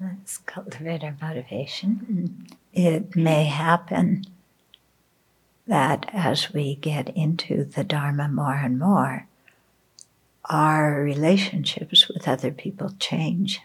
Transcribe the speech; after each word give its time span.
Let's 0.00 0.38
cultivate 0.38 1.04
our 1.04 1.16
motivation. 1.20 2.00
Mm-hmm. 2.10 2.54
It 2.72 3.16
may 3.16 3.44
happen 3.44 4.24
that 5.66 6.10
as 6.12 6.52
we 6.52 6.74
get 6.74 7.08
into 7.16 7.64
the 7.64 7.84
Dharma 7.84 8.28
more 8.28 8.54
and 8.54 8.78
more, 8.78 9.26
our 10.46 11.00
relationships 11.00 12.08
with 12.08 12.28
other 12.28 12.50
people 12.50 12.92
change. 12.98 13.60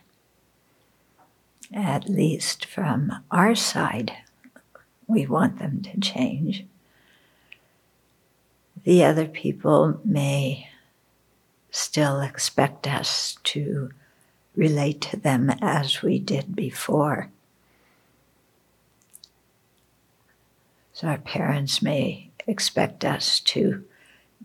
At 1.73 2.09
least 2.09 2.65
from 2.65 3.11
our 3.31 3.53
side, 3.53 4.13
we 5.07 5.25
want 5.25 5.59
them 5.59 5.81
to 5.81 5.99
change. 5.99 6.65
The 8.83 9.03
other 9.03 9.27
people 9.27 9.99
may 10.05 10.69
still 11.69 12.21
expect 12.21 12.87
us 12.87 13.37
to 13.43 13.91
relate 14.59 14.99
to 14.99 15.15
them 15.15 15.49
as 15.61 16.01
we 16.01 16.19
did 16.19 16.53
before. 16.53 17.29
So 20.91 21.07
our 21.07 21.17
parents 21.17 21.81
may 21.81 22.29
expect 22.45 23.05
us 23.05 23.39
to 23.39 23.85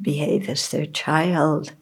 behave 0.01 0.49
as 0.49 0.69
their 0.71 0.87
child. 0.87 1.73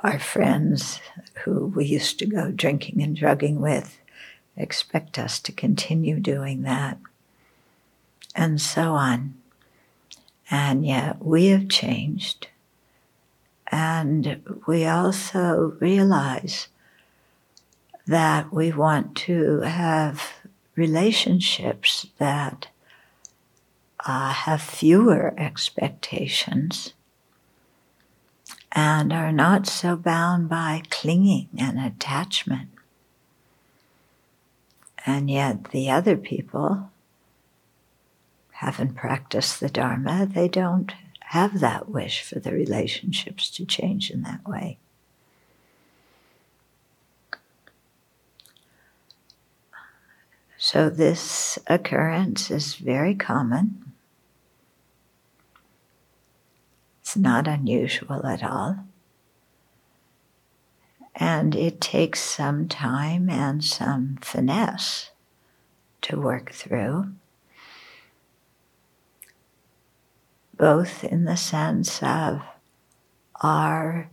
Our 0.00 0.18
friends 0.18 1.00
who 1.44 1.66
we 1.66 1.84
used 1.84 2.18
to 2.18 2.26
go 2.26 2.50
drinking 2.50 3.00
and 3.00 3.14
drugging 3.14 3.60
with 3.60 3.96
expect 4.56 5.16
us 5.16 5.38
to 5.40 5.52
continue 5.52 6.18
doing 6.18 6.62
that, 6.62 6.98
and 8.34 8.60
so 8.60 8.94
on. 8.94 9.34
And 10.50 10.84
yet 10.84 11.24
we 11.24 11.46
have 11.46 11.68
changed. 11.68 12.48
And 13.70 14.42
we 14.66 14.84
also 14.84 15.76
realize 15.78 16.66
that 18.06 18.52
we 18.52 18.72
want 18.72 19.16
to 19.16 19.60
have 19.60 20.32
relationships 20.74 22.06
that 22.18 22.68
uh, 24.04 24.32
have 24.32 24.60
fewer 24.60 25.34
expectations 25.36 26.94
and 28.72 29.12
are 29.12 29.32
not 29.32 29.66
so 29.66 29.96
bound 29.96 30.48
by 30.48 30.82
clinging 30.90 31.48
and 31.58 31.78
attachment. 31.78 32.70
And 35.04 35.30
yet, 35.30 35.70
the 35.70 35.90
other 35.90 36.16
people 36.16 36.90
haven't 38.52 38.94
practiced 38.94 39.60
the 39.60 39.68
Dharma, 39.68 40.24
they 40.24 40.48
don't 40.48 40.92
have 41.20 41.60
that 41.60 41.88
wish 41.88 42.22
for 42.22 42.38
the 42.38 42.52
relationships 42.52 43.50
to 43.50 43.64
change 43.64 44.10
in 44.10 44.22
that 44.22 44.46
way. 44.46 44.78
So, 50.64 50.88
this 50.90 51.58
occurrence 51.66 52.48
is 52.48 52.76
very 52.76 53.16
common. 53.16 53.82
It's 57.00 57.16
not 57.16 57.48
unusual 57.48 58.24
at 58.24 58.44
all. 58.44 58.84
And 61.16 61.56
it 61.56 61.80
takes 61.80 62.20
some 62.20 62.68
time 62.68 63.28
and 63.28 63.64
some 63.64 64.18
finesse 64.20 65.10
to 66.02 66.20
work 66.20 66.52
through, 66.52 67.08
both 70.56 71.02
in 71.02 71.24
the 71.24 71.36
sense 71.36 72.00
of 72.04 72.40
our 73.42 74.08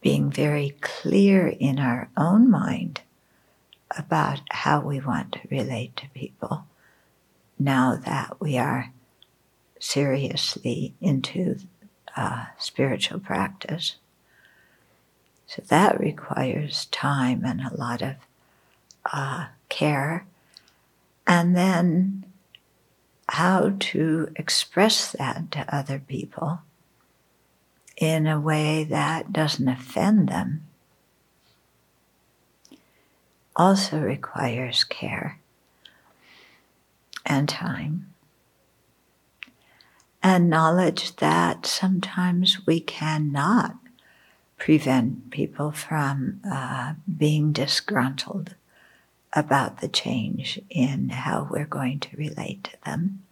being 0.00 0.30
very 0.30 0.78
clear 0.80 1.48
in 1.48 1.78
our 1.78 2.08
own 2.16 2.50
mind 2.50 3.02
about 3.96 4.40
how 4.50 4.80
we 4.80 5.00
want 5.00 5.32
to 5.32 5.40
relate 5.50 5.96
to 5.96 6.08
people 6.10 6.66
now 7.58 7.96
that 7.96 8.40
we 8.40 8.58
are 8.58 8.92
seriously 9.78 10.94
into 11.00 11.58
uh, 12.16 12.46
spiritual 12.58 13.20
practice. 13.20 13.96
So 15.46 15.62
that 15.68 16.00
requires 16.00 16.86
time 16.86 17.44
and 17.44 17.60
a 17.60 17.76
lot 17.76 18.02
of 18.02 18.14
uh, 19.12 19.46
care. 19.68 20.26
And 21.26 21.56
then 21.56 22.24
how 23.28 23.74
to 23.78 24.28
express 24.36 25.12
that 25.12 25.50
to 25.52 25.74
other 25.74 25.98
people 25.98 26.60
in 27.96 28.26
a 28.26 28.40
way 28.40 28.84
that 28.84 29.32
doesn't 29.32 29.68
offend 29.68 30.28
them 30.28 30.66
also 33.56 33.98
requires 34.00 34.84
care 34.84 35.38
and 37.26 37.48
time 37.48 38.14
and 40.24 40.48
knowledge 40.48 41.16
that 41.16 41.66
sometimes 41.66 42.66
we 42.66 42.80
cannot 42.80 43.76
prevent 44.56 45.30
people 45.30 45.70
from 45.70 46.40
uh, 46.50 46.94
being 47.18 47.52
disgruntled 47.52 48.54
about 49.34 49.80
the 49.80 49.88
change 49.88 50.58
in 50.70 51.10
how 51.10 51.46
we're 51.50 51.66
going 51.66 52.00
to 52.00 52.16
relate 52.16 52.64
to 52.64 52.76
them. 52.86 53.22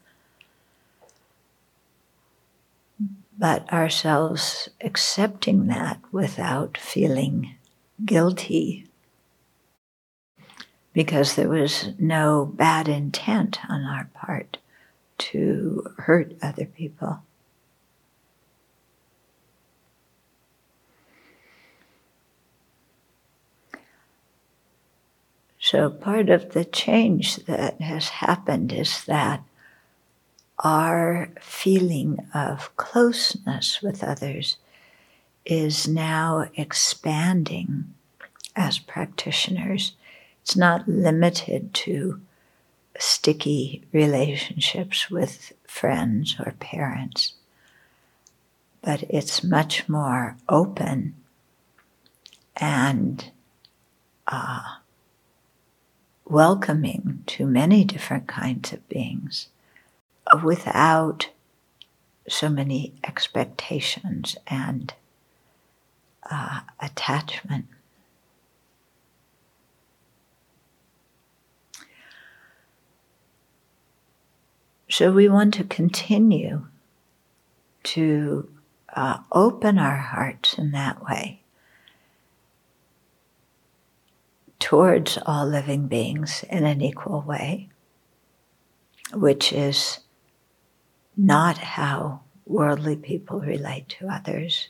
But 3.39 3.73
ourselves 3.73 4.69
accepting 4.83 5.69
that 5.69 5.99
without 6.13 6.77
feeling 6.77 7.55
guilty 8.05 8.87
because 10.93 11.35
there 11.35 11.49
was 11.49 11.91
no 11.99 12.45
bad 12.45 12.89
intent 12.89 13.59
on 13.69 13.83
our 13.85 14.09
part 14.15 14.59
to 15.19 15.87
hurt 15.99 16.35
other 16.43 16.67
people. 16.67 17.23
So, 25.59 25.89
part 25.89 26.29
of 26.29 26.53
the 26.53 26.65
change 26.65 27.37
that 27.47 27.81
has 27.81 28.09
happened 28.09 28.73
is 28.73 29.05
that 29.05 29.43
our 30.59 31.31
feeling 31.41 32.19
of 32.35 32.77
closeness 32.77 33.81
with 33.81 34.03
others 34.03 34.57
is 35.47 35.89
now 35.89 36.51
expanding 36.57 37.95
as 38.55 38.79
practitioners. 38.79 39.93
It's 40.43 40.57
not 40.57 40.89
limited 40.89 41.73
to 41.75 42.21
sticky 42.99 43.85
relationships 43.93 45.11
with 45.11 45.53
friends 45.67 46.37
or 46.39 46.53
parents, 46.59 47.35
but 48.83 49.05
it's 49.05 49.43
much 49.45 49.89
more 49.89 50.37
open 50.49 51.15
and 52.57 53.31
uh, 54.27 54.63
welcoming 56.25 57.23
to 57.27 57.47
many 57.47 57.85
different 57.85 58.27
kinds 58.27 58.73
of 58.73 58.89
beings 58.89 59.49
without 60.43 61.31
so 62.29 62.49
many 62.49 62.95
expectations 63.05 64.37
and 64.47 64.95
uh, 66.31 66.61
attachment. 66.81 67.67
So 74.93 75.11
we 75.11 75.27
want 75.27 75.55
to 75.55 75.65
continue 75.65 76.67
to 77.85 78.51
uh, 78.95 79.21
open 79.33 79.79
our 79.79 79.97
hearts 79.97 80.59
in 80.59 80.73
that 80.73 81.03
way 81.03 81.41
towards 84.59 85.17
all 85.25 85.47
living 85.47 85.87
beings 85.87 86.45
in 86.51 86.67
an 86.67 86.83
equal 86.83 87.23
way, 87.23 87.71
which 89.15 89.51
is 89.51 90.01
not 91.17 91.57
how 91.57 92.21
worldly 92.45 92.97
people 92.97 93.41
relate 93.41 93.89
to 93.99 94.09
others, 94.09 94.69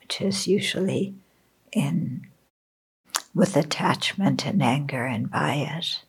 which 0.00 0.22
is 0.22 0.48
usually 0.48 1.12
in 1.72 2.26
with 3.34 3.54
attachment 3.54 4.46
and 4.46 4.62
anger 4.62 5.04
and 5.04 5.30
bias 5.30 6.04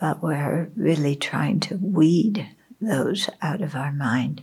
but 0.00 0.22
we're 0.22 0.70
really 0.76 1.16
trying 1.16 1.60
to 1.60 1.76
weed 1.76 2.48
those 2.80 3.28
out 3.42 3.60
of 3.60 3.74
our 3.74 3.92
mind 3.92 4.42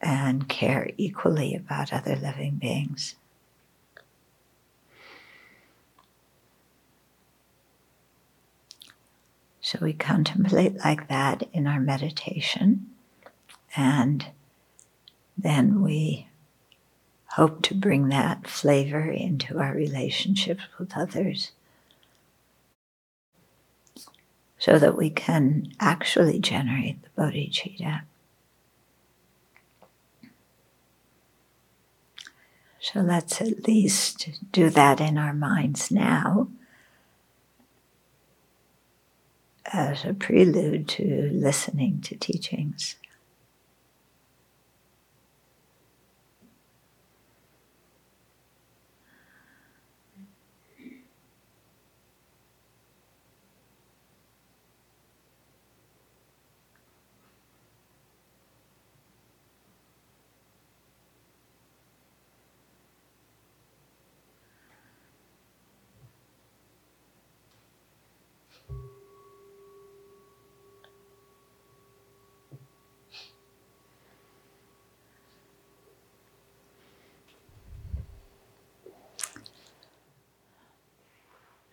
and 0.00 0.48
care 0.48 0.90
equally 0.96 1.54
about 1.54 1.92
other 1.92 2.16
living 2.16 2.56
beings. 2.56 3.16
So 9.60 9.78
we 9.82 9.92
contemplate 9.92 10.78
like 10.84 11.08
that 11.08 11.42
in 11.52 11.66
our 11.66 11.78
meditation, 11.78 12.90
and 13.76 14.26
then 15.36 15.82
we 15.82 16.28
hope 17.34 17.62
to 17.62 17.74
bring 17.74 18.08
that 18.08 18.48
flavor 18.48 19.10
into 19.10 19.58
our 19.58 19.72
relationships 19.72 20.64
with 20.78 20.96
others 20.96 21.52
so 24.60 24.78
that 24.78 24.96
we 24.96 25.08
can 25.08 25.72
actually 25.80 26.38
generate 26.38 27.02
the 27.02 27.08
bodhicitta. 27.20 28.02
So 32.78 33.00
let's 33.00 33.40
at 33.40 33.66
least 33.66 34.28
do 34.52 34.68
that 34.70 35.00
in 35.00 35.16
our 35.16 35.32
minds 35.32 35.90
now 35.90 36.48
as 39.72 40.04
a 40.04 40.12
prelude 40.12 40.88
to 40.88 41.30
listening 41.32 42.02
to 42.02 42.16
teachings. 42.16 42.96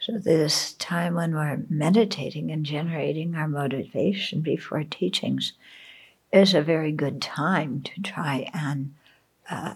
So, 0.08 0.18
this 0.18 0.72
time 0.72 1.16
when 1.16 1.36
we're 1.36 1.66
meditating 1.70 2.50
and 2.50 2.66
generating 2.66 3.36
our 3.36 3.50
motivation 3.50 4.40
before 4.40 4.86
teachings 4.86 5.52
is 6.32 6.54
a 6.54 6.62
very 6.62 6.94
good 6.94 7.22
time 7.22 7.82
to 7.82 8.02
try 8.02 8.50
and 8.54 8.94
uh, 9.50 9.74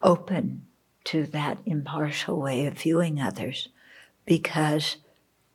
open 0.00 0.64
to 1.04 1.26
that 1.26 1.58
impartial 1.66 2.40
way 2.40 2.64
of 2.64 2.78
viewing 2.78 3.20
others 3.20 3.68
because 4.24 4.96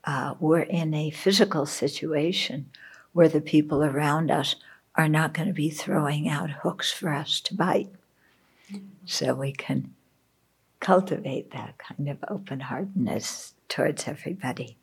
uh, 0.03 0.35
we're 0.39 0.59
in 0.59 0.93
a 0.93 1.09
physical 1.09 1.65
situation 1.65 2.69
where 3.13 3.29
the 3.29 3.41
people 3.41 3.83
around 3.83 4.29
us 4.29 4.53
are 4.93 5.09
not 5.09 5.33
going 5.33 5.47
to 5.47 5.55
be 5.55 5.71
throwing 5.71 6.29
out 6.29 6.51
hooks 6.51 6.91
for 6.91 7.09
us 7.09 7.41
to 7.41 7.55
bite. 7.55 7.89
So 9.07 9.33
we 9.33 9.53
can 9.53 9.95
cultivate 10.79 11.49
that 11.49 11.79
kind 11.79 12.07
of 12.09 12.23
open 12.29 12.59
heartedness 12.59 13.55
towards 13.73 14.07
everybody. 14.07 14.77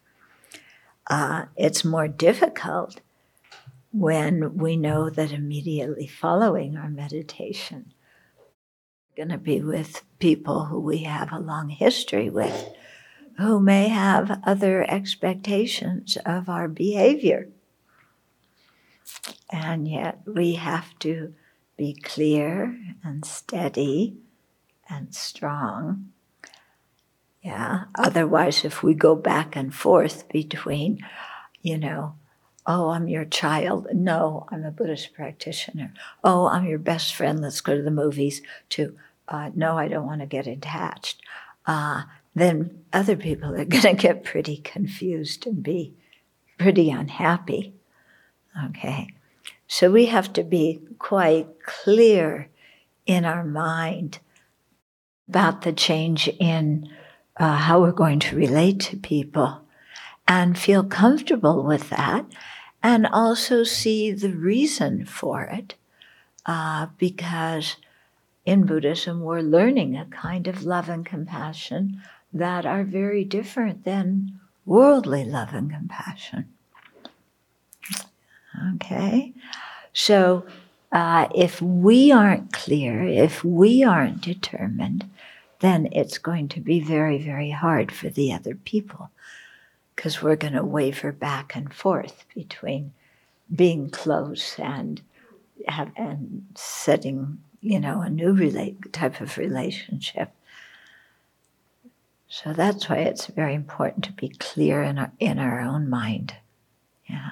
Uh, 1.09 1.45
it's 1.57 1.85
more 1.85 2.09
difficult 2.09 3.01
when 3.93 4.57
we 4.57 4.77
know 4.77 5.09
that 5.09 5.31
immediately 5.31 6.09
following 6.09 6.77
our 6.77 6.91
meditation, 6.91 7.93
we're 8.37 9.25
going 9.25 9.37
to 9.37 9.43
be 9.43 9.61
with 9.61 10.03
people 10.19 10.65
who 10.65 10.81
we 10.81 10.99
have 10.99 11.33
a 11.33 11.39
long 11.39 11.69
history 11.69 12.29
with, 12.29 12.71
who 13.39 13.61
may 13.61 13.87
have 13.87 14.41
other 14.45 14.85
expectations 14.91 16.19
of 16.27 16.49
our 16.49 16.67
behavior. 16.67 17.49
And 19.53 19.87
yet 19.87 20.21
we 20.27 20.55
have 20.55 20.99
to 21.01 21.33
be 21.77 21.95
clear 21.95 22.77
and 23.05 23.25
steady 23.25 24.17
and 24.89 25.15
strong 25.15 26.11
yeah. 27.43 27.85
Otherwise, 27.95 28.65
if 28.65 28.83
we 28.83 28.95
go 28.95 29.15
back 29.15 29.57
and 29.57 29.75
forth 29.75 30.29
between, 30.29 31.05
you 31.63 31.79
know, 31.79 32.15
oh, 32.67 32.91
I'm 32.91 33.09
your 33.09 33.25
child. 33.25 33.89
No, 33.93 34.47
I'm 34.51 34.65
a 34.65 34.71
Buddhist 34.71 35.15
practitioner. 35.15 35.93
Oh, 36.23 36.47
I'm 36.47 36.67
your 36.67 36.79
best 36.79 37.15
friend. 37.15 37.41
Let's 37.41 37.61
go 37.61 37.77
to 37.77 37.83
the 37.83 37.91
movies. 37.91 38.43
To, 38.71 38.97
uh, 39.29 39.51
no, 39.55 39.79
I 39.79 39.89
don't 39.89 40.07
want 40.07 40.21
to 40.21 40.27
get 40.27 40.47
attached. 40.47 41.23
Uh, 41.67 42.03
then 42.35 42.85
other 42.93 43.17
people 43.17 43.55
are 43.55 43.65
going 43.67 43.97
to 43.97 44.03
get 44.03 44.25
pretty 44.25 44.59
confused 44.59 45.47
and 45.47 45.63
be 45.63 45.95
pretty 46.59 46.91
unhappy. 46.91 47.75
Okay. 48.67 49.09
So 49.67 49.91
we 49.91 50.07
have 50.07 50.33
to 50.35 50.43
be 50.43 50.81
quite 50.99 51.63
clear 51.65 52.49
in 53.07 53.25
our 53.25 53.45
mind 53.45 54.19
about 55.29 55.63
the 55.63 55.73
change 55.73 56.29
in 56.41 56.91
uh, 57.41 57.57
how 57.57 57.81
we're 57.81 57.91
going 57.91 58.19
to 58.21 58.37
relate 58.37 58.79
to 58.79 58.97
people 58.99 59.63
and 60.29 60.59
feel 60.59 60.85
comfortable 60.85 61.65
with 61.65 61.89
that 61.89 62.27
and 62.83 63.07
also 63.07 63.65
see 63.65 64.13
the 64.13 64.31
reason 64.31 65.07
for 65.07 65.45
it 65.45 65.75
uh, 66.45 66.87
because 66.99 67.77
in 68.45 68.67
Buddhism 68.67 69.23
we're 69.23 69.41
learning 69.41 69.97
a 69.97 70.05
kind 70.05 70.47
of 70.47 70.65
love 70.65 70.91
and 70.91 71.05
compassion 71.05 72.03
that 72.33 72.67
are 72.67 72.85
very 72.85 73.25
different 73.25 73.85
than 73.85 74.39
worldly 74.67 75.25
love 75.25 75.55
and 75.55 75.71
compassion. 75.71 76.47
Okay? 78.75 79.33
So 79.95 80.45
uh, 80.93 81.29
if 81.35 81.63
we 81.63 82.13
aren't 82.13 82.53
clear, 82.53 83.03
if 83.03 83.43
we 83.43 83.83
aren't 83.83 84.21
determined, 84.21 85.09
then 85.61 85.89
it's 85.93 86.19
going 86.19 86.49
to 86.49 86.61
be 86.61 86.81
very, 86.81 87.19
very 87.19 87.51
hard 87.51 87.93
for 87.93 88.09
the 88.09 88.33
other 88.33 88.55
people 88.55 89.11
because 89.95 90.23
we're 90.23 90.37
going 90.37 90.55
to 90.55 90.65
waver 90.65 91.13
back 91.13 91.55
and 91.55 91.73
forth 91.73 92.25
between 92.35 92.93
being 93.55 93.91
close 93.91 94.59
and 94.59 95.03
and 95.69 96.47
setting, 96.55 97.39
you 97.61 97.79
know, 97.79 98.01
a 98.01 98.09
new 98.09 98.33
relate, 98.33 98.93
type 98.95 99.21
of 99.21 99.37
relationship. 99.37 100.33
So 102.29 102.53
that's 102.53 102.89
why 102.89 102.99
it's 102.99 103.27
very 103.27 103.55
important 103.55 104.05
to 104.05 104.13
be 104.13 104.29
clear 104.29 104.83
in 104.83 104.99
our, 104.99 105.13
in 105.19 105.39
our 105.39 105.61
own 105.61 105.91
mind. 105.91 106.35
Yeah. 107.09 107.31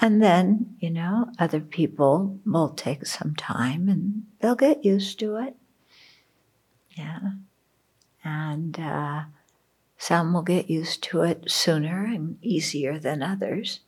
And 0.00 0.22
then, 0.22 0.76
you 0.80 0.90
know, 0.90 1.30
other 1.38 1.60
people 1.60 2.38
will 2.44 2.70
take 2.70 3.06
some 3.06 3.34
time 3.36 3.88
and 3.88 4.24
they'll 4.40 4.56
get 4.56 4.84
used 4.84 5.18
to 5.20 5.36
it. 5.36 5.54
Yeah. 6.96 7.20
And 8.24 8.80
uh, 8.80 9.24
some 9.98 10.32
will 10.32 10.42
get 10.42 10.70
used 10.70 11.02
to 11.04 11.22
it 11.22 11.50
sooner 11.50 12.04
and 12.04 12.38
easier 12.42 12.98
than 12.98 13.22
others. 13.22 13.80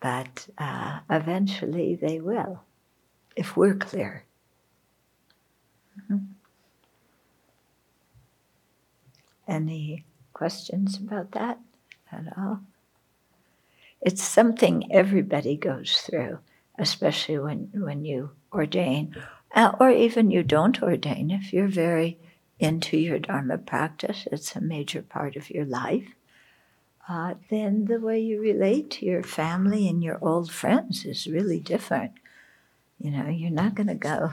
But 0.00 0.48
uh, 0.58 1.00
eventually 1.08 1.94
they 1.94 2.20
will, 2.20 2.62
if 3.36 3.56
we're 3.56 3.74
clear. 3.74 4.24
Mm-hmm. 5.98 6.24
Any 9.48 10.04
questions 10.32 10.98
about 10.98 11.32
that 11.32 11.58
at 12.12 12.26
all? 12.36 12.60
It's 14.00 14.22
something 14.22 14.92
everybody 14.92 15.56
goes 15.56 16.00
through, 16.02 16.38
especially 16.78 17.38
when, 17.38 17.70
when 17.74 18.04
you 18.04 18.30
ordain 18.52 19.16
uh, 19.54 19.72
or 19.80 19.90
even 19.90 20.30
you 20.30 20.42
don't 20.42 20.82
ordain, 20.82 21.30
if 21.30 21.52
you're 21.52 21.68
very 21.68 22.18
into 22.58 22.96
your 22.96 23.18
Dharma 23.18 23.58
practice, 23.58 24.26
it's 24.30 24.56
a 24.56 24.60
major 24.60 25.02
part 25.02 25.36
of 25.36 25.50
your 25.50 25.64
life, 25.64 26.08
uh, 27.08 27.34
then 27.50 27.86
the 27.86 28.00
way 28.00 28.20
you 28.20 28.40
relate 28.40 28.90
to 28.90 29.06
your 29.06 29.22
family 29.22 29.88
and 29.88 30.02
your 30.02 30.18
old 30.20 30.50
friends 30.50 31.04
is 31.04 31.26
really 31.26 31.60
different. 31.60 32.12
You 32.98 33.12
know, 33.12 33.28
you're 33.28 33.50
not 33.50 33.74
going 33.74 33.86
to 33.86 33.94
go 33.94 34.32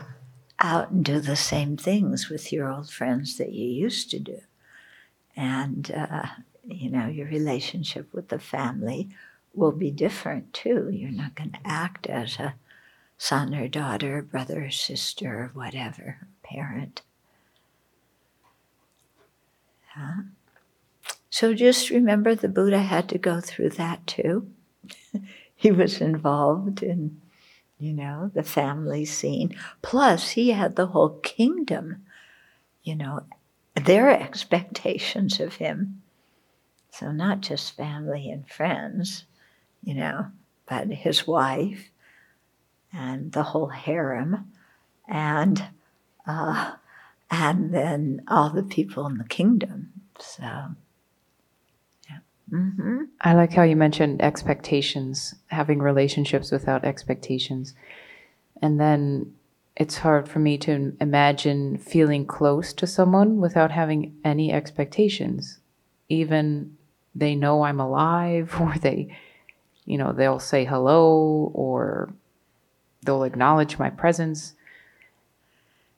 out 0.59 0.91
and 0.91 1.05
do 1.05 1.19
the 1.19 1.35
same 1.35 1.77
things 1.77 2.29
with 2.29 2.51
your 2.51 2.69
old 2.69 2.89
friends 2.89 3.37
that 3.37 3.53
you 3.53 3.65
used 3.65 4.09
to 4.11 4.19
do. 4.19 4.39
And, 5.35 5.91
uh, 5.91 6.25
you 6.65 6.89
know, 6.89 7.07
your 7.07 7.27
relationship 7.27 8.13
with 8.13 8.29
the 8.29 8.39
family 8.39 9.09
will 9.53 9.71
be 9.71 9.91
different 9.91 10.53
too. 10.53 10.89
You're 10.91 11.11
not 11.11 11.35
going 11.35 11.51
to 11.51 11.59
act 11.63 12.07
as 12.07 12.39
a 12.39 12.55
son 13.17 13.55
or 13.55 13.67
daughter, 13.67 14.21
brother 14.21 14.65
or 14.65 14.71
sister, 14.71 15.51
whatever, 15.53 16.27
parent. 16.43 17.01
So 21.29 21.53
just 21.53 21.89
remember 21.89 22.35
the 22.35 22.49
Buddha 22.49 22.79
had 22.79 23.09
to 23.09 23.17
go 23.17 23.41
through 23.41 23.71
that 23.71 24.05
too. 24.07 24.49
he 25.55 25.71
was 25.71 26.01
involved 26.01 26.81
in, 26.81 27.21
you 27.77 27.93
know, 27.93 28.31
the 28.33 28.43
family 28.43 29.05
scene. 29.05 29.55
Plus, 29.81 30.31
he 30.31 30.51
had 30.51 30.75
the 30.75 30.87
whole 30.87 31.19
kingdom, 31.23 32.05
you 32.83 32.95
know, 32.95 33.21
their 33.75 34.09
expectations 34.09 35.39
of 35.39 35.55
him. 35.55 36.01
So, 36.91 37.11
not 37.11 37.41
just 37.41 37.75
family 37.75 38.29
and 38.29 38.47
friends, 38.47 39.25
you 39.83 39.93
know, 39.93 40.27
but 40.65 40.87
his 40.87 41.27
wife 41.27 41.89
and 42.95 43.31
the 43.33 43.43
whole 43.43 43.67
harem 43.67 44.51
and 45.07 45.67
uh, 46.25 46.73
and 47.29 47.73
then 47.73 48.23
all 48.27 48.49
the 48.49 48.63
people 48.63 49.05
in 49.07 49.17
the 49.17 49.25
kingdom. 49.25 49.91
So, 50.19 50.43
yeah. 50.43 52.19
Mm-hmm. 52.51 53.03
I 53.21 53.33
like 53.33 53.53
how 53.53 53.63
you 53.63 53.75
mentioned 53.75 54.21
expectations, 54.21 55.35
having 55.47 55.79
relationships 55.79 56.51
without 56.51 56.85
expectations. 56.85 57.73
And 58.61 58.79
then 58.79 59.33
it's 59.75 59.97
hard 59.97 60.29
for 60.29 60.39
me 60.39 60.57
to 60.59 60.95
imagine 61.01 61.77
feeling 61.77 62.25
close 62.25 62.73
to 62.73 62.87
someone 62.87 63.41
without 63.41 63.71
having 63.71 64.15
any 64.23 64.51
expectations. 64.51 65.59
Even 66.07 66.77
they 67.13 67.35
know 67.35 67.63
I'm 67.63 67.79
alive, 67.79 68.55
or 68.59 68.75
they, 68.79 69.15
you 69.85 69.97
know, 69.97 70.13
they'll 70.13 70.39
say 70.39 70.63
hello, 70.65 71.51
or 71.53 72.13
they'll 73.05 73.23
acknowledge 73.23 73.79
my 73.79 73.89
presence. 73.89 74.53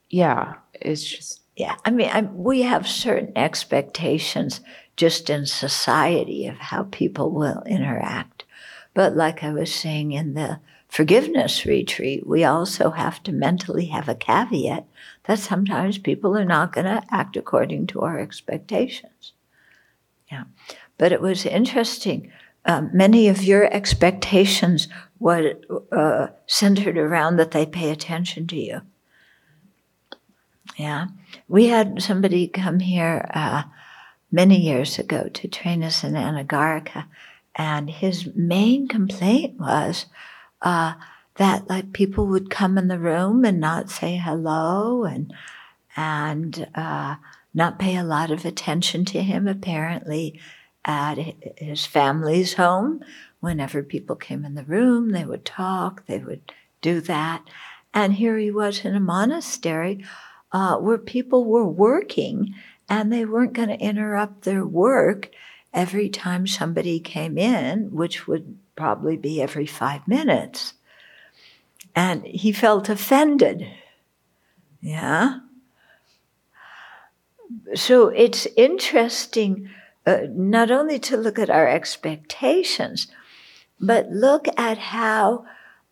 Yeah, 0.09 0.55
it's 0.73 1.03
just. 1.03 1.41
Yeah, 1.55 1.75
I 1.83 1.89
mean, 1.89 2.09
I, 2.13 2.21
we 2.21 2.61
have 2.61 2.87
certain 2.87 3.31
expectations 3.35 4.61
just 4.95 5.27
in 5.27 5.47
society 5.47 6.45
of 6.45 6.57
how 6.57 6.83
people 6.91 7.31
will 7.31 7.63
interact. 7.65 8.43
But 8.93 9.15
like 9.15 9.43
I 9.43 9.51
was 9.51 9.73
saying 9.73 10.11
in 10.11 10.35
the 10.35 10.59
forgiveness 10.87 11.65
retreat, 11.65 12.27
we 12.27 12.43
also 12.43 12.91
have 12.91 13.23
to 13.23 13.31
mentally 13.31 13.87
have 13.87 14.07
a 14.07 14.15
caveat 14.15 14.85
that 15.25 15.39
sometimes 15.39 15.97
people 15.97 16.37
are 16.37 16.45
not 16.45 16.73
going 16.73 16.85
to 16.85 17.03
act 17.11 17.37
according 17.37 17.87
to 17.87 18.01
our 18.01 18.19
expectations. 18.19 19.33
Yeah. 20.31 20.45
But 20.97 21.11
it 21.11 21.21
was 21.21 21.45
interesting. 21.45 22.31
Um, 22.67 22.89
many 22.93 23.29
of 23.29 23.43
your 23.43 23.73
expectations 23.73 24.89
were 25.19 25.53
uh, 25.91 26.27
centered 26.45 26.97
around 26.97 27.37
that 27.37 27.51
they 27.51 27.65
pay 27.65 27.89
attention 27.89 28.45
to 28.47 28.57
you. 28.57 28.81
Yeah. 30.75 31.07
We 31.47 31.67
had 31.67 32.01
somebody 32.03 32.47
come 32.47 32.79
here 32.81 33.29
uh, 33.33 33.63
many 34.31 34.59
years 34.59 34.99
ago 34.99 35.29
to 35.29 35.47
train 35.47 35.81
us 35.83 36.03
in 36.03 36.13
Anagarika, 36.13 37.05
and 37.55 37.89
his 37.89 38.27
main 38.35 38.87
complaint 38.87 39.59
was 39.59 40.05
uh, 40.61 40.93
that 41.35 41.69
like 41.69 41.93
people 41.93 42.27
would 42.27 42.49
come 42.49 42.77
in 42.77 42.89
the 42.89 42.99
room 42.99 43.45
and 43.45 43.59
not 43.59 43.89
say 43.89 44.17
hello 44.17 45.05
and 45.05 45.33
and 45.95 46.67
uh, 46.75 47.15
not 47.53 47.79
pay 47.79 47.95
a 47.95 48.03
lot 48.03 48.29
of 48.29 48.45
attention 48.45 49.05
to 49.05 49.23
him. 49.23 49.47
Apparently, 49.47 50.39
at 50.87 51.17
his 51.57 51.85
family's 51.85 52.55
home, 52.55 53.03
whenever 53.41 53.83
people 53.83 54.15
came 54.15 54.43
in 54.43 54.55
the 54.55 54.63
room, 54.63 55.11
they 55.11 55.25
would 55.25 55.45
talk, 55.45 56.05
they 56.07 56.17
would 56.17 56.53
do 56.81 57.01
that, 57.01 57.43
and 57.93 58.13
here 58.13 58.37
he 58.37 58.51
was 58.51 58.85
in 58.85 58.95
a 58.95 58.99
monastery 58.99 60.03
uh, 60.51 60.77
where 60.77 60.97
people 60.97 61.45
were 61.45 61.67
working 61.67 62.53
and 62.89 63.11
they 63.11 63.25
weren't 63.25 63.53
going 63.53 63.69
to 63.69 63.79
interrupt 63.79 64.43
their 64.43 64.65
work 64.65 65.29
every 65.73 66.09
time 66.09 66.47
somebody 66.47 66.99
came 66.99 67.37
in, 67.37 67.91
which 67.91 68.27
would 68.27 68.57
probably 68.75 69.17
be 69.17 69.41
every 69.41 69.65
five 69.65 70.07
minutes. 70.07 70.73
And 71.95 72.23
he 72.25 72.51
felt 72.51 72.87
offended. 72.87 73.67
Yeah? 74.79 75.39
So 77.75 78.09
it's 78.09 78.47
interesting 78.55 79.69
uh, 80.07 80.21
not 80.31 80.71
only 80.71 80.97
to 80.97 81.17
look 81.17 81.37
at 81.37 81.49
our 81.49 81.67
expectations, 81.67 83.07
but 83.77 84.09
look 84.09 84.47
at 84.57 84.77
how 84.77 85.45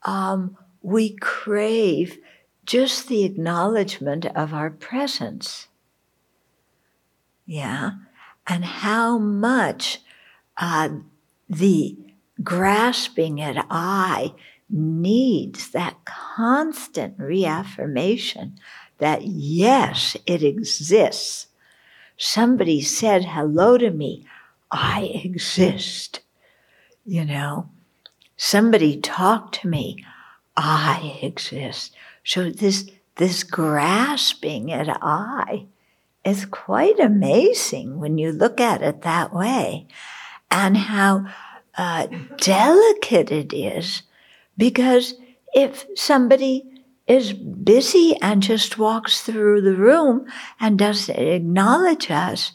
um, 0.03 0.57
we 0.81 1.17
crave 1.17 2.17
just 2.65 3.09
the 3.09 3.25
acknowledgement 3.25 4.25
of 4.27 4.53
our 4.53 4.69
presence. 4.69 5.67
Yeah? 7.45 7.91
And 8.47 8.63
how 8.63 9.17
much 9.17 9.99
uh, 10.57 10.89
the 11.49 11.97
grasping 12.41 13.41
at 13.41 13.65
I 13.69 14.33
needs 14.69 15.71
that 15.71 16.05
constant 16.05 17.19
reaffirmation 17.19 18.57
that 18.97 19.23
yes, 19.23 20.15
it 20.25 20.41
exists. 20.41 21.47
Somebody 22.17 22.81
said 22.81 23.25
hello 23.25 23.77
to 23.77 23.91
me. 23.91 24.25
I 24.71 25.21
exist. 25.23 26.21
You 27.05 27.25
know, 27.25 27.69
somebody 28.37 28.97
talked 28.97 29.61
to 29.61 29.67
me. 29.67 30.03
I 30.57 31.19
exist. 31.21 31.95
So 32.23 32.49
this, 32.49 32.89
this 33.15 33.43
grasping 33.43 34.71
at 34.71 34.87
I 35.01 35.65
is 36.23 36.45
quite 36.45 36.99
amazing 36.99 37.99
when 37.99 38.17
you 38.17 38.31
look 38.31 38.59
at 38.59 38.81
it 38.81 39.03
that 39.03 39.33
way 39.33 39.85
and 40.49 40.75
how 40.75 41.27
uh, 41.77 42.07
delicate 42.37 43.31
it 43.31 43.53
is 43.53 44.01
because 44.57 45.15
if 45.53 45.85
somebody 45.95 46.65
is 47.07 47.33
busy 47.33 48.15
and 48.21 48.41
just 48.41 48.77
walks 48.77 49.21
through 49.21 49.61
the 49.61 49.75
room 49.75 50.25
and 50.59 50.79
doesn't 50.79 51.17
acknowledge 51.17 52.09
us, 52.09 52.53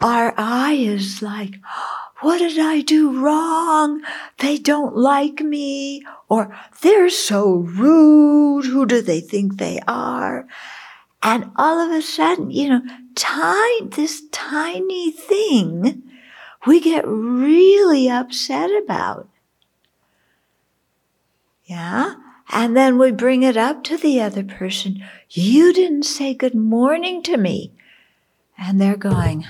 our 0.00 0.34
I 0.36 0.72
is 0.72 1.22
like, 1.22 1.54
what 2.20 2.38
did 2.38 2.58
I 2.58 2.80
do 2.80 3.22
wrong? 3.22 4.02
They 4.38 4.58
don't 4.58 4.96
like 4.96 5.40
me, 5.40 6.02
or 6.28 6.54
they're 6.82 7.10
so 7.10 7.50
rude. 7.50 8.66
Who 8.66 8.86
do 8.86 9.00
they 9.00 9.20
think 9.20 9.56
they 9.56 9.80
are? 9.86 10.46
And 11.22 11.50
all 11.56 11.78
of 11.78 11.92
a 11.92 12.02
sudden, 12.02 12.50
you 12.50 12.68
know, 12.68 12.82
tiny, 13.14 13.88
this 13.88 14.22
tiny 14.32 15.10
thing 15.10 16.02
we 16.66 16.80
get 16.80 17.04
really 17.06 18.10
upset 18.10 18.70
about. 18.82 19.28
Yeah? 21.64 22.14
And 22.52 22.76
then 22.76 22.98
we 22.98 23.12
bring 23.12 23.42
it 23.44 23.56
up 23.56 23.84
to 23.84 23.96
the 23.96 24.20
other 24.20 24.42
person. 24.42 25.04
You 25.30 25.72
didn't 25.72 26.02
say 26.02 26.34
good 26.34 26.54
morning 26.54 27.22
to 27.24 27.36
me. 27.36 27.72
And 28.58 28.80
they're 28.80 28.96
going, 28.96 29.46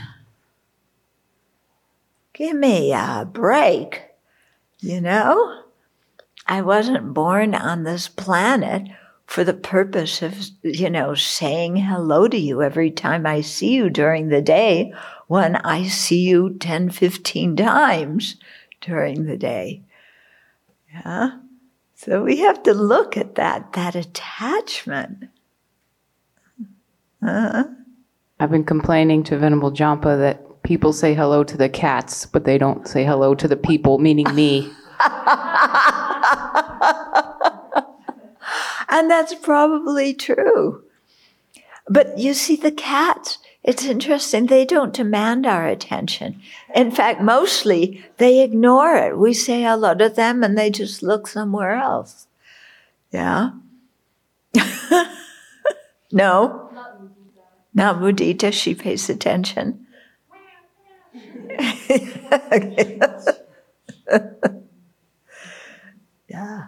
give 2.35 2.57
me 2.57 2.93
a 2.93 3.27
break. 3.31 4.03
You 4.81 5.01
know? 5.01 5.63
I 6.47 6.61
wasn't 6.61 7.15
born 7.15 7.55
on 7.55 7.85
this 7.85 8.09
planet 8.09 8.89
for 9.25 9.45
the 9.45 9.55
purpose 9.55 10.21
of, 10.23 10.51
you 10.63 10.91
know, 10.91 11.15
saying 11.15 11.77
hello 11.77 12.29
to 12.29 12.37
you 12.37 12.63
every 12.63 12.91
time 12.91 13.25
I 13.25 13.41
see 13.41 13.73
you 13.73 13.89
during 13.89 14.29
the 14.29 14.43
day 14.43 14.93
when 15.29 15.57
I 15.57 15.87
see 15.87 16.21
you 16.21 16.57
10, 16.59 16.91
15 16.91 17.57
times 17.57 18.37
during 18.81 19.27
the 19.27 19.37
day. 19.37 19.83
Yeah. 20.93 21.39
So 22.03 22.23
we 22.23 22.39
have 22.39 22.63
to 22.63 22.73
look 22.73 23.19
at 23.19 23.35
that, 23.35 23.75
that 23.75 23.95
attachment. 23.95 25.25
Uh-huh. 27.23 27.65
I've 28.41 28.51
been 28.51 28.65
complaining 28.65 29.23
to 29.25 29.37
Venerable 29.37 29.71
Jampa 29.71 30.17
that 30.17 30.63
people 30.63 30.95
say 30.95 31.13
hello 31.13 31.45
to 31.45 31.59
the 31.59 31.69
cats, 31.69 32.25
but 32.25 32.45
they 32.47 32.57
don't 32.57 32.89
say 32.89 33.05
hello 33.05 33.35
to 33.35 33.47
the 33.47 33.59
people, 33.59 33.99
meaning 33.99 34.35
me. 34.35 34.61
and 38.89 39.11
that's 39.11 39.35
probably 39.35 40.15
true. 40.15 40.83
But 41.87 42.17
you 42.17 42.33
see, 42.33 42.57
the 42.57 42.73
cats, 42.73 43.37
it's 43.63 43.85
interesting, 43.85 44.47
they 44.47 44.65
don't 44.65 44.95
demand 44.95 45.47
our 45.47 45.67
attention. 45.67 46.41
In 46.75 46.91
fact, 46.91 47.21
mostly 47.21 48.03
they 48.17 48.43
ignore 48.43 48.97
it. 48.97 49.19
We 49.19 49.35
say 49.35 49.63
hello 49.63 49.95
to 49.95 50.09
them 50.09 50.43
and 50.43 50.57
they 50.57 50.71
just 50.71 51.03
look 51.03 51.27
somewhere 51.27 51.75
else. 51.75 52.27
Yeah? 53.13 53.51
no? 56.13 56.71
Not 57.75 58.01
mudita. 58.01 58.53
She 58.53 58.75
pays 58.75 59.11
attention. 59.11 59.87
yeah. 66.29 66.67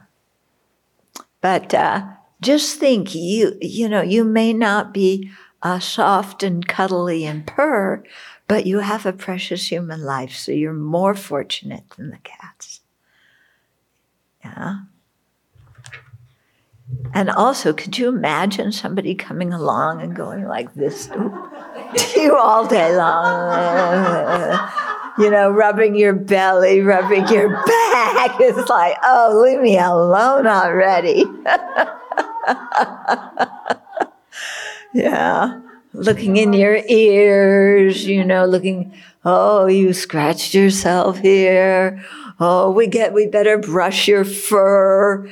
But 1.40 1.75
uh, 1.75 2.06
just 2.40 2.78
think, 2.78 3.14
you 3.14 3.56
you 3.61 3.88
know, 3.88 4.02
you 4.02 4.25
may 4.25 4.52
not 4.52 4.92
be 4.94 5.30
uh, 5.62 5.78
soft 5.78 6.42
and 6.42 6.66
cuddly 6.66 7.25
and 7.25 7.47
purr, 7.47 8.02
but 8.49 8.66
you 8.66 8.81
have 8.81 9.07
a 9.07 9.12
precious 9.12 9.69
human 9.69 10.02
life, 10.02 10.35
so 10.35 10.52
you're 10.52 10.73
more 10.73 11.14
fortunate 11.14 11.85
than 11.97 12.11
the 12.11 12.19
cats. 12.19 12.81
Yeah. 14.45 14.81
And 17.14 17.31
also, 17.31 17.73
could 17.73 17.97
you 17.99 18.09
imagine 18.09 18.73
somebody 18.73 19.14
coming 19.14 19.52
along 19.52 20.02
and 20.02 20.14
going 20.14 20.47
like 20.47 20.75
this 20.75 21.07
to 21.09 22.12
you 22.16 22.37
all 22.37 22.66
day 22.66 22.95
long? 22.97 24.59
you 25.19 25.31
know, 25.31 25.50
rubbing 25.50 25.95
your 25.95 26.14
belly, 26.14 26.81
rubbing 26.81 27.26
your 27.28 27.50
back. 27.66 28.40
It's 28.40 28.69
like, 28.69 28.97
oh, 29.02 29.42
leave 29.45 29.61
me 29.61 29.78
alone 29.78 30.47
already. 30.47 31.25
Yeah. 34.94 35.61
Looking 35.94 36.37
in 36.38 36.52
your 36.54 36.76
ears, 36.88 38.06
you 38.06 38.25
know, 38.25 38.46
looking, 38.46 38.94
oh, 39.25 39.66
you 39.66 39.92
scratched 39.92 40.54
yourself 40.54 41.18
here. 41.18 42.02
Oh, 42.40 42.70
we 42.70 42.87
get, 42.87 43.12
we 43.12 43.26
better 43.26 43.58
brush 43.58 44.08
your 44.08 44.25
fur. 44.25 45.30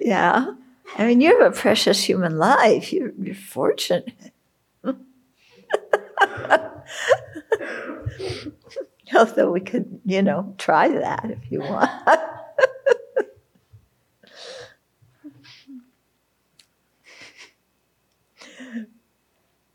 Yeah. 0.00 0.54
I 0.98 1.06
mean, 1.06 1.20
you 1.20 1.38
have 1.38 1.52
a 1.52 1.56
precious 1.56 2.02
human 2.02 2.36
life. 2.36 2.92
You're, 2.92 3.12
you're 3.20 3.34
fortunate. 3.34 4.12
Although 9.14 9.52
we 9.52 9.60
could, 9.60 10.00
you 10.04 10.22
know, 10.22 10.54
try 10.58 10.88
that 10.88 11.30
if 11.30 11.50
you 11.50 11.60
want. 11.60 11.90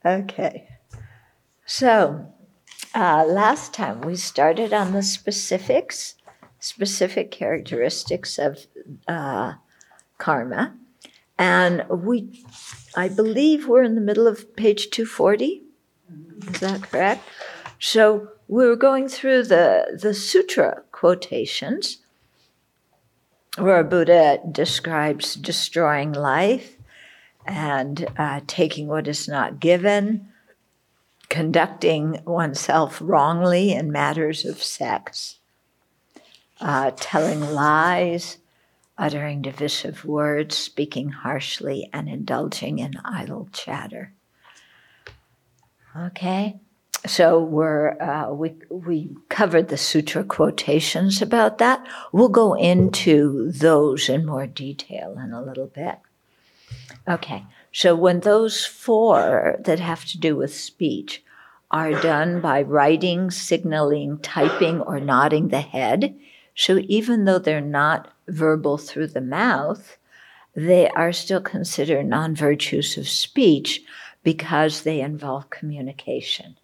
okay. 0.07 0.67
So, 1.65 2.33
uh, 2.95 3.25
last 3.25 3.73
time 3.73 4.01
we 4.01 4.15
started 4.15 4.73
on 4.73 4.93
the 4.93 5.03
specifics, 5.03 6.15
specific 6.59 7.31
characteristics 7.31 8.39
of 8.39 8.67
uh, 9.07 9.53
karma. 10.17 10.75
And 11.37 11.85
we, 11.89 12.43
I 12.95 13.09
believe 13.09 13.67
we're 13.67 13.83
in 13.83 13.95
the 13.95 14.01
middle 14.01 14.27
of 14.27 14.55
page 14.55 14.89
240. 14.89 15.63
Is 16.51 16.59
that 16.61 16.81
correct? 16.81 17.23
So 17.79 18.29
we 18.47 18.65
were 18.65 18.75
going 18.75 19.07
through 19.07 19.43
the, 19.43 19.99
the 20.01 20.13
sutra 20.13 20.83
quotations 20.91 21.99
where 23.57 23.83
Buddha 23.83 24.39
describes 24.51 25.35
destroying 25.35 26.13
life 26.13 26.76
and 27.47 28.07
uh, 28.17 28.41
taking 28.45 28.87
what 28.87 29.07
is 29.07 29.27
not 29.27 29.59
given, 29.59 30.27
conducting 31.29 32.21
oneself 32.25 32.99
wrongly 33.01 33.71
in 33.71 33.91
matters 33.91 34.45
of 34.45 34.61
sex, 34.61 35.37
uh, 36.59 36.91
telling 36.95 37.41
lies, 37.41 38.37
uttering 38.97 39.41
divisive 39.41 40.03
words, 40.03 40.57
speaking 40.57 41.09
harshly, 41.09 41.89
and 41.93 42.09
indulging 42.09 42.79
in 42.79 42.93
idle 43.05 43.47
chatter. 43.53 44.13
Okay? 45.95 46.59
So 47.05 47.39
we're 47.39 47.91
uh, 48.01 48.33
we 48.33 48.55
we 48.69 49.15
covered 49.29 49.69
the 49.69 49.77
sutra 49.77 50.23
quotations 50.23 51.21
about 51.21 51.59
that. 51.59 51.85
We'll 52.11 52.27
go 52.27 52.55
into 52.55 53.51
those 53.51 54.09
in 54.09 54.25
more 54.25 54.47
detail 54.47 55.17
in 55.17 55.31
a 55.31 55.41
little 55.41 55.67
bit. 55.67 55.99
Okay, 57.07 57.45
so 57.71 57.95
when 57.95 58.21
those 58.21 58.65
four 58.65 59.57
that 59.63 59.79
have 59.79 60.05
to 60.05 60.19
do 60.19 60.35
with 60.35 60.53
speech 60.53 61.23
are 61.71 61.91
done 61.91 62.41
by 62.41 62.61
writing, 62.61 63.31
signaling, 63.31 64.19
typing, 64.19 64.81
or 64.81 64.99
nodding 64.99 65.49
the 65.49 65.61
head, 65.61 66.15
so 66.55 66.79
even 66.87 67.25
though 67.25 67.39
they're 67.39 67.61
not 67.61 68.11
verbal 68.27 68.77
through 68.77 69.07
the 69.07 69.21
mouth, 69.21 69.97
they 70.55 70.89
are 70.89 71.13
still 71.13 71.41
considered 71.41 72.07
non 72.07 72.35
virtues 72.35 72.97
of 72.97 73.07
speech 73.07 73.83
because 74.23 74.81
they 74.81 74.99
involve 74.99 75.49
communication. 75.49 76.57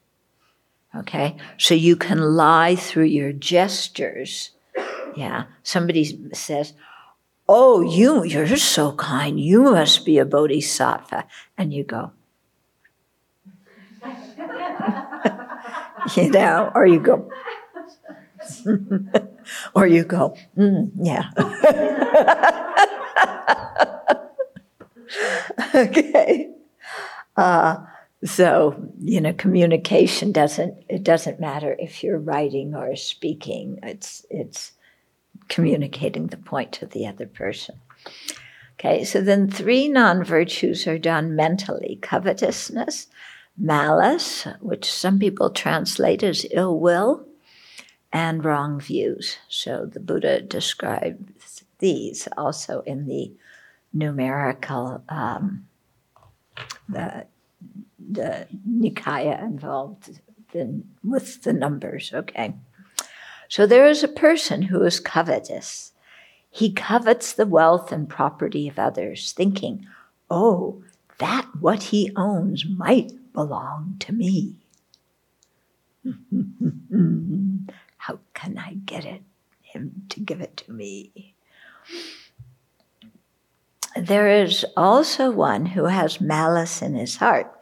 Okay? 0.96 1.38
So 1.58 1.76
you 1.76 1.96
can 1.96 2.20
lie 2.20 2.76
through 2.76 3.06
your 3.06 3.32
gestures. 3.32 4.52
Yeah. 5.16 5.46
Somebody 5.62 6.32
says, 6.34 6.74
Oh, 7.48 7.82
you, 7.82 8.24
you're 8.24 8.58
so 8.58 8.94
kind. 8.94 9.40
You 9.40 9.64
must 9.64 10.06
be 10.06 10.18
a 10.18 10.26
bodhisattva. 10.26 11.26
And 11.58 11.74
you 11.74 11.84
go, 11.84 12.12
you 16.16 16.30
know, 16.30 16.72
or 16.74 16.86
you 16.86 17.00
go, 17.00 17.30
or 19.76 19.88
you 19.88 20.04
go, 20.04 20.36
mm, 20.58 20.92
yeah. 20.96 21.30
okay. 25.76 26.50
Uh, 27.36 27.78
so 28.24 28.90
you 29.02 29.20
know, 29.20 29.34
communication 29.34 30.32
doesn't 30.32 30.84
it 30.88 31.04
doesn't 31.04 31.40
matter 31.40 31.76
if 31.78 32.04
you're 32.04 32.20
writing 32.20 32.76
or 32.76 32.96
speaking. 32.96 33.80
It's 33.84 34.26
it's 34.30 34.72
communicating 35.50 36.28
the 36.28 36.38
point 36.38 36.72
to 36.74 36.86
the 36.86 37.08
other 37.08 37.28
person. 37.28 37.80
Okay, 38.74 39.04
so 39.04 39.22
then 39.22 39.50
three 39.50 39.88
non 39.88 40.24
virtues 40.24 40.88
are 40.88 40.98
done 40.98 41.36
mentally 41.36 42.00
covetousness, 42.02 43.08
malice, 43.58 44.48
which 44.60 44.92
some 44.92 45.20
people 45.20 45.50
translate 45.50 46.24
as 46.24 46.46
ill 46.52 46.80
will, 46.80 47.26
and 48.12 48.44
wrong 48.44 48.80
views. 48.80 49.38
So 49.48 49.86
the 49.86 50.00
Buddha 50.00 50.42
describes 50.42 51.64
these 51.80 52.28
also 52.36 52.82
in 52.82 53.08
the 53.08 53.32
numerical, 53.94 55.04
um, 55.08 55.68
the, 56.90 57.28
the 58.00 58.48
Nikaya 58.68 59.42
involved 59.42 60.20
in, 60.54 60.90
with 61.04 61.44
the 61.44 61.54
numbers, 61.54 62.12
okay? 62.14 62.56
So 63.54 63.68
there 63.68 63.86
is 63.86 64.04
a 64.04 64.08
person 64.08 64.64
who 64.64 64.82
is 64.82 65.00
covetous. 65.00 65.92
He 66.50 66.74
covets 66.74 67.34
the 67.34 67.46
wealth 67.46 67.92
and 67.92 68.10
property 68.10 68.68
of 68.68 68.80
others, 68.80 69.32
thinking, 69.32 69.86
oh, 70.28 70.82
that 71.20 71.48
what 71.60 71.84
he 71.84 72.12
owns 72.16 72.66
might 72.66 73.12
belong 73.32 73.98
to 74.00 74.12
me. 74.12 74.56
How 77.98 78.18
can 78.34 78.58
I 78.58 78.74
get 78.86 79.06
it, 79.06 79.22
him 79.62 80.08
to 80.10 80.20
give 80.20 80.42
it 80.42 80.58
to 80.58 80.72
me? 80.72 81.36
There 83.96 84.30
is 84.30 84.66
also 84.76 85.30
one 85.30 85.68
who 85.68 85.86
has 85.86 86.20
malice 86.20 86.82
in 86.82 86.96
his 86.96 87.18
heart. 87.18 87.54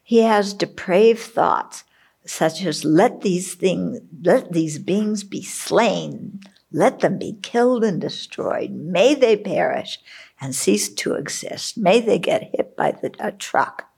He 0.00 0.18
has 0.18 0.54
depraved 0.54 1.18
thoughts, 1.18 1.82
such 2.26 2.64
as 2.64 2.84
let 2.84 3.20
these 3.20 3.54
things, 3.54 4.00
let 4.22 4.52
these 4.52 4.78
beings 4.78 5.24
be 5.24 5.42
slain, 5.42 6.40
let 6.72 7.00
them 7.00 7.18
be 7.18 7.38
killed 7.42 7.84
and 7.84 8.00
destroyed. 8.00 8.70
May 8.70 9.14
they 9.14 9.36
perish 9.36 9.98
and 10.40 10.54
cease 10.54 10.88
to 10.94 11.14
exist. 11.14 11.76
May 11.76 12.00
they 12.00 12.18
get 12.18 12.50
hit 12.54 12.76
by 12.76 12.92
the, 12.92 13.14
a 13.18 13.32
truck. 13.32 13.90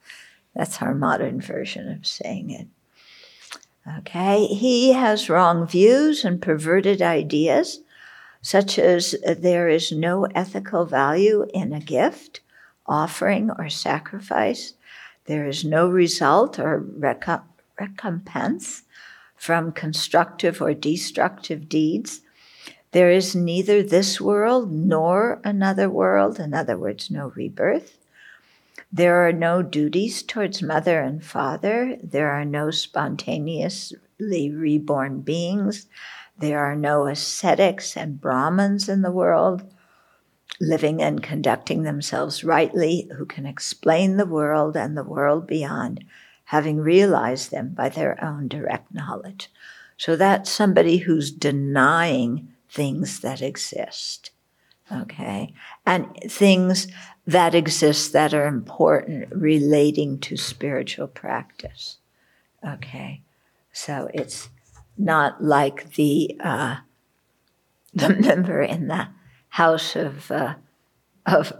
That's 0.54 0.82
our 0.82 0.94
modern 0.94 1.40
version 1.40 1.90
of 1.90 2.06
saying 2.06 2.50
it. 2.50 2.68
Okay, 3.98 4.46
he 4.46 4.92
has 4.92 5.30
wrong 5.30 5.66
views 5.66 6.24
and 6.24 6.42
perverted 6.42 7.00
ideas, 7.00 7.80
such 8.42 8.78
as 8.78 9.14
uh, 9.26 9.34
there 9.38 9.68
is 9.68 9.92
no 9.92 10.24
ethical 10.34 10.84
value 10.84 11.46
in 11.54 11.72
a 11.72 11.80
gift, 11.80 12.40
offering, 12.86 13.50
or 13.56 13.68
sacrifice. 13.68 14.74
There 15.26 15.46
is 15.46 15.64
no 15.64 15.88
result 15.88 16.58
or 16.58 16.78
recompense 16.78 17.55
from 19.36 19.72
constructive 19.72 20.62
or 20.62 20.74
destructive 20.74 21.68
deeds. 21.68 22.20
There 22.92 23.10
is 23.10 23.34
neither 23.34 23.82
this 23.82 24.20
world 24.20 24.72
nor 24.72 25.40
another 25.44 25.90
world, 25.90 26.40
in 26.40 26.54
other 26.54 26.78
words, 26.78 27.10
no 27.10 27.32
rebirth. 27.34 27.98
There 28.92 29.26
are 29.26 29.32
no 29.32 29.62
duties 29.62 30.22
towards 30.22 30.62
mother 30.62 31.00
and 31.00 31.22
father. 31.22 31.98
There 32.02 32.30
are 32.30 32.44
no 32.44 32.70
spontaneously 32.70 34.50
reborn 34.50 35.20
beings. 35.20 35.86
There 36.38 36.60
are 36.60 36.76
no 36.76 37.06
ascetics 37.06 37.96
and 37.96 38.20
Brahmins 38.20 38.88
in 38.88 39.02
the 39.02 39.10
world 39.10 39.64
living 40.60 41.02
and 41.02 41.22
conducting 41.22 41.82
themselves 41.82 42.44
rightly 42.44 43.10
who 43.16 43.26
can 43.26 43.46
explain 43.46 44.16
the 44.16 44.26
world 44.26 44.76
and 44.76 44.96
the 44.96 45.04
world 45.04 45.46
beyond, 45.46 46.04
having 46.46 46.78
realized 46.78 47.50
them 47.50 47.70
by 47.70 47.88
their 47.88 48.22
own 48.24 48.48
direct 48.48 48.94
knowledge. 48.94 49.50
So 49.96 50.14
that's 50.16 50.50
somebody 50.50 50.98
who's 50.98 51.30
denying 51.30 52.52
things 52.68 53.20
that 53.20 53.42
exist. 53.42 54.30
Okay. 54.92 55.52
And 55.84 56.06
things 56.28 56.86
that 57.26 57.54
exist 57.54 58.12
that 58.12 58.32
are 58.32 58.46
important 58.46 59.26
relating 59.32 60.20
to 60.20 60.36
spiritual 60.36 61.08
practice. 61.08 61.98
Okay. 62.64 63.22
So 63.72 64.08
it's 64.14 64.48
not 64.96 65.42
like 65.42 65.94
the, 65.94 66.36
uh, 66.38 66.76
the 67.94 68.10
member 68.10 68.62
in 68.62 68.88
the 68.88 69.08
House 69.48 69.96
of, 69.96 70.30
uh, 70.30 70.54
of, 71.24 71.52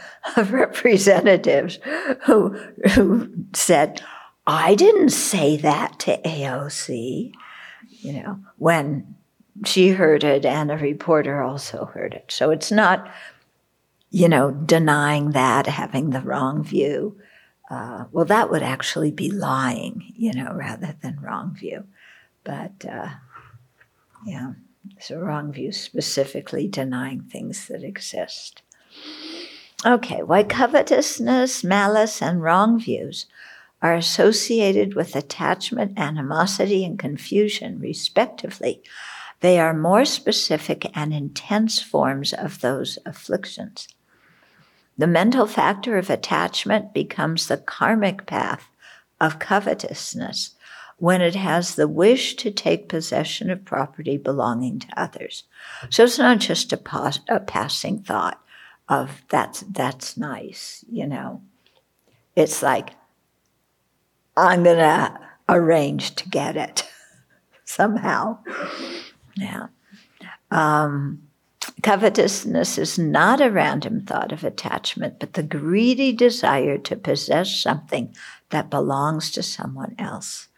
of 0.36 0.52
Representatives 0.52 1.78
who, 2.24 2.50
who 2.94 3.30
said, 3.54 4.02
I 4.46 4.74
didn't 4.74 5.10
say 5.10 5.56
that 5.58 5.98
to 6.00 6.18
AOC, 6.22 7.32
you 7.90 8.12
know, 8.12 8.38
when 8.58 9.16
she 9.64 9.88
heard 9.88 10.22
it 10.22 10.44
and 10.44 10.70
a 10.70 10.76
reporter 10.76 11.42
also 11.42 11.86
heard 11.86 12.14
it. 12.14 12.26
So 12.28 12.50
it's 12.50 12.70
not, 12.70 13.10
you 14.10 14.28
know, 14.28 14.50
denying 14.50 15.32
that, 15.32 15.66
having 15.66 16.10
the 16.10 16.20
wrong 16.20 16.62
view. 16.62 17.18
uh, 17.68 18.04
well, 18.12 18.24
that 18.24 18.50
would 18.50 18.62
actually 18.62 19.10
be 19.10 19.28
lying, 19.30 20.12
you 20.14 20.32
know, 20.32 20.52
rather 20.54 20.94
than 21.02 21.18
wrong 21.20 21.54
view. 21.58 21.84
But 22.44 22.84
uh, 22.88 23.08
yeah, 24.24 24.52
a 25.10 25.18
wrong 25.18 25.52
view 25.52 25.72
specifically 25.72 26.68
denying 26.68 27.22
things 27.22 27.66
that 27.66 27.82
exist. 27.82 28.62
Okay, 29.84 30.22
why 30.22 30.44
covetousness, 30.44 31.64
malice, 31.64 32.22
and 32.22 32.42
wrong 32.42 32.78
views 32.78 33.26
are 33.82 33.94
associated 33.94 34.94
with 34.94 35.14
attachment, 35.14 35.98
animosity, 35.98 36.84
and 36.84 36.98
confusion, 36.98 37.78
respectively. 37.78 38.82
They 39.40 39.60
are 39.60 39.74
more 39.74 40.04
specific 40.04 40.90
and 40.94 41.12
intense 41.12 41.80
forms 41.80 42.32
of 42.32 42.60
those 42.60 42.98
afflictions. 43.04 43.88
The 44.98 45.06
mental 45.06 45.46
factor 45.46 45.98
of 45.98 46.08
attachment 46.08 46.94
becomes 46.94 47.46
the 47.46 47.58
karmic 47.58 48.24
path 48.26 48.68
of 49.20 49.38
covetousness 49.38 50.54
when 50.98 51.20
it 51.20 51.34
has 51.34 51.74
the 51.74 51.86
wish 51.86 52.36
to 52.36 52.50
take 52.50 52.88
possession 52.88 53.50
of 53.50 53.64
property 53.64 54.16
belonging 54.16 54.78
to 54.78 54.88
others. 55.00 55.44
So 55.90 56.04
it's 56.04 56.18
not 56.18 56.38
just 56.38 56.72
a, 56.72 56.78
pos- 56.78 57.20
a 57.28 57.40
passing 57.40 57.98
thought 57.98 58.40
of 58.88 59.22
that's 59.28 59.60
that's 59.62 60.16
nice, 60.16 60.84
you 60.90 61.06
know. 61.06 61.42
It's 62.34 62.62
like 62.62 62.90
I'm 64.36 64.62
gonna 64.62 65.18
arrange 65.48 66.14
to 66.16 66.28
get 66.28 66.56
it 66.56 66.88
somehow. 67.64 68.38
Yeah. 69.36 69.68
Um, 70.50 71.22
covetousness 71.82 72.78
is 72.78 72.98
not 72.98 73.40
a 73.40 73.50
random 73.50 74.00
thought 74.00 74.32
of 74.32 74.44
attachment, 74.44 75.18
but 75.18 75.34
the 75.34 75.42
greedy 75.42 76.12
desire 76.12 76.78
to 76.78 76.96
possess 76.96 77.54
something 77.54 78.14
that 78.50 78.70
belongs 78.70 79.30
to 79.32 79.42
someone 79.42 79.94
else. 79.98 80.48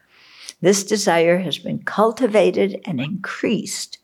This 0.60 0.84
desire 0.84 1.38
has 1.38 1.58
been 1.58 1.82
cultivated 1.82 2.80
and 2.84 3.00
increased 3.00 3.98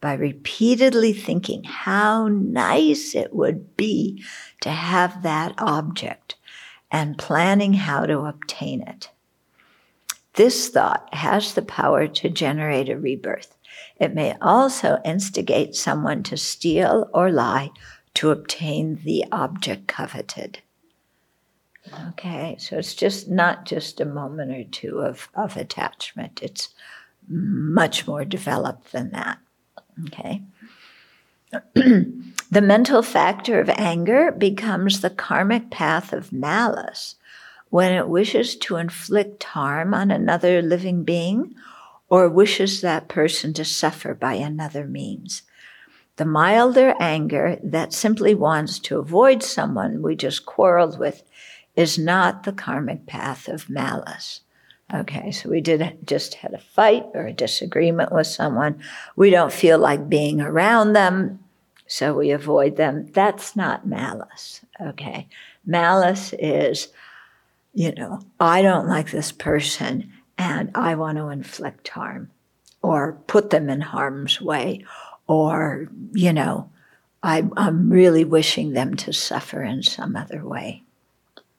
by 0.00 0.14
repeatedly 0.14 1.12
thinking 1.12 1.62
how 1.64 2.26
nice 2.28 3.14
it 3.14 3.34
would 3.34 3.76
be 3.76 4.24
to 4.62 4.70
have 4.70 5.22
that 5.22 5.54
object 5.58 6.36
and 6.90 7.18
planning 7.18 7.74
how 7.74 8.06
to 8.06 8.20
obtain 8.20 8.82
it. 8.82 9.10
This 10.34 10.68
thought 10.68 11.12
has 11.14 11.54
the 11.54 11.62
power 11.62 12.06
to 12.06 12.28
generate 12.28 12.88
a 12.88 12.96
rebirth. 12.96 13.56
It 13.96 14.14
may 14.14 14.34
also 14.40 14.98
instigate 15.04 15.74
someone 15.74 16.22
to 16.24 16.36
steal 16.36 17.10
or 17.12 17.30
lie 17.30 17.70
to 18.14 18.30
obtain 18.30 19.00
the 19.04 19.24
object 19.32 19.86
coveted. 19.86 20.60
Okay, 22.08 22.56
so 22.58 22.78
it's 22.78 22.94
just 22.94 23.28
not 23.28 23.64
just 23.64 24.00
a 24.00 24.04
moment 24.04 24.52
or 24.52 24.64
two 24.64 25.00
of, 25.00 25.28
of 25.34 25.56
attachment, 25.56 26.40
it's 26.42 26.68
much 27.28 28.06
more 28.06 28.24
developed 28.24 28.92
than 28.92 29.10
that. 29.10 29.38
Okay. 30.06 30.42
the 31.74 32.62
mental 32.62 33.02
factor 33.02 33.60
of 33.60 33.68
anger 33.70 34.30
becomes 34.30 35.00
the 35.00 35.10
karmic 35.10 35.70
path 35.70 36.12
of 36.12 36.32
malice 36.32 37.16
when 37.70 37.92
it 37.92 38.08
wishes 38.08 38.56
to 38.56 38.76
inflict 38.76 39.42
harm 39.42 39.94
on 39.94 40.10
another 40.10 40.60
living 40.60 41.04
being 41.04 41.54
or 42.08 42.28
wishes 42.28 42.80
that 42.80 43.08
person 43.08 43.54
to 43.54 43.64
suffer 43.64 44.14
by 44.14 44.34
another 44.34 44.84
means. 44.84 45.42
The 46.16 46.24
milder 46.26 46.94
anger 47.00 47.58
that 47.62 47.94
simply 47.94 48.34
wants 48.34 48.78
to 48.80 48.98
avoid 48.98 49.42
someone 49.42 50.02
we 50.02 50.16
just 50.16 50.44
quarreled 50.44 50.98
with 50.98 51.22
is 51.76 51.98
not 51.98 52.42
the 52.42 52.52
karmic 52.52 53.06
path 53.06 53.48
of 53.48 53.70
malice. 53.70 54.42
Okay, 54.92 55.30
so 55.30 55.48
we 55.48 55.60
did 55.60 55.98
just 56.04 56.34
had 56.34 56.52
a 56.52 56.58
fight 56.58 57.06
or 57.14 57.26
a 57.26 57.32
disagreement 57.32 58.12
with 58.12 58.26
someone. 58.26 58.80
We 59.14 59.30
don't 59.30 59.52
feel 59.52 59.78
like 59.78 60.08
being 60.08 60.40
around 60.40 60.92
them, 60.94 61.38
so 61.86 62.12
we 62.12 62.32
avoid 62.32 62.76
them. 62.76 63.06
That's 63.12 63.54
not 63.54 63.86
malice. 63.86 64.60
Okay, 64.80 65.28
malice 65.64 66.34
is, 66.38 66.88
you 67.72 67.92
know, 67.92 68.20
I 68.38 68.62
don't 68.62 68.88
like 68.88 69.10
this 69.10 69.32
person 69.32 70.12
and 70.36 70.70
I 70.74 70.94
want 70.94 71.18
to 71.18 71.28
inflict 71.28 71.88
harm 71.88 72.30
or 72.82 73.20
put 73.26 73.50
them 73.50 73.68
in 73.68 73.80
harm's 73.80 74.40
way 74.40 74.84
or, 75.26 75.88
you 76.12 76.32
know, 76.32 76.70
I, 77.22 77.44
I'm 77.56 77.90
really 77.90 78.24
wishing 78.24 78.72
them 78.72 78.96
to 78.96 79.12
suffer 79.12 79.62
in 79.62 79.82
some 79.82 80.16
other 80.16 80.44
way. 80.44 80.82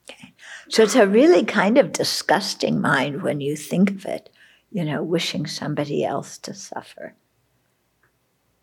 Okay. 0.09 0.33
So 0.69 0.83
it's 0.83 0.95
a 0.95 1.07
really 1.07 1.45
kind 1.45 1.77
of 1.77 1.91
disgusting 1.91 2.81
mind 2.81 3.21
when 3.21 3.39
you 3.39 3.55
think 3.55 3.91
of 3.91 4.05
it, 4.05 4.29
you 4.71 4.83
know, 4.83 5.03
wishing 5.03 5.45
somebody 5.45 6.03
else 6.03 6.37
to 6.39 6.53
suffer. 6.53 7.13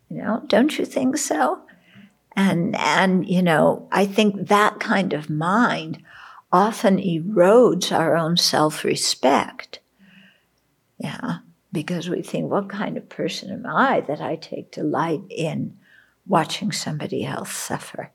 You 0.09 0.17
know, 0.17 0.43
don't 0.47 0.77
you 0.77 0.85
think 0.85 1.17
so? 1.17 1.61
And 2.35 2.75
and 2.75 3.27
you 3.27 3.41
know, 3.41 3.87
I 3.91 4.05
think 4.05 4.47
that 4.47 4.79
kind 4.79 5.13
of 5.13 5.29
mind 5.29 6.03
often 6.51 6.97
erodes 6.97 7.91
our 7.91 8.15
own 8.15 8.37
self-respect. 8.37 9.79
Yeah, 10.97 11.37
because 11.71 12.09
we 12.09 12.21
think, 12.21 12.51
what 12.51 12.69
kind 12.69 12.97
of 12.97 13.07
person 13.09 13.51
am 13.51 13.65
I 13.65 14.01
that 14.01 14.19
I 14.19 14.35
take 14.35 14.71
delight 14.71 15.21
in 15.29 15.77
watching 16.27 16.71
somebody 16.71 17.25
else 17.25 17.51
suffer? 17.51 18.11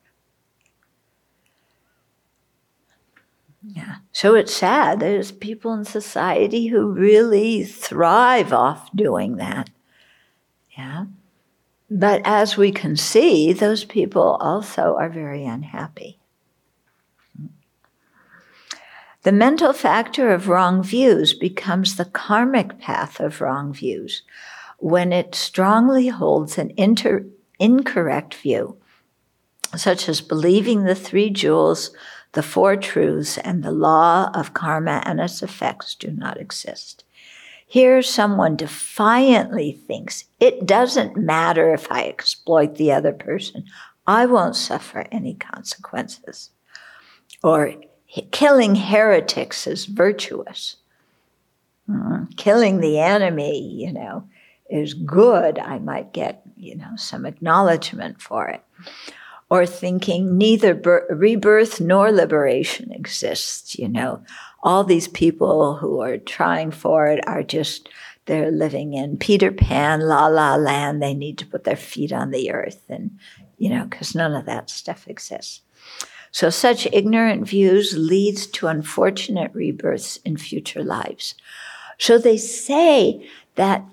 Yeah. 3.67 3.97
So 4.13 4.35
it's 4.35 4.55
sad. 4.55 5.01
There's 5.01 5.33
people 5.33 5.73
in 5.73 5.87
society 5.87 6.67
who 6.67 6.93
really 6.93 7.65
thrive 7.65 8.53
off 8.53 8.91
doing 8.95 9.37
that. 9.37 9.71
Yeah. 10.77 11.07
But 11.91 12.21
as 12.25 12.57
we 12.57 12.73
can 12.73 12.97
see, 12.97 13.53
those 13.53 13.85
people 13.85 14.37
also 14.41 14.97
are 14.99 15.09
very 15.09 15.47
unhappy. 15.47 16.19
The 19.25 19.33
mental 19.33 19.73
factor 19.73 20.33
of 20.35 20.49
wrong 20.49 20.83
views 20.83 21.33
becomes 21.33 21.97
the 21.97 22.05
karmic 22.05 22.79
path 22.79 23.21
of 23.21 23.41
wrong 23.41 23.73
views 23.73 24.23
when 24.79 25.15
it 25.15 25.35
strongly 25.35 26.09
holds 26.09 26.59
an 26.59 26.73
inter- 26.77 27.25
incorrect 27.59 28.35
view, 28.35 28.77
such 29.75 30.11
as 30.11 30.21
believing 30.21 30.85
the 30.85 30.95
three 30.95 31.31
jewels 31.31 31.91
the 32.33 32.43
four 32.43 32.77
truths 32.77 33.39
and 33.39 33.63
the 33.63 33.71
law 33.71 34.29
of 34.35 34.53
karma 34.53 35.03
and 35.07 35.21
its 35.21 35.43
effects 35.43 35.95
do 35.95 36.11
not 36.11 36.39
exist. 36.39 37.05
Here, 37.67 38.03
someone 38.03 38.57
defiantly 38.57 39.73
thinks 39.73 40.25
it 40.39 40.67
doesn't 40.67 41.17
matter 41.17 41.73
if 41.73 41.91
I 41.91 42.05
exploit 42.05 42.75
the 42.75 42.93
other 42.93 43.13
person, 43.13 43.65
I 44.07 44.27
won't 44.27 44.57
suffer 44.57 45.07
any 45.11 45.35
consequences. 45.35 46.51
Or 47.43 47.75
killing 48.31 48.75
heretics 48.75 49.67
is 49.67 49.87
virtuous. 49.87 50.77
Mm, 51.89 52.35
killing 52.37 52.81
the 52.81 52.99
enemy, 52.99 53.61
you 53.61 53.93
know, 53.93 54.29
is 54.71 54.95
good. 54.95 55.59
I 55.59 55.79
might 55.79 56.13
get, 56.13 56.43
you 56.57 56.77
know, 56.77 56.97
some 56.97 57.27
acknowledgement 57.27 58.23
for 58.23 58.49
it 58.49 58.63
or 59.51 59.67
thinking 59.67 60.39
neither 60.39 60.75
bir- 60.75 61.07
rebirth 61.11 61.81
nor 61.81 62.11
liberation 62.11 62.91
exists. 62.93 63.79
You 63.79 63.89
know, 63.89 64.25
all 64.63 64.85
these 64.85 65.09
people 65.09 65.77
who 65.77 66.01
are 66.01 66.19
trying 66.19 66.71
for 66.71 67.07
it 67.07 67.21
are 67.27 67.43
just, 67.43 67.89
they're 68.27 68.51
living 68.51 68.95
in 68.95 69.19
Peter 69.19 69.53
Pan, 69.53 70.01
la 70.01 70.27
la 70.27 70.57
land. 70.57 71.03
They 71.03 71.15
need 71.15 71.39
to 71.39 71.47
put 71.47 71.65
their 71.65 71.77
feet 71.77 72.13
on 72.13 72.31
the 72.31 72.51
earth 72.51 72.83
and, 72.89 73.19
you 73.59 73.71
know, 73.71 73.85
because 73.85 74.15
none 74.15 74.35
of 74.35 74.47
that 74.47 74.71
stuff 74.71 75.07
exists. 75.07 75.61
So 76.35 76.51
such 76.51 76.89
ignorant 76.93 77.47
views 77.47 77.97
leads 77.97 78.49
to 78.49 78.67
unfortunate 78.67 79.55
rebirths 79.55 80.17
in 80.25 80.37
future 80.37 80.83
lives. 80.83 81.37
So 81.97 82.19
they 82.19 82.39
say 82.39 83.31
that, 83.55 83.85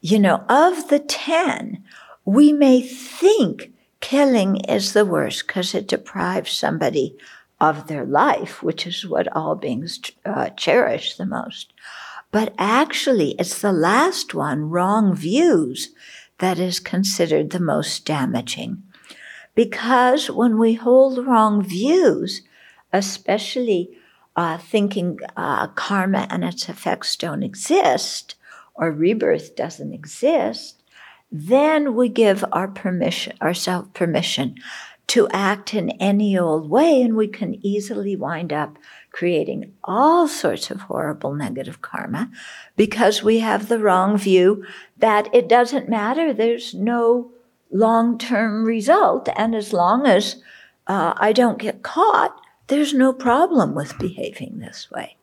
you 0.00 0.18
know, 0.18 0.42
of 0.48 0.88
the 0.88 0.98
10, 0.98 1.84
we 2.24 2.52
may 2.52 2.80
think 2.82 3.70
killing 4.00 4.56
is 4.64 4.94
the 4.94 5.04
worst 5.04 5.46
because 5.46 5.76
it 5.76 5.86
deprives 5.86 6.50
somebody 6.50 7.16
of 7.60 7.86
their 7.86 8.04
life, 8.04 8.64
which 8.64 8.84
is 8.84 9.06
what 9.06 9.28
all 9.36 9.54
beings 9.54 10.00
uh, 10.24 10.48
cherish 10.56 11.14
the 11.14 11.24
most. 11.24 11.72
But 12.32 12.52
actually, 12.58 13.36
it's 13.38 13.60
the 13.60 13.72
last 13.72 14.34
one, 14.34 14.70
wrong 14.70 15.14
views, 15.14 15.90
that 16.38 16.58
is 16.58 16.80
considered 16.80 17.50
the 17.50 17.60
most 17.60 18.04
damaging. 18.04 18.82
Because 19.56 20.30
when 20.30 20.58
we 20.58 20.74
hold 20.74 21.26
wrong 21.26 21.62
views, 21.62 22.42
especially 22.92 23.90
uh, 24.36 24.58
thinking 24.58 25.18
uh, 25.36 25.66
karma 25.68 26.28
and 26.30 26.44
its 26.44 26.68
effects 26.68 27.16
don't 27.16 27.42
exist, 27.42 28.36
or 28.74 28.92
rebirth 28.92 29.56
doesn't 29.56 29.92
exist, 29.92 30.82
then 31.32 31.94
we 31.94 32.08
give 32.08 32.44
our 32.52 32.68
permission, 32.68 33.36
ourselves 33.40 33.88
permission 33.94 34.54
to 35.06 35.28
act 35.30 35.72
in 35.72 35.90
any 35.92 36.36
old 36.36 36.68
way, 36.68 37.00
and 37.00 37.16
we 37.16 37.28
can 37.28 37.64
easily 37.64 38.14
wind 38.14 38.52
up 38.52 38.76
creating 39.12 39.72
all 39.84 40.28
sorts 40.28 40.70
of 40.70 40.82
horrible 40.82 41.32
negative 41.32 41.80
karma 41.80 42.30
because 42.76 43.22
we 43.22 43.38
have 43.38 43.68
the 43.68 43.78
wrong 43.78 44.18
view 44.18 44.64
that 44.98 45.32
it 45.34 45.48
doesn't 45.48 45.88
matter. 45.88 46.34
There's 46.34 46.74
no 46.74 47.30
long 47.70 48.18
term 48.18 48.64
result. 48.64 49.28
And 49.36 49.54
as 49.54 49.72
long 49.72 50.06
as 50.06 50.36
uh, 50.86 51.14
I 51.16 51.32
don't 51.32 51.58
get 51.58 51.82
caught, 51.82 52.40
there's 52.68 52.94
no 52.94 53.12
problem 53.12 53.74
with 53.74 53.98
behaving 53.98 54.58
this 54.58 54.90
way. 54.90 55.16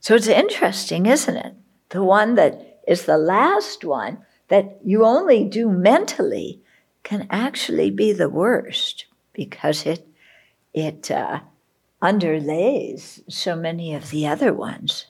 So 0.00 0.14
it's 0.14 0.28
interesting, 0.28 1.06
isn't 1.06 1.36
it? 1.36 1.54
The 1.90 2.02
one 2.02 2.34
that 2.36 2.80
is 2.86 3.04
the 3.04 3.18
last 3.18 3.84
one 3.84 4.18
that 4.48 4.78
you 4.84 5.04
only 5.04 5.44
do 5.44 5.68
mentally 5.68 6.60
can 7.02 7.26
actually 7.30 7.90
be 7.90 8.12
the 8.12 8.28
worst 8.28 9.06
because 9.32 9.86
it 9.86 10.06
it 10.72 11.10
uh, 11.10 11.40
underlays 12.02 13.22
so 13.28 13.56
many 13.56 13.94
of 13.94 14.10
the 14.10 14.26
other 14.26 14.52
ones. 14.52 15.06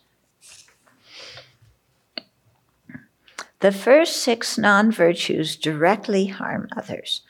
The 3.61 3.73
first 3.73 4.17
six 4.17 4.57
non 4.59 4.91
virtues 4.91 5.57
directly 5.57 6.27
harm 6.27 6.69
others. 6.77 7.23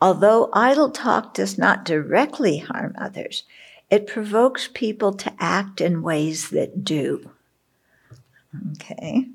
Although 0.00 0.50
idle 0.52 0.90
talk 0.90 1.34
does 1.34 1.56
not 1.56 1.84
directly 1.84 2.58
harm 2.58 2.94
others, 2.98 3.44
it 3.90 4.06
provokes 4.06 4.68
people 4.72 5.12
to 5.14 5.32
act 5.38 5.80
in 5.80 6.02
ways 6.02 6.50
that 6.50 6.84
do. 6.84 7.30
Okay. 8.72 9.28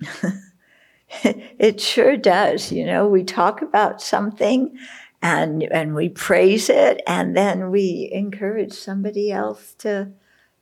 it 1.22 1.80
sure 1.80 2.16
does. 2.16 2.72
You 2.72 2.86
know, 2.86 3.06
we 3.06 3.24
talk 3.24 3.60
about 3.60 4.00
something 4.00 4.76
and, 5.22 5.62
and 5.64 5.94
we 5.94 6.08
praise 6.08 6.70
it, 6.70 7.02
and 7.06 7.36
then 7.36 7.70
we 7.70 8.08
encourage 8.10 8.72
somebody 8.72 9.30
else 9.30 9.74
to, 9.74 10.12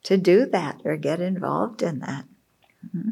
to 0.02 0.16
do 0.16 0.46
that 0.46 0.80
or 0.84 0.96
get 0.96 1.20
involved 1.20 1.80
in 1.80 2.00
that. 2.00 2.24
Mm-hmm. 2.84 3.10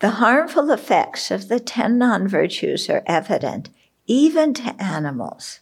The 0.00 0.10
harmful 0.10 0.70
effects 0.70 1.30
of 1.30 1.48
the 1.48 1.58
10 1.58 1.96
non 1.96 2.28
virtues 2.28 2.90
are 2.90 3.02
evident 3.06 3.70
even 4.06 4.54
to 4.54 4.82
animals. 4.82 5.60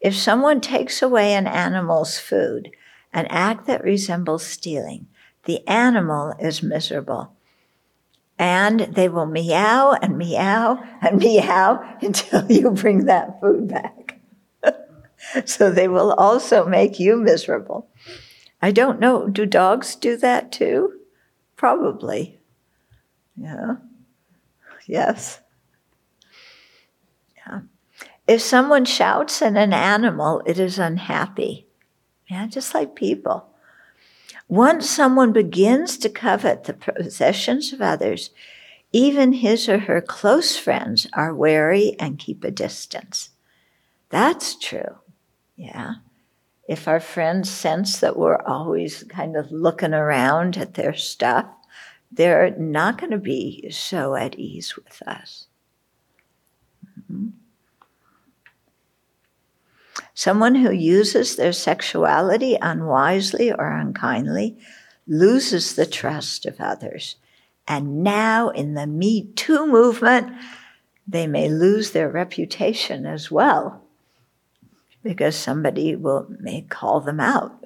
If 0.00 0.16
someone 0.16 0.60
takes 0.60 1.02
away 1.02 1.34
an 1.34 1.46
animal's 1.46 2.18
food, 2.18 2.70
an 3.12 3.26
act 3.26 3.66
that 3.66 3.84
resembles 3.84 4.46
stealing, 4.46 5.06
the 5.44 5.66
animal 5.68 6.34
is 6.40 6.62
miserable. 6.62 7.32
And 8.38 8.80
they 8.80 9.08
will 9.08 9.26
meow 9.26 9.92
and 10.00 10.16
meow 10.16 10.82
and 11.02 11.18
meow 11.22 11.96
until 12.00 12.50
you 12.50 12.70
bring 12.70 13.06
that 13.06 13.40
food 13.40 13.68
back. 13.68 14.20
so 15.44 15.70
they 15.70 15.88
will 15.88 16.12
also 16.12 16.64
make 16.64 16.98
you 16.98 17.16
miserable. 17.16 17.88
I 18.62 18.70
don't 18.70 19.00
know, 19.00 19.28
do 19.28 19.46
dogs 19.46 19.94
do 19.94 20.16
that 20.16 20.52
too? 20.52 21.00
Probably. 21.56 22.37
Yeah. 23.40 23.76
Yes. 24.86 25.40
Yeah. 27.36 27.60
If 28.26 28.42
someone 28.42 28.84
shouts 28.84 29.40
at 29.42 29.56
an 29.56 29.72
animal, 29.72 30.42
it 30.44 30.58
is 30.58 30.78
unhappy. 30.78 31.66
Yeah, 32.28 32.46
just 32.46 32.74
like 32.74 32.94
people. 32.94 33.48
Once 34.48 34.88
someone 34.88 35.32
begins 35.32 35.98
to 35.98 36.08
covet 36.08 36.64
the 36.64 36.74
possessions 36.74 37.72
of 37.72 37.80
others, 37.80 38.30
even 38.92 39.34
his 39.34 39.68
or 39.68 39.78
her 39.80 40.00
close 40.00 40.56
friends 40.56 41.06
are 41.12 41.34
wary 41.34 41.94
and 41.98 42.18
keep 42.18 42.44
a 42.44 42.50
distance. 42.50 43.30
That's 44.08 44.58
true. 44.58 44.98
Yeah. 45.56 45.96
If 46.66 46.88
our 46.88 47.00
friends 47.00 47.50
sense 47.50 48.00
that 48.00 48.16
we're 48.16 48.40
always 48.42 49.04
kind 49.04 49.36
of 49.36 49.50
looking 49.50 49.94
around 49.94 50.56
at 50.56 50.74
their 50.74 50.94
stuff, 50.94 51.46
they're 52.10 52.54
not 52.56 52.98
going 52.98 53.10
to 53.10 53.18
be 53.18 53.70
so 53.70 54.14
at 54.14 54.38
ease 54.38 54.76
with 54.76 55.02
us. 55.06 55.46
Mm-hmm. 56.86 57.28
Someone 60.14 60.56
who 60.56 60.72
uses 60.72 61.36
their 61.36 61.52
sexuality 61.52 62.56
unwisely 62.60 63.52
or 63.52 63.70
unkindly 63.70 64.58
loses 65.06 65.74
the 65.74 65.86
trust 65.86 66.44
of 66.44 66.60
others. 66.60 67.16
And 67.66 68.02
now, 68.02 68.48
in 68.48 68.74
the 68.74 68.86
Me 68.86 69.28
Too 69.36 69.66
movement, 69.66 70.32
they 71.06 71.26
may 71.26 71.48
lose 71.48 71.90
their 71.90 72.08
reputation 72.08 73.06
as 73.06 73.30
well 73.30 73.82
because 75.02 75.36
somebody 75.36 75.94
will 75.94 76.26
may 76.40 76.62
call 76.62 77.00
them 77.00 77.20
out 77.20 77.57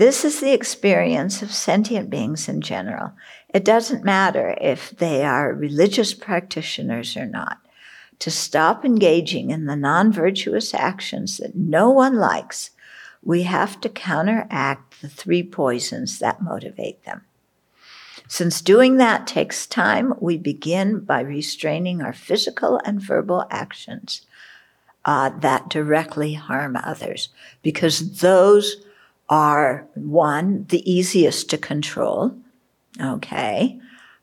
this 0.00 0.24
is 0.24 0.40
the 0.40 0.54
experience 0.54 1.42
of 1.42 1.52
sentient 1.52 2.08
beings 2.08 2.48
in 2.48 2.62
general. 2.62 3.12
It 3.52 3.66
doesn't 3.66 4.02
matter 4.02 4.56
if 4.58 4.88
they 4.90 5.26
are 5.26 5.52
religious 5.52 6.14
practitioners 6.14 7.18
or 7.18 7.26
not. 7.26 7.58
To 8.20 8.30
stop 8.30 8.82
engaging 8.82 9.50
in 9.50 9.66
the 9.66 9.76
non 9.76 10.10
virtuous 10.10 10.72
actions 10.72 11.36
that 11.36 11.54
no 11.54 11.90
one 11.90 12.16
likes, 12.16 12.70
we 13.22 13.42
have 13.42 13.78
to 13.82 13.90
counteract 13.90 15.02
the 15.02 15.08
three 15.10 15.42
poisons 15.42 16.18
that 16.18 16.40
motivate 16.40 17.04
them. 17.04 17.26
Since 18.26 18.62
doing 18.62 18.96
that 18.96 19.26
takes 19.26 19.66
time, 19.66 20.14
we 20.18 20.38
begin 20.38 21.00
by 21.00 21.20
restraining 21.20 22.00
our 22.00 22.14
physical 22.14 22.80
and 22.86 23.02
verbal 23.02 23.46
actions 23.50 24.22
uh, 25.04 25.28
that 25.40 25.68
directly 25.68 26.34
harm 26.34 26.78
others, 26.82 27.28
because 27.62 28.20
those 28.20 28.76
are 29.30 29.88
one, 29.94 30.66
the 30.68 30.90
easiest 30.90 31.48
to 31.50 31.56
control. 31.56 32.36
Okay. 33.00 33.80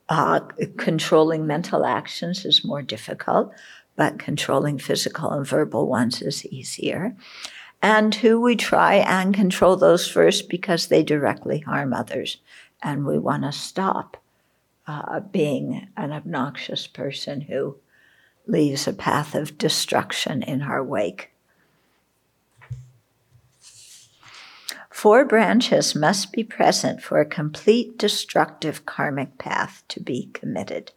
Uh, 0.10 0.42
controlling 0.78 1.48
mental 1.48 1.86
actions 1.86 2.46
is 2.46 2.64
more 2.64 2.82
difficult, 2.82 3.52
but 3.96 4.20
controlling 4.20 4.78
physical 4.78 5.32
and 5.32 5.48
verbal 5.48 5.88
ones 5.88 6.22
is 6.22 6.46
easier. 6.46 7.16
And 7.82 8.12
two, 8.12 8.40
we 8.40 8.56
try 8.56 8.96
and 8.96 9.34
control 9.34 9.76
those 9.76 10.08
first 10.08 10.50
because 10.50 10.88
they 10.88 11.04
directly 11.04 11.60
harm 11.60 11.94
others. 11.94 12.38
And 12.84 13.06
we 13.06 13.18
want 13.18 13.44
to 13.44 13.52
stop 13.52 14.18
uh, 14.88 15.20
being 15.20 15.88
an 15.96 16.12
obnoxious 16.12 16.88
person 16.88 17.42
who 17.42 17.78
leaves 18.46 18.88
a 18.88 18.94
path 18.94 19.36
of 19.36 19.58
destruction 19.58 20.42
in 20.44 20.62
our 20.62 20.84
wake. 20.84 21.32
Four 24.98 25.26
branches 25.26 25.94
must 25.94 26.34
be 26.34 26.44
present 26.44 27.04
for 27.04 27.20
a 27.20 27.26
complete 27.26 28.00
destructive 28.00 28.88
karmic 28.88 29.38
path 29.38 29.84
to 29.90 30.00
be 30.00 30.32
committed. 30.34 30.92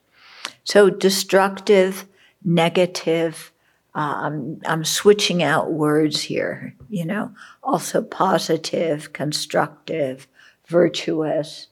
So, 0.65 0.89
destructive, 0.89 2.07
negative, 2.43 3.53
um, 3.95 4.63
I'm 4.65 4.87
switching 4.87 5.43
out 5.43 5.73
words 5.73 6.23
here, 6.23 6.75
you 6.89 7.05
know, 7.05 7.33
also 7.63 8.01
positive, 8.01 9.13
constructive, 9.13 10.27
virtuous, 10.67 11.67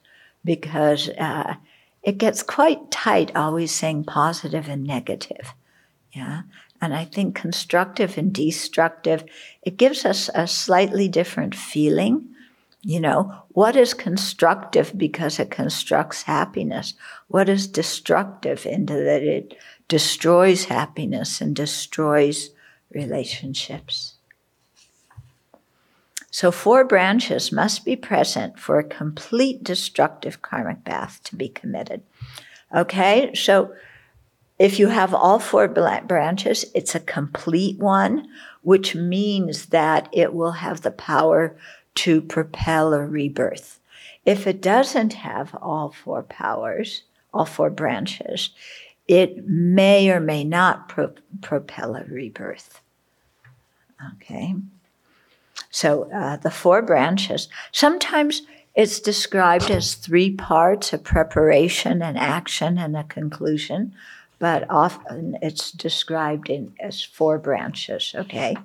because 0.45 1.09
uh, 1.09 1.55
it 2.03 2.19
gets 2.19 2.43
quite 2.43 2.91
tight 2.91 3.35
always 3.35 3.73
saying 3.73 4.05
positive 4.05 4.69
and 4.69 4.85
negative. 4.85 5.55
Yeah. 6.13 6.43
And 6.81 6.95
I 6.95 7.05
think 7.05 7.35
constructive 7.35 8.17
and 8.17 8.33
destructive, 8.33 9.25
it 9.63 9.77
gives 9.77 10.05
us 10.05 10.31
a 10.35 10.47
slightly 10.47 11.09
different 11.09 11.55
feeling. 11.55 12.29
You 12.83 13.01
know, 13.01 13.43
what 13.49 13.75
is 13.75 13.93
constructive 13.95 14.97
because 14.97 15.41
it 15.41 15.51
constructs 15.51 16.23
happiness? 16.23 16.95
What 17.27 17.49
is 17.49 17.67
destructive 17.67 18.65
into 18.65 18.95
that 18.95 19.23
it 19.23 19.57
destroys 19.89 20.67
happiness 20.67 21.41
and 21.41 21.57
destroys 21.57 22.51
relationships? 22.95 24.15
So, 26.31 26.53
four 26.53 26.85
branches 26.85 27.51
must 27.51 27.85
be 27.85 27.97
present 27.97 28.59
for 28.61 28.79
a 28.79 28.85
complete 28.85 29.65
destructive 29.65 30.41
karmic 30.41 30.85
path 30.85 31.21
to 31.25 31.37
be 31.37 31.49
committed. 31.49 32.03
Okay, 32.73 33.35
so 33.35 33.75
if 34.59 34.79
you 34.79 34.89
have 34.89 35.15
all 35.15 35.39
four 35.39 35.69
branches, 35.69 36.65
it's 36.75 36.95
a 36.95 37.01
complete 37.01 37.79
one, 37.79 38.29
which 38.63 38.95
means 38.95 39.67
that 39.67 40.09
it 40.13 40.35
will 40.35 40.53
have 40.53 40.81
the 40.81 40.91
power 40.91 41.57
to 41.97 42.21
propel 42.21 42.93
a 42.93 43.07
rebirth. 43.07 43.81
If 44.25 44.47
it 44.47 44.61
doesn't 44.61 45.15
have 45.15 45.55
all 45.63 45.91
four 45.91 46.23
powers, 46.23 47.03
all 47.33 47.45
four 47.45 47.71
branches, 47.71 48.51
it 49.07 49.47
may 49.47 50.11
or 50.11 50.21
may 50.21 50.45
not 50.45 50.89
pro- 50.89 51.15
propel 51.41 51.97
a 51.97 52.05
rebirth. 52.05 52.81
Okay? 54.15 54.55
So 55.71 56.11
uh, 56.13 56.37
the 56.37 56.51
four 56.51 56.83
branches, 56.83 57.49
sometimes 57.73 58.43
it's 58.75 59.01
described 59.01 59.71
as 59.71 59.95
three 59.95 60.35
parts 60.35 60.93
a 60.93 60.99
preparation, 60.99 62.03
an 62.03 62.17
action, 62.17 62.79
and 62.79 62.97
a 62.97 63.05
conclusion. 63.05 63.95
But 64.39 64.65
often 64.71 65.37
it's 65.43 65.73
described 65.73 66.49
in 66.49 66.75
as 66.81 67.03
four 67.03 67.39
branches, 67.39 68.15
okay? 68.17 68.57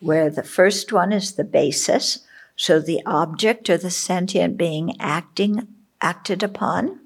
Where 0.00 0.30
the 0.30 0.42
first 0.42 0.92
one 0.92 1.12
is 1.12 1.32
the 1.32 1.44
basis, 1.44 2.20
so 2.56 2.80
the 2.80 3.02
object 3.06 3.68
or 3.68 3.76
the 3.76 3.90
sentient 3.90 4.56
being 4.56 4.96
acting 5.00 5.68
acted 6.00 6.42
upon. 6.42 7.00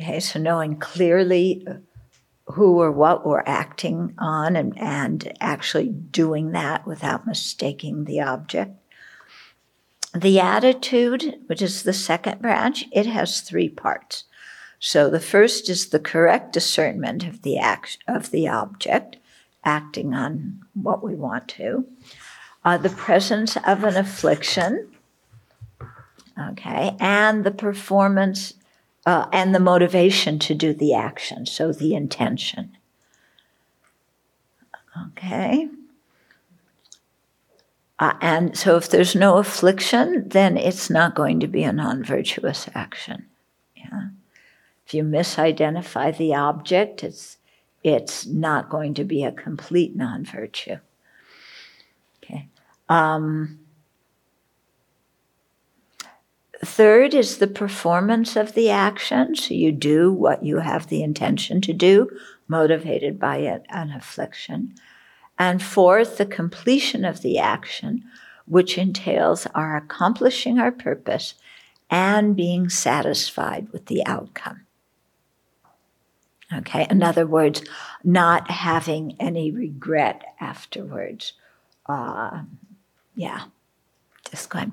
Okay, 0.00 0.20
so 0.20 0.38
knowing 0.38 0.76
clearly 0.76 1.66
uh, 1.66 1.74
who 2.52 2.80
or 2.80 2.90
what 2.90 3.26
we're 3.26 3.42
acting 3.44 4.14
on 4.16 4.56
and, 4.56 4.78
and 4.78 5.32
actually 5.40 5.88
doing 5.88 6.52
that 6.52 6.86
without 6.86 7.26
mistaking 7.26 8.04
the 8.04 8.20
object. 8.20 8.72
The 10.14 10.40
attitude, 10.40 11.40
which 11.46 11.60
is 11.60 11.82
the 11.82 11.92
second 11.92 12.40
branch, 12.40 12.86
it 12.92 13.06
has 13.06 13.40
three 13.40 13.68
parts. 13.68 14.24
So 14.80 15.10
the 15.10 15.20
first 15.20 15.68
is 15.68 15.88
the 15.88 15.98
correct 15.98 16.52
discernment 16.52 17.24
of 17.24 17.42
the 17.42 17.58
act 17.58 17.98
of 18.06 18.30
the 18.30 18.48
object, 18.48 19.16
acting 19.64 20.14
on 20.14 20.60
what 20.74 21.02
we 21.02 21.14
want 21.14 21.48
to. 21.48 21.86
Uh, 22.64 22.78
the 22.78 22.90
presence 22.90 23.56
of 23.66 23.84
an 23.84 23.96
affliction, 23.96 24.88
okay, 26.50 26.96
and 27.00 27.44
the 27.44 27.50
performance 27.50 28.54
uh, 29.06 29.26
and 29.32 29.54
the 29.54 29.60
motivation 29.60 30.38
to 30.38 30.54
do 30.54 30.74
the 30.74 30.94
action, 30.94 31.46
so 31.46 31.72
the 31.72 31.94
intention. 31.94 32.76
Okay. 35.10 35.68
Uh, 37.98 38.14
and 38.20 38.56
so 38.56 38.76
if 38.76 38.88
there's 38.88 39.16
no 39.16 39.38
affliction, 39.38 40.28
then 40.28 40.56
it's 40.56 40.88
not 40.88 41.14
going 41.14 41.40
to 41.40 41.48
be 41.48 41.64
a 41.64 41.72
non 41.72 42.04
virtuous 42.04 42.68
action. 42.74 43.26
Yeah. 43.74 44.08
If 44.88 44.94
you 44.94 45.04
misidentify 45.04 46.16
the 46.16 46.34
object, 46.34 47.04
it's, 47.04 47.36
it's 47.84 48.24
not 48.24 48.70
going 48.70 48.94
to 48.94 49.04
be 49.04 49.22
a 49.22 49.30
complete 49.30 49.94
non 49.94 50.24
virtue. 50.24 50.78
Okay. 52.24 52.48
Um, 52.88 53.58
third 56.64 57.12
is 57.12 57.36
the 57.36 57.46
performance 57.46 58.34
of 58.34 58.54
the 58.54 58.70
action. 58.70 59.36
So 59.36 59.52
you 59.52 59.72
do 59.72 60.10
what 60.10 60.42
you 60.42 60.60
have 60.60 60.86
the 60.86 61.02
intention 61.02 61.60
to 61.62 61.74
do, 61.74 62.08
motivated 62.48 63.20
by 63.20 63.40
it, 63.40 63.66
an 63.68 63.90
affliction. 63.90 64.74
And 65.38 65.62
fourth, 65.62 66.16
the 66.16 66.24
completion 66.24 67.04
of 67.04 67.20
the 67.20 67.38
action, 67.38 68.04
which 68.46 68.78
entails 68.78 69.46
our 69.54 69.76
accomplishing 69.76 70.58
our 70.58 70.72
purpose 70.72 71.34
and 71.90 72.34
being 72.34 72.70
satisfied 72.70 73.68
with 73.70 73.84
the 73.84 74.02
outcome. 74.06 74.62
Okay, 76.52 76.86
in 76.88 77.02
other 77.02 77.26
words, 77.26 77.62
not 78.02 78.50
having 78.50 79.16
any 79.20 79.50
regret 79.50 80.22
afterwards. 80.40 81.34
Uh, 81.84 82.42
yeah, 83.14 83.44
just 84.30 84.48
going, 84.48 84.72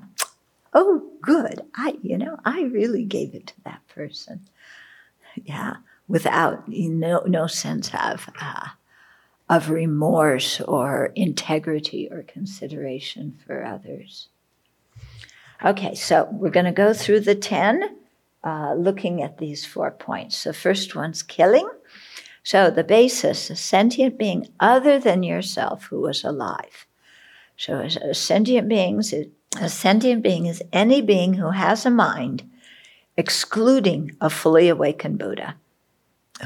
oh, 0.72 1.06
good. 1.20 1.60
I, 1.74 1.98
you 2.02 2.16
know, 2.16 2.38
I 2.44 2.62
really 2.62 3.04
gave 3.04 3.34
it 3.34 3.48
to 3.48 3.60
that 3.64 3.86
person. 3.88 4.48
Yeah, 5.44 5.76
without 6.08 6.66
you 6.66 6.88
know, 6.88 7.22
no 7.26 7.46
sense 7.46 7.90
of 7.94 8.30
uh, 8.40 8.68
of 9.50 9.68
remorse 9.68 10.60
or 10.62 11.12
integrity 11.14 12.08
or 12.10 12.22
consideration 12.22 13.38
for 13.46 13.64
others. 13.64 14.28
Okay, 15.64 15.94
so 15.94 16.28
we're 16.32 16.50
going 16.50 16.66
to 16.66 16.72
go 16.72 16.94
through 16.94 17.20
the 17.20 17.34
ten 17.34 17.96
uh, 18.44 18.74
looking 18.74 19.22
at 19.22 19.38
these 19.38 19.66
four 19.66 19.90
points. 19.90 20.44
The 20.44 20.52
first 20.52 20.94
one's 20.94 21.22
killing. 21.22 21.68
So 22.42 22.70
the 22.70 22.84
basis, 22.84 23.50
a 23.50 23.56
sentient 23.56 24.18
being 24.18 24.46
other 24.60 25.00
than 25.00 25.24
yourself 25.24 25.86
who 25.86 26.00
was 26.00 26.22
alive. 26.22 26.86
So 27.56 27.80
a 27.80 28.14
sentient 28.14 28.68
beings, 28.68 29.12
a 29.60 29.68
sentient 29.68 30.22
being 30.22 30.46
is 30.46 30.62
any 30.72 31.00
being 31.00 31.34
who 31.34 31.50
has 31.50 31.84
a 31.84 31.90
mind, 31.90 32.48
excluding 33.16 34.16
a 34.20 34.30
fully 34.30 34.68
awakened 34.68 35.18
Buddha, 35.18 35.56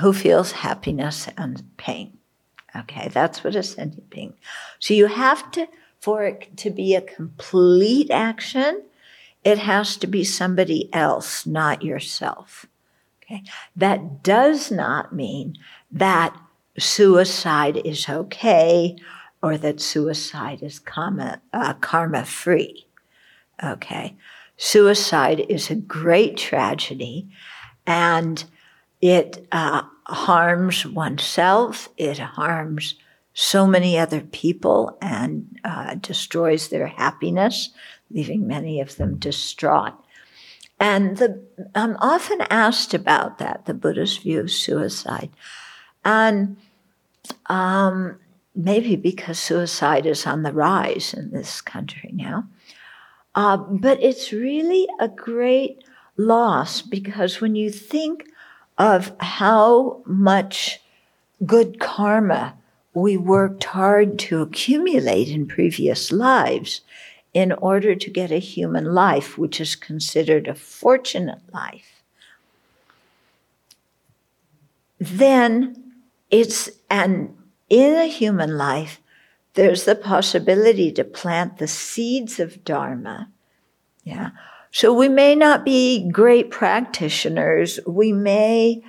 who 0.00 0.12
feels 0.12 0.52
happiness 0.52 1.28
and 1.36 1.62
pain. 1.76 2.16
Okay, 2.74 3.08
that's 3.08 3.42
what 3.42 3.56
a 3.56 3.62
sentient 3.62 4.08
being. 4.08 4.34
So 4.78 4.94
you 4.94 5.06
have 5.06 5.50
to, 5.52 5.66
for 5.98 6.24
it 6.24 6.56
to 6.58 6.70
be 6.70 6.94
a 6.94 7.02
complete 7.02 8.10
action, 8.10 8.84
it 9.44 9.58
has 9.58 9.96
to 9.98 10.06
be 10.06 10.24
somebody 10.24 10.92
else, 10.92 11.46
not 11.46 11.82
yourself. 11.82 12.66
Okay? 13.22 13.42
That 13.76 14.22
does 14.22 14.70
not 14.70 15.14
mean 15.14 15.56
that 15.90 16.36
suicide 16.78 17.78
is 17.84 18.08
okay 18.08 18.96
or 19.42 19.56
that 19.58 19.80
suicide 19.80 20.62
is 20.62 20.78
karma, 20.78 21.40
uh, 21.52 21.74
karma 21.74 22.24
free. 22.24 22.86
Okay? 23.62 24.16
Suicide 24.56 25.40
is 25.48 25.70
a 25.70 25.74
great 25.74 26.36
tragedy 26.36 27.28
and 27.86 28.44
it 29.00 29.46
uh, 29.52 29.82
harms 30.04 30.84
oneself, 30.84 31.88
it 31.96 32.18
harms 32.18 32.94
so 33.32 33.66
many 33.66 33.98
other 33.98 34.20
people 34.20 34.98
and 35.00 35.58
uh, 35.64 35.94
destroys 35.94 36.68
their 36.68 36.88
happiness 36.88 37.70
leaving 38.10 38.46
many 38.46 38.80
of 38.80 38.96
them 38.96 39.16
distraught. 39.16 39.94
And 40.78 41.18
the, 41.18 41.42
I'm 41.74 41.96
often 41.98 42.40
asked 42.48 42.94
about 42.94 43.38
that, 43.38 43.66
the 43.66 43.74
Buddhist 43.74 44.22
view 44.22 44.40
of 44.40 44.50
suicide. 44.50 45.30
And 46.04 46.56
um, 47.46 48.18
maybe 48.54 48.96
because 48.96 49.38
suicide 49.38 50.06
is 50.06 50.26
on 50.26 50.42
the 50.42 50.52
rise 50.52 51.14
in 51.14 51.30
this 51.30 51.60
country 51.60 52.10
now. 52.12 52.48
Uh, 53.34 53.56
but 53.56 54.02
it's 54.02 54.32
really 54.32 54.88
a 54.98 55.08
great 55.08 55.84
loss 56.16 56.82
because 56.82 57.40
when 57.40 57.54
you 57.54 57.70
think 57.70 58.24
of 58.78 59.12
how 59.20 60.02
much 60.06 60.80
good 61.46 61.78
karma 61.78 62.54
we 62.92 63.16
worked 63.16 63.64
hard 63.64 64.18
to 64.18 64.42
accumulate 64.42 65.28
in 65.28 65.46
previous 65.46 66.10
lives, 66.10 66.80
in 67.32 67.52
order 67.52 67.94
to 67.94 68.10
get 68.10 68.30
a 68.30 68.38
human 68.38 68.92
life, 68.92 69.38
which 69.38 69.60
is 69.60 69.76
considered 69.76 70.48
a 70.48 70.54
fortunate 70.54 71.42
life, 71.52 72.02
then 74.98 75.92
it's, 76.30 76.70
and 76.90 77.36
in 77.68 77.94
a 77.94 78.06
human 78.06 78.58
life, 78.58 79.00
there's 79.54 79.84
the 79.84 79.94
possibility 79.94 80.92
to 80.92 81.04
plant 81.04 81.58
the 81.58 81.68
seeds 81.68 82.38
of 82.38 82.64
Dharma. 82.64 83.30
Yeah. 84.04 84.30
So 84.72 84.92
we 84.92 85.08
may 85.08 85.34
not 85.34 85.64
be 85.64 86.08
great 86.10 86.50
practitioners. 86.50 87.80
We 87.86 88.12
may 88.12 88.82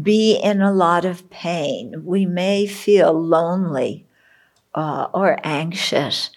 be 0.00 0.36
in 0.36 0.60
a 0.60 0.72
lot 0.72 1.04
of 1.04 1.28
pain. 1.30 2.04
We 2.04 2.26
may 2.26 2.66
feel 2.66 3.12
lonely 3.12 4.06
uh, 4.74 5.08
or 5.12 5.38
anxious 5.42 6.30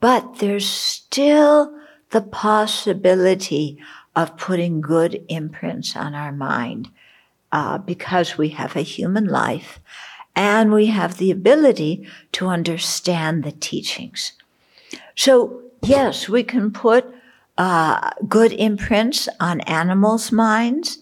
but 0.00 0.38
there's 0.38 0.68
still 0.68 1.76
the 2.10 2.22
possibility 2.22 3.78
of 4.16 4.36
putting 4.36 4.80
good 4.80 5.24
imprints 5.28 5.94
on 5.94 6.14
our 6.14 6.32
mind 6.32 6.90
uh, 7.52 7.78
because 7.78 8.36
we 8.36 8.50
have 8.50 8.76
a 8.76 8.82
human 8.82 9.26
life 9.26 9.80
and 10.34 10.72
we 10.72 10.86
have 10.86 11.18
the 11.18 11.30
ability 11.30 12.06
to 12.32 12.46
understand 12.46 13.44
the 13.44 13.52
teachings. 13.52 14.32
So, 15.14 15.62
yes, 15.82 16.28
we 16.28 16.42
can 16.42 16.70
put 16.70 17.06
uh, 17.58 18.10
good 18.28 18.52
imprints 18.52 19.28
on 19.38 19.60
animals' 19.62 20.32
minds 20.32 20.98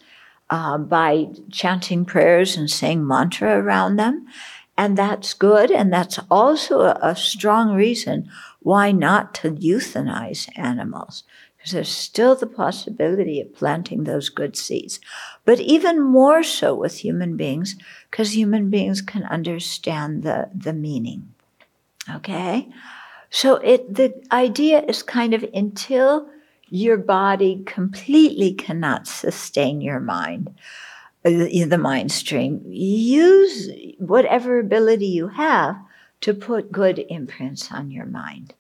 uh, 0.51 0.79
by 0.79 1.29
chanting 1.51 2.05
prayers 2.05 2.57
and 2.57 2.71
saying 2.71 3.07
mantra 3.07 3.59
around 3.59 3.96
them. 3.96 4.27
And 4.77 4.96
that's 4.96 5.35
good. 5.35 5.71
And 5.71 5.92
that's 5.92 6.19
also 6.31 6.81
a, 6.81 6.99
a 7.03 7.17
strong 7.17 7.75
reason 7.75 8.31
why 8.69 8.92
not 8.92 9.33
to 9.33 9.52
euthanize 9.52 10.46
animals? 10.54 11.25
Because 11.56 11.73
there's 11.73 11.88
still 11.88 12.35
the 12.37 12.46
possibility 12.46 13.40
of 13.40 13.54
planting 13.54 14.04
those 14.04 14.29
good 14.29 14.56
seeds. 14.56 15.00
But 15.46 15.58
even 15.58 16.02
more 16.02 16.42
so 16.42 16.75
with 16.75 16.98
human 16.98 17.35
beings, 17.35 17.77
because 18.10 18.37
human 18.37 18.69
beings 18.69 19.00
can 19.00 19.25
understand 19.25 20.23
the, 20.23 20.50
the 20.54 20.75
meaning. 20.75 21.33
Okay? 22.16 22.69
So 23.31 23.56
it 23.56 23.94
the 23.94 24.12
idea 24.31 24.83
is 24.83 25.02
kind 25.02 25.33
of 25.33 25.46
until 25.54 26.29
your 26.69 26.98
body 26.98 27.62
completely 27.64 28.52
cannot 28.52 29.06
sustain 29.06 29.81
your 29.81 30.00
mind, 30.00 30.54
uh, 31.25 31.31
the 31.31 31.81
mind 31.81 32.12
stream, 32.12 32.60
use 32.69 33.71
whatever 33.98 34.58
ability 34.58 35.06
you 35.06 35.29
have 35.29 35.79
to 36.21 36.35
put 36.35 36.73
good 36.73 36.98
imprints 37.08 37.73
on 37.73 37.90
your 37.90 38.06
mind. 38.06 38.54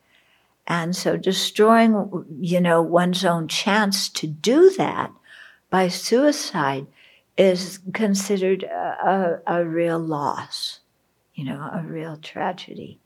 And 0.70 0.94
so 0.94 1.16
destroying, 1.16 2.26
you 2.38 2.60
know, 2.60 2.82
one's 2.82 3.24
own 3.24 3.48
chance 3.48 4.10
to 4.10 4.26
do 4.26 4.70
that 4.76 5.10
by 5.70 5.88
suicide 5.88 6.86
is 7.38 7.80
considered 7.94 8.64
a, 8.64 9.40
a, 9.46 9.60
a 9.60 9.64
real 9.64 9.98
loss, 9.98 10.80
you 11.34 11.44
know, 11.44 11.70
a 11.72 11.82
real 11.82 12.18
tragedy. 12.18 13.00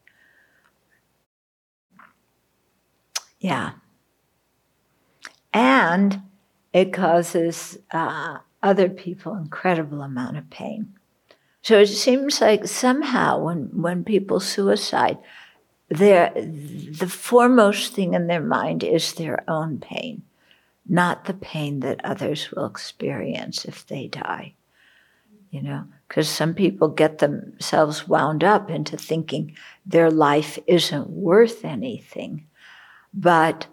Yeah. 3.39 3.73
And 5.53 6.23
it 6.73 6.93
causes 6.93 7.79
uh, 7.93 8.39
other 8.61 8.89
people 8.89 9.37
incredible 9.37 10.03
amount 10.03 10.37
of 10.37 10.51
pain. 10.51 10.95
So 11.63 11.79
it 11.79 11.87
seems 11.87 12.41
like 12.41 12.67
somehow 12.67 13.39
when, 13.39 13.71
when 13.73 14.03
people 14.03 14.41
suicide, 14.41 15.19
the 15.99 17.09
foremost 17.09 17.93
thing 17.93 18.15
in 18.15 18.27
their 18.27 18.43
mind 18.43 18.83
is 18.83 19.13
their 19.13 19.45
own 19.49 19.79
pain, 19.79 20.23
not 20.89 21.25
the 21.27 21.35
pain 21.35 21.81
that 21.81 22.05
others 22.05 22.51
will 22.51 22.67
experience 22.67 23.65
if 23.65 23.87
they 23.87 24.09
die. 24.09 24.55
You 25.51 25.63
know, 25.63 25.85
because 26.09 26.31
some 26.31 26.55
people 26.55 26.89
get 26.89 27.19
themselves 27.19 28.09
wound 28.09 28.43
up 28.43 28.71
into 28.71 28.97
thinking 28.97 29.55
their 29.85 30.11
life 30.11 30.59
isn't 30.67 31.11
worth 31.11 31.63
anything. 31.65 32.47
But 33.13 33.67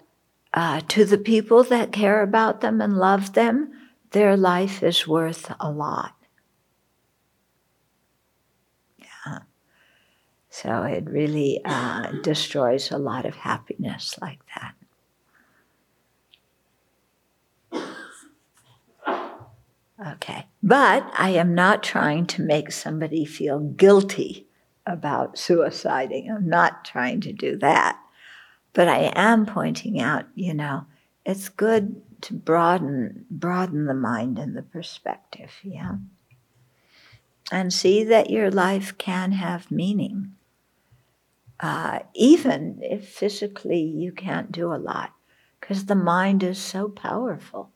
uh, 0.54 0.82
to 0.90 1.06
the 1.06 1.18
people 1.18 1.64
that 1.64 1.94
care 1.94 2.22
about 2.22 2.60
them 2.60 2.82
and 2.82 2.98
love 2.98 3.34
them, 3.34 3.72
their 4.12 4.36
life 4.36 4.84
is 4.84 5.08
worth 5.08 5.54
a 5.60 5.72
lot. 5.72 6.19
So 10.50 10.84
it 10.84 11.06
really 11.06 11.62
uh, 11.64 12.12
destroys 12.24 12.92
a 12.92 12.98
lot 12.98 13.26
of 13.26 13.36
happiness 13.36 14.18
like 14.22 14.40
that. 14.56 14.74
Okay. 20.14 20.46
But 20.64 21.12
I 21.18 21.30
am 21.32 21.54
not 21.54 21.84
trying 21.84 22.26
to 22.28 22.42
make 22.42 22.72
somebody 22.72 23.26
feel 23.26 23.60
guilty 23.60 24.48
about 24.86 25.36
suiciding. 25.36 26.32
I'm 26.32 26.48
not 26.48 26.86
trying 26.86 27.22
to 27.22 27.34
do 27.34 27.58
that. 27.58 28.00
But 28.74 28.88
I 28.88 29.12
am 29.16 29.46
pointing 29.46 30.00
out, 30.00 30.26
you 30.36 30.54
know, 30.54 30.86
it's 31.26 31.50
good 31.50 32.02
to 32.22 32.34
broaden 32.34 33.26
broaden 33.30 33.86
the 33.86 33.94
mind 33.94 34.40
and 34.40 34.56
the 34.56 34.62
perspective, 34.62 35.52
yeah. 35.64 35.96
And 37.52 37.74
see 37.74 38.04
that 38.04 38.30
your 38.30 38.52
life 38.52 38.98
can 38.98 39.34
have 39.34 39.72
meaning. 39.72 40.34
Uh, 41.60 42.00
even 42.14 42.80
if 42.82 43.08
physically 43.08 43.82
you 43.82 44.12
can't 44.12 44.52
do 44.52 44.74
a 44.74 44.78
lot, 44.78 45.14
because 45.60 45.86
the 45.86 45.96
mind 45.96 46.42
is 46.42 46.58
so 46.58 46.88
powerful, 46.88 47.72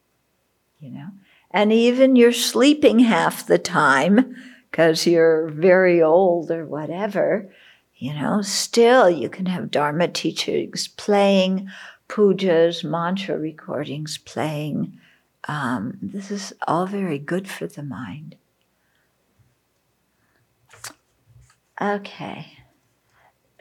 you 0.80 0.90
know. 0.90 1.10
And 1.52 1.72
even 1.72 2.16
you're 2.16 2.34
sleeping 2.34 3.00
half 3.00 3.46
the 3.46 3.60
time 3.60 4.36
because 4.72 5.06
you're 5.06 5.50
very 5.50 6.02
old 6.02 6.50
or 6.50 6.66
whatever, 6.66 7.52
you 7.96 8.14
know, 8.14 8.42
still 8.42 9.10
you 9.10 9.30
can 9.30 9.46
have 9.46 9.70
Dharma 9.70 10.08
teachings 10.08 10.88
playing, 10.88 11.70
pujas, 12.10 12.84
mantra 12.84 13.38
recordings 13.38 14.18
playing. 14.18 15.00
Um, 15.48 16.00
this 16.02 16.32
is 16.32 16.54
all 16.68 16.88
very 16.88 17.20
good 17.20 17.48
for 17.50 17.68
the 17.68 17.84
mind. 17.84 18.36
Okay. 21.80 22.62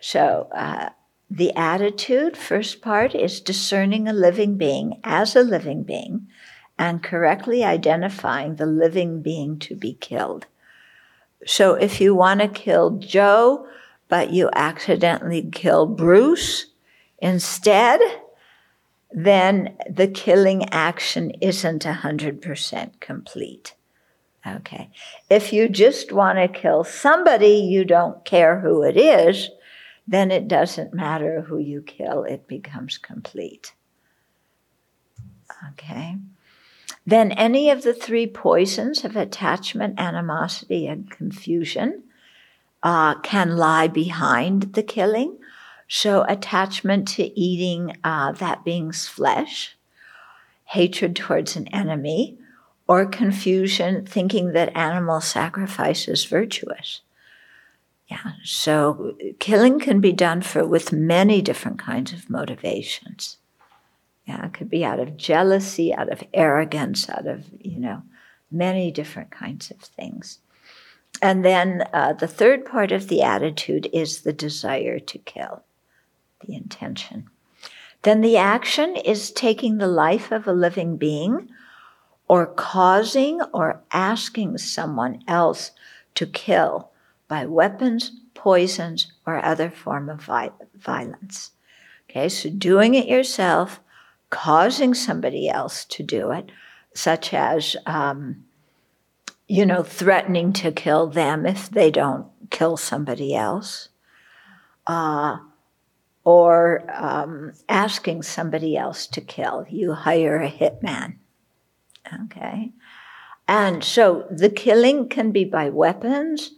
So, 0.02 0.48
uh, 0.52 0.88
the 1.30 1.54
attitude, 1.54 2.36
first 2.36 2.82
part, 2.82 3.14
is 3.14 3.40
discerning 3.40 4.08
a 4.08 4.12
living 4.12 4.56
being 4.56 5.00
as 5.04 5.36
a 5.36 5.44
living 5.44 5.84
being 5.84 6.26
and 6.76 7.04
correctly 7.04 7.62
identifying 7.62 8.56
the 8.56 8.66
living 8.66 9.22
being 9.22 9.60
to 9.60 9.76
be 9.76 9.94
killed. 9.94 10.46
So, 11.46 11.74
if 11.74 12.00
you 12.00 12.16
want 12.16 12.40
to 12.40 12.48
kill 12.48 12.98
Joe, 12.98 13.68
but 14.08 14.32
you 14.32 14.50
accidentally 14.54 15.48
kill 15.52 15.86
Bruce 15.86 16.66
instead, 17.18 18.00
then 19.12 19.76
the 19.88 20.08
killing 20.08 20.68
action 20.70 21.30
isn't 21.40 21.84
100% 21.84 22.98
complete. 22.98 23.76
Okay. 24.44 24.90
If 25.30 25.52
you 25.52 25.68
just 25.68 26.10
want 26.10 26.38
to 26.38 26.48
kill 26.48 26.82
somebody, 26.82 27.54
you 27.58 27.84
don't 27.84 28.24
care 28.24 28.58
who 28.58 28.82
it 28.82 28.96
is, 28.96 29.48
then 30.06 30.30
it 30.30 30.48
doesn't 30.48 30.94
matter 30.94 31.42
who 31.42 31.58
you 31.58 31.82
kill, 31.82 32.24
it 32.24 32.46
becomes 32.46 32.98
complete. 32.98 33.74
Okay. 35.70 36.16
Then 37.06 37.32
any 37.32 37.70
of 37.70 37.82
the 37.82 37.94
three 37.94 38.26
poisons 38.26 39.04
of 39.04 39.16
attachment, 39.16 39.98
animosity, 39.98 40.86
and 40.86 41.10
confusion 41.10 42.04
uh, 42.82 43.18
can 43.20 43.56
lie 43.56 43.88
behind 43.88 44.74
the 44.74 44.82
killing. 44.82 45.38
So, 45.88 46.24
attachment 46.28 47.06
to 47.08 47.38
eating 47.38 47.96
uh, 48.02 48.32
that 48.32 48.64
being's 48.64 49.08
flesh, 49.08 49.76
hatred 50.64 51.14
towards 51.16 51.54
an 51.54 51.68
enemy, 51.68 52.38
or 52.88 53.04
confusion 53.04 54.06
thinking 54.06 54.52
that 54.52 54.74
animal 54.76 55.20
sacrifice 55.20 56.08
is 56.08 56.24
virtuous. 56.24 57.02
Yeah, 58.12 58.32
so 58.44 59.16
killing 59.38 59.80
can 59.80 60.02
be 60.02 60.12
done 60.12 60.42
for 60.42 60.66
with 60.66 60.92
many 60.92 61.40
different 61.40 61.78
kinds 61.78 62.12
of 62.12 62.28
motivations. 62.28 63.38
Yeah, 64.26 64.44
it 64.44 64.52
could 64.52 64.68
be 64.68 64.84
out 64.84 65.00
of 65.00 65.16
jealousy, 65.16 65.94
out 65.94 66.12
of 66.12 66.22
arrogance, 66.34 67.08
out 67.08 67.26
of, 67.26 67.46
you 67.58 67.78
know, 67.78 68.02
many 68.50 68.90
different 68.90 69.30
kinds 69.30 69.70
of 69.70 69.78
things. 69.78 70.40
And 71.22 71.42
then 71.42 71.84
uh, 71.94 72.12
the 72.12 72.28
third 72.28 72.66
part 72.66 72.92
of 72.92 73.08
the 73.08 73.22
attitude 73.22 73.88
is 73.94 74.20
the 74.20 74.32
desire 74.34 74.98
to 74.98 75.18
kill, 75.18 75.62
the 76.46 76.54
intention. 76.54 77.30
Then 78.02 78.20
the 78.20 78.36
action 78.36 78.94
is 78.94 79.30
taking 79.30 79.78
the 79.78 79.88
life 79.88 80.30
of 80.30 80.46
a 80.46 80.52
living 80.52 80.98
being 80.98 81.48
or 82.28 82.44
causing 82.44 83.40
or 83.54 83.80
asking 83.90 84.58
someone 84.58 85.22
else 85.26 85.70
to 86.16 86.26
kill 86.26 86.91
by 87.32 87.46
weapons, 87.46 88.12
poisons, 88.34 89.10
or 89.26 89.42
other 89.42 89.70
form 89.70 90.10
of 90.10 90.28
violence. 90.74 91.52
Okay, 92.10 92.28
so 92.28 92.50
doing 92.50 92.94
it 92.94 93.06
yourself, 93.06 93.80
causing 94.28 94.92
somebody 94.92 95.48
else 95.48 95.86
to 95.86 96.02
do 96.02 96.30
it, 96.30 96.52
such 96.92 97.32
as 97.32 97.74
um, 97.86 98.44
you 99.48 99.64
know, 99.64 99.82
threatening 99.82 100.52
to 100.52 100.70
kill 100.70 101.06
them 101.06 101.46
if 101.46 101.70
they 101.70 101.90
don't 101.90 102.26
kill 102.50 102.76
somebody 102.76 103.34
else, 103.34 103.88
uh, 104.86 105.38
or 106.24 106.84
um, 106.92 107.54
asking 107.66 108.24
somebody 108.24 108.76
else 108.76 109.06
to 109.06 109.22
kill. 109.22 109.64
You 109.70 109.94
hire 109.94 110.42
a 110.42 110.50
hitman. 110.50 111.14
Okay? 112.24 112.72
And 113.48 113.82
so 113.82 114.26
the 114.30 114.50
killing 114.50 115.08
can 115.08 115.32
be 115.32 115.44
by 115.44 115.70
weapons, 115.70 116.50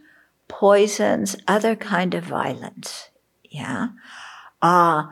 poisons, 0.48 1.36
other 1.48 1.76
kind 1.76 2.14
of 2.14 2.24
violence. 2.24 3.10
Yeah? 3.44 3.88
Uh, 4.62 5.04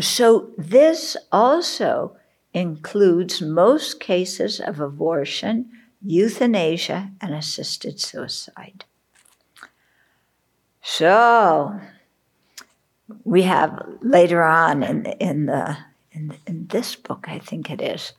so 0.00 0.50
this 0.56 1.16
also 1.30 2.16
includes 2.52 3.40
most 3.40 4.00
cases 4.00 4.60
of 4.60 4.80
abortion 4.80 5.70
euthanasia, 6.02 7.10
and 7.20 7.34
assisted 7.34 8.00
suicide. 8.00 8.84
So, 10.82 11.78
we 13.24 13.42
have 13.42 13.86
later 14.00 14.42
on 14.42 14.82
in, 14.82 15.06
in, 15.06 15.46
the, 15.46 15.76
in, 16.12 16.36
in 16.46 16.66
this 16.68 16.96
book, 16.96 17.26
I 17.28 17.38
think 17.38 17.70
it 17.70 17.82
is, 17.82 18.12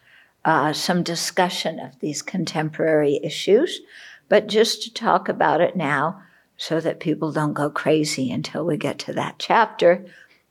uh, 0.46 0.74
some 0.74 1.04
discussion 1.04 1.80
of 1.80 2.00
these 2.00 2.22
contemporary 2.22 3.20
issues, 3.24 3.82
but 4.30 4.48
just 4.48 4.84
to 4.84 4.94
talk 4.94 5.28
about 5.28 5.62
it 5.62 5.76
now 5.76 6.22
so 6.62 6.80
that 6.80 7.00
people 7.00 7.32
don't 7.32 7.54
go 7.54 7.72
crazy 7.72 8.30
until 8.30 8.64
we 8.64 8.78
get 8.78 9.00
to 9.00 9.14
that 9.14 9.40
chapter, 9.40 10.06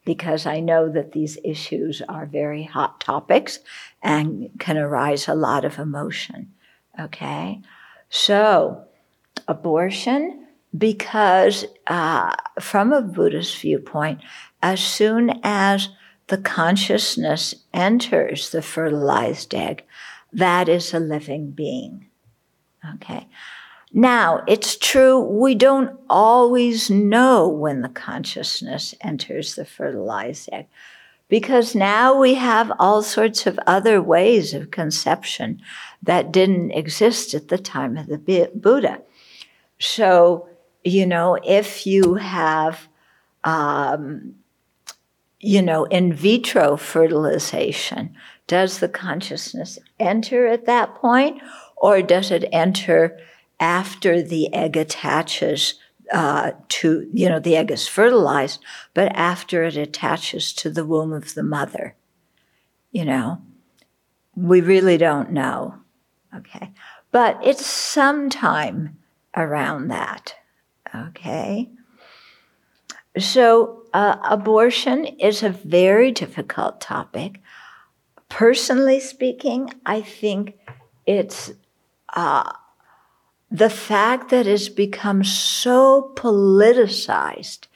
because 0.05 0.45
I 0.45 0.59
know 0.59 0.89
that 0.89 1.13
these 1.13 1.39
issues 1.45 2.03
are 2.09 2.27
very 2.27 2.65
hot 2.65 3.01
topics 3.01 3.61
and 4.03 4.51
can 4.59 4.77
arise 4.77 5.29
a 5.29 5.37
lot 5.37 5.65
of 5.65 5.79
emotion. 5.79 6.53
Okay? 6.99 7.61
So, 8.09 8.87
abortion, 9.47 10.49
because 10.77 11.65
uh, 11.87 12.35
from 12.59 12.93
a 12.93 13.03
Buddhist 13.03 13.61
viewpoint, 13.61 14.21
as 14.61 14.81
soon 14.81 15.39
as 15.45 15.91
the 16.27 16.39
consciousness 16.39 17.55
enters 17.73 18.51
the 18.51 18.63
fertilized 18.63 19.55
egg, 19.55 19.85
that 20.33 20.69
is 20.69 20.93
a 20.93 20.99
living 20.99 21.53
being. 21.53 22.07
Okay. 22.95 23.29
Now, 23.93 24.45
it's 24.47 24.77
true, 24.77 25.19
we 25.21 25.55
don't 25.55 25.99
always 26.09 26.91
know 26.91 27.49
when 27.49 27.83
the 27.83 27.89
consciousness 27.89 28.95
enters 29.01 29.55
the 29.55 29.65
fertilized 29.65 30.49
egg 30.53 30.69
because 31.29 31.75
now 31.75 32.19
we 32.19 32.35
have 32.35 32.73
all 32.79 33.03
sorts 33.03 33.47
of 33.47 33.59
other 33.67 34.03
ways 34.03 34.53
of 34.55 34.71
conception 34.71 35.61
that 36.03 36.33
didn't 36.33 36.73
exist 36.73 37.35
at 37.35 37.49
the 37.49 37.59
time 37.59 37.97
of 37.97 38.07
the 38.07 38.51
Buddha. 38.55 39.01
So, 39.79 40.49
you 40.85 41.07
know, 41.07 41.39
if 41.45 41.87
you 41.87 42.15
have, 42.15 42.89
um, 43.45 44.35
you 45.39 45.63
know, 45.63 45.85
in 45.85 46.13
vitro 46.13 46.77
fertilization, 46.77 48.15
does 48.47 48.79
the 48.79 48.89
consciousness 48.89 49.79
enter 49.99 50.47
at 50.47 50.67
that 50.67 50.97
point, 50.97 51.41
or 51.77 52.03
does 52.03 52.31
it 52.31 52.49
enter 52.53 53.19
after 53.61 54.23
the 54.23 54.53
egg 54.53 54.77
attaches 54.77 55.75
uh, 56.13 56.53
to, 56.69 57.09
you 57.13 57.29
know, 57.29 57.39
the 57.39 57.57
egg 57.57 57.71
is 57.71 57.87
fertilized, 57.87 58.61
but 58.95 59.15
after 59.15 59.63
it 59.63 59.77
attaches 59.77 60.53
to 60.55 60.71
the 60.71 60.85
womb 60.85 61.13
of 61.13 61.35
the 61.35 61.43
mother? 61.43 61.95
You 62.91 63.05
know, 63.05 63.43
we 64.35 64.61
really 64.61 64.97
don't 64.97 65.31
know. 65.31 65.77
Okay. 66.35 66.73
But 67.13 67.39
it's 67.45 67.65
sometime 67.65 68.99
around 69.37 69.89
that. 69.89 70.35
Okay. 70.95 71.71
So, 73.19 73.85
uh, 73.93 74.17
abortion 74.25 75.05
is 75.05 75.43
a 75.43 75.51
very 75.51 76.13
difficult 76.13 76.81
topic. 76.81 77.41
Personally 78.29 79.01
speaking, 79.01 79.73
I 79.85 80.01
think 80.01 80.57
it's 81.07 81.53
uh, 82.15 82.53
the 83.51 83.71
fact 83.71 84.31
that 84.31 84.47
it's 84.47 84.69
become 84.69 85.25
so 85.25 86.13
politicized 86.15 87.67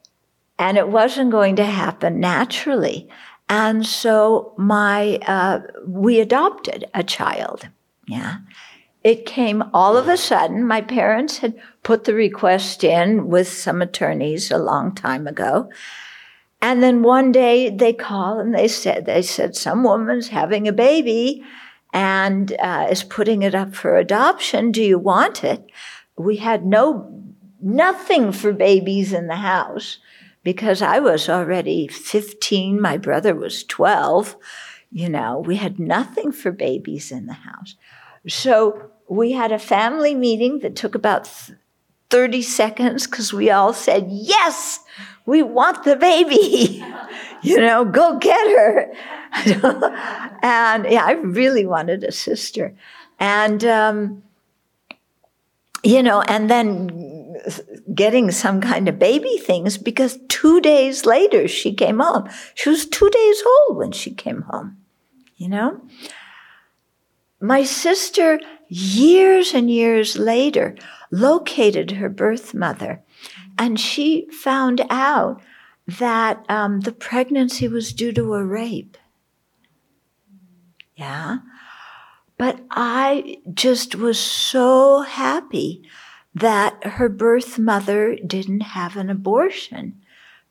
and 0.59 0.79
it 0.79 0.89
wasn't 0.89 1.31
going 1.31 1.57
to 1.57 1.67
happen 1.67 2.21
naturally. 2.21 3.11
And 3.51 3.85
so 3.85 4.55
my, 4.57 5.17
uh, 5.27 5.61
we 5.87 6.21
adopted 6.21 6.87
a 6.95 7.03
child. 7.03 7.69
Yeah. 8.07 8.37
It 9.05 9.27
came 9.27 9.63
all 9.75 9.99
of 9.99 10.09
a 10.09 10.17
sudden. 10.17 10.67
My 10.67 10.81
parents 10.81 11.39
had 11.39 11.61
put 11.83 12.05
the 12.05 12.15
request 12.15 12.83
in 12.83 13.29
with 13.29 13.49
some 13.49 13.83
attorneys 13.83 14.51
a 14.51 14.59
long 14.59 14.95
time 14.95 15.27
ago. 15.27 15.71
And 16.63 16.83
then 16.83 17.03
one 17.03 17.31
day 17.31 17.69
they 17.69 17.93
called 17.93 18.41
and 18.41 18.55
they 18.55 18.67
said, 18.69 19.05
they 19.05 19.21
said, 19.21 19.55
some 19.55 19.85
woman's 19.85 20.29
having 20.29 20.67
a 20.67 20.73
baby 20.73 21.45
and 21.93 22.57
uh, 22.59 22.89
is 22.91 23.05
putting 23.05 23.43
it 23.43 23.55
up 23.55 23.75
for 23.75 23.99
adoption. 23.99 24.73
Do 24.73 24.83
you 24.83 24.99
want 24.99 25.45
it? 25.45 25.67
We 26.17 26.37
had 26.37 26.65
no, 26.65 27.23
nothing 27.61 28.33
for 28.33 28.55
babies 28.55 29.13
in 29.13 29.27
the 29.27 29.37
house 29.37 29.99
because 30.43 30.81
I 30.81 31.01
was 31.01 31.29
already 31.29 31.87
15. 31.89 32.81
My 32.81 32.97
brother 32.97 33.35
was 33.35 33.65
12. 33.65 34.35
You 34.91 35.11
know, 35.11 35.41
we 35.45 35.57
had 35.57 35.79
nothing 35.79 36.33
for 36.33 36.51
babies 36.51 37.13
in 37.13 37.27
the 37.27 37.35
house. 37.35 37.77
So 38.27 38.91
we 39.09 39.33
had 39.33 39.53
a 39.53 39.59
family 39.59 40.15
meeting 40.15 40.61
that 40.61 40.77
took 40.77 40.95
about 40.95 41.31
30 42.11 42.43
seconds 42.43 43.07
because 43.07 43.33
we 43.33 43.51
all 43.51 43.73
said, 43.73 44.07
Yes, 44.09 44.81
we 45.27 45.43
want 45.43 45.85
the 45.85 45.97
baby. 45.97 46.85
you 47.43 47.59
know, 47.59 47.85
go 47.85 48.19
get 48.19 48.49
her. 48.49 48.93
and 50.43 50.87
yeah, 50.91 51.05
I 51.05 51.13
really 51.23 51.67
wanted 51.67 52.05
a 52.05 52.13
sister. 52.13 52.75
And, 53.19 53.65
um, 53.65 54.23
you 55.83 56.03
know, 56.03 56.23
and 56.23 56.49
then 56.49 57.37
getting 57.95 58.31
some 58.31 58.61
kind 58.61 58.89
of 58.89 58.99
baby 58.99 59.37
things 59.37 59.77
because 59.77 60.19
two 60.29 60.61
days 60.61 61.05
later 61.05 61.47
she 61.49 61.75
came 61.75 61.99
home. 61.99 62.29
She 62.55 62.71
was 62.71 62.87
two 62.87 63.11
days 63.11 63.43
old 63.47 63.79
when 63.79 63.93
she 63.93 64.13
came 64.13 64.43
home, 64.43 64.79
you 65.37 65.49
know? 65.49 65.81
My 67.41 67.65
sister, 67.65 68.41
years 68.75 69.55
and 69.55 69.70
years 69.70 70.18
later, 70.18 70.77
located 71.11 71.93
her 71.93 72.09
birth 72.09 72.55
mother 72.55 73.03
and 73.59 73.79
she 73.79 74.29
found 74.31 74.85
out 74.91 75.43
that 75.87 76.45
um, 76.49 76.81
the 76.81 76.93
pregnancy 76.93 77.68
was 77.68 77.93
due 77.93 78.12
to 78.12 78.35
a 78.35 78.45
rape. 78.45 78.97
Yeah. 80.97 81.39
But 82.37 82.61
I 82.70 83.39
just 83.53 83.95
was 83.95 84.18
so 84.18 85.03
happy 85.03 85.89
that 86.35 86.85
her 86.85 87.09
birth 87.09 87.59
mother 87.59 88.16
didn't 88.16 88.61
have 88.61 88.97
an 88.97 89.09
abortion 89.09 90.01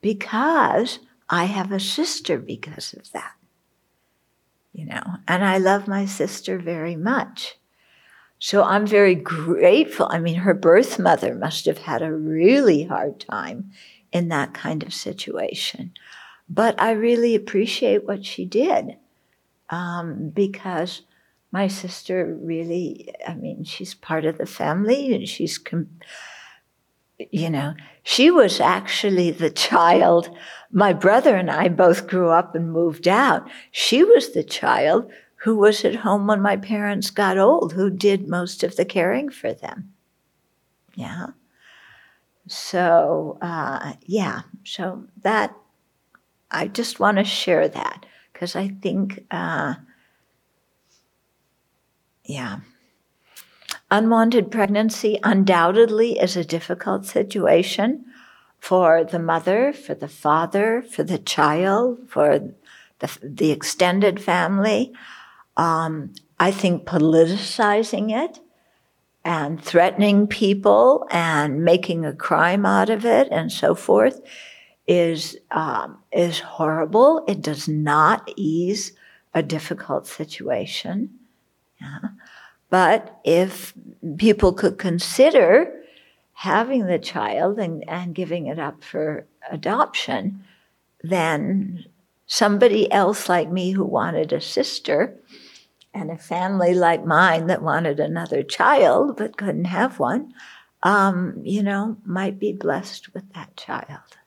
because 0.01 0.99
I 1.29 1.45
have 1.45 1.71
a 1.71 1.79
sister 1.79 2.37
because 2.37 2.93
of 2.93 3.11
that. 3.11 3.33
You 4.71 4.85
know, 4.85 5.03
and 5.27 5.43
I 5.43 5.57
love 5.57 5.87
my 5.87 6.05
sister 6.05 6.57
very 6.57 6.95
much. 6.95 7.57
So 8.45 8.61
I'm 8.61 8.85
very 8.85 9.15
grateful. 9.15 10.09
I 10.09 10.19
mean, 10.19 10.35
her 10.35 10.53
birth 10.53 10.99
mother 10.99 11.33
must 11.33 11.65
have 11.65 11.77
had 11.77 12.01
a 12.01 12.11
really 12.11 12.83
hard 12.83 13.21
time 13.21 13.71
in 14.11 14.27
that 14.27 14.53
kind 14.53 14.83
of 14.83 14.93
situation. 14.93 15.93
But 16.49 16.75
I 16.77 16.91
really 16.91 17.35
appreciate 17.35 18.03
what 18.03 18.25
she 18.25 18.43
did 18.43 18.97
um, 19.69 20.29
because 20.35 21.03
my 21.53 21.69
sister 21.69 22.37
really, 22.41 23.13
I 23.25 23.33
mean, 23.35 23.63
she's 23.63 23.93
part 23.93 24.25
of 24.25 24.37
the 24.37 24.45
family 24.45 25.15
and 25.15 25.25
she's, 25.25 25.57
com- 25.57 26.01
you 27.31 27.49
know, 27.49 27.75
she 28.03 28.29
was 28.29 28.59
actually 28.59 29.31
the 29.31 29.51
child. 29.51 30.29
My 30.69 30.91
brother 30.91 31.37
and 31.37 31.49
I 31.49 31.69
both 31.69 32.07
grew 32.07 32.27
up 32.27 32.55
and 32.55 32.73
moved 32.73 33.07
out. 33.07 33.49
She 33.71 34.03
was 34.03 34.33
the 34.33 34.43
child 34.43 35.09
who 35.43 35.57
was 35.57 35.83
at 35.83 35.95
home 35.95 36.25
when 36.25 36.41
my 36.41 36.55
parents 36.55 37.09
got 37.09 37.37
old, 37.37 37.73
who 37.73 37.89
did 37.89 38.29
most 38.29 38.63
of 38.63 38.77
the 38.77 38.85
caring 38.85 39.29
for 39.29 39.53
them. 39.53 39.93
Yeah. 40.95 41.27
So, 42.47 43.37
uh, 43.41 43.93
yeah, 44.05 44.43
so 44.63 45.03
that, 45.21 45.53
I 46.49 46.67
just 46.67 46.99
want 46.99 47.17
to 47.17 47.25
share 47.25 47.67
that 47.67 48.05
because 48.31 48.55
I 48.55 48.69
think, 48.69 49.25
uh, 49.31 49.75
yeah. 52.23 52.59
Unwanted 53.91 54.49
pregnancy 54.49 55.19
undoubtedly 55.23 56.19
is 56.19 56.37
a 56.37 56.45
difficult 56.45 57.05
situation 57.05 58.05
for 58.59 59.03
the 59.03 59.19
mother, 59.19 59.73
for 59.73 59.93
the 59.93 60.07
father, 60.07 60.81
for 60.89 61.03
the 61.03 61.17
child, 61.17 61.99
for 62.07 62.53
the, 62.99 63.17
the 63.21 63.51
extended 63.51 64.21
family. 64.21 64.93
Um, 65.57 66.13
I 66.39 66.51
think 66.51 66.85
politicizing 66.85 68.11
it 68.11 68.39
and 69.23 69.63
threatening 69.63 70.27
people 70.27 71.07
and 71.11 71.63
making 71.63 72.05
a 72.05 72.13
crime 72.13 72.65
out 72.65 72.89
of 72.89 73.05
it 73.05 73.29
and 73.31 73.51
so 73.51 73.75
forth 73.75 74.19
is 74.87 75.37
um, 75.51 75.97
is 76.11 76.39
horrible. 76.39 77.23
It 77.27 77.41
does 77.41 77.67
not 77.67 78.29
ease 78.35 78.91
a 79.33 79.41
difficult 79.41 80.07
situation. 80.07 81.09
Yeah. 81.79 82.09
But 82.69 83.19
if 83.23 83.73
people 84.17 84.53
could 84.53 84.77
consider 84.77 85.71
having 86.33 86.87
the 86.87 86.99
child 86.99 87.59
and, 87.59 87.87
and 87.87 88.15
giving 88.15 88.47
it 88.47 88.59
up 88.59 88.83
for 88.83 89.25
adoption, 89.51 90.43
then 91.03 91.85
somebody 92.25 92.91
else 92.91 93.29
like 93.29 93.51
me 93.51 93.71
who 93.71 93.83
wanted 93.83 94.33
a 94.33 94.41
sister 94.41 95.15
and 95.93 96.09
a 96.09 96.17
family 96.17 96.73
like 96.73 97.05
mine 97.05 97.47
that 97.47 97.61
wanted 97.61 97.99
another 97.99 98.43
child 98.43 99.17
but 99.17 99.37
couldn't 99.37 99.65
have 99.65 99.99
one, 99.99 100.33
um, 100.81 101.39
you 101.43 101.63
know, 101.63 101.97
might 102.05 102.39
be 102.39 102.51
blessed 102.51 103.13
with 103.13 103.31
that 103.33 103.55
child. 103.55 104.17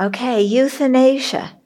Okay, 0.00 0.42
euthanasia. 0.42 1.56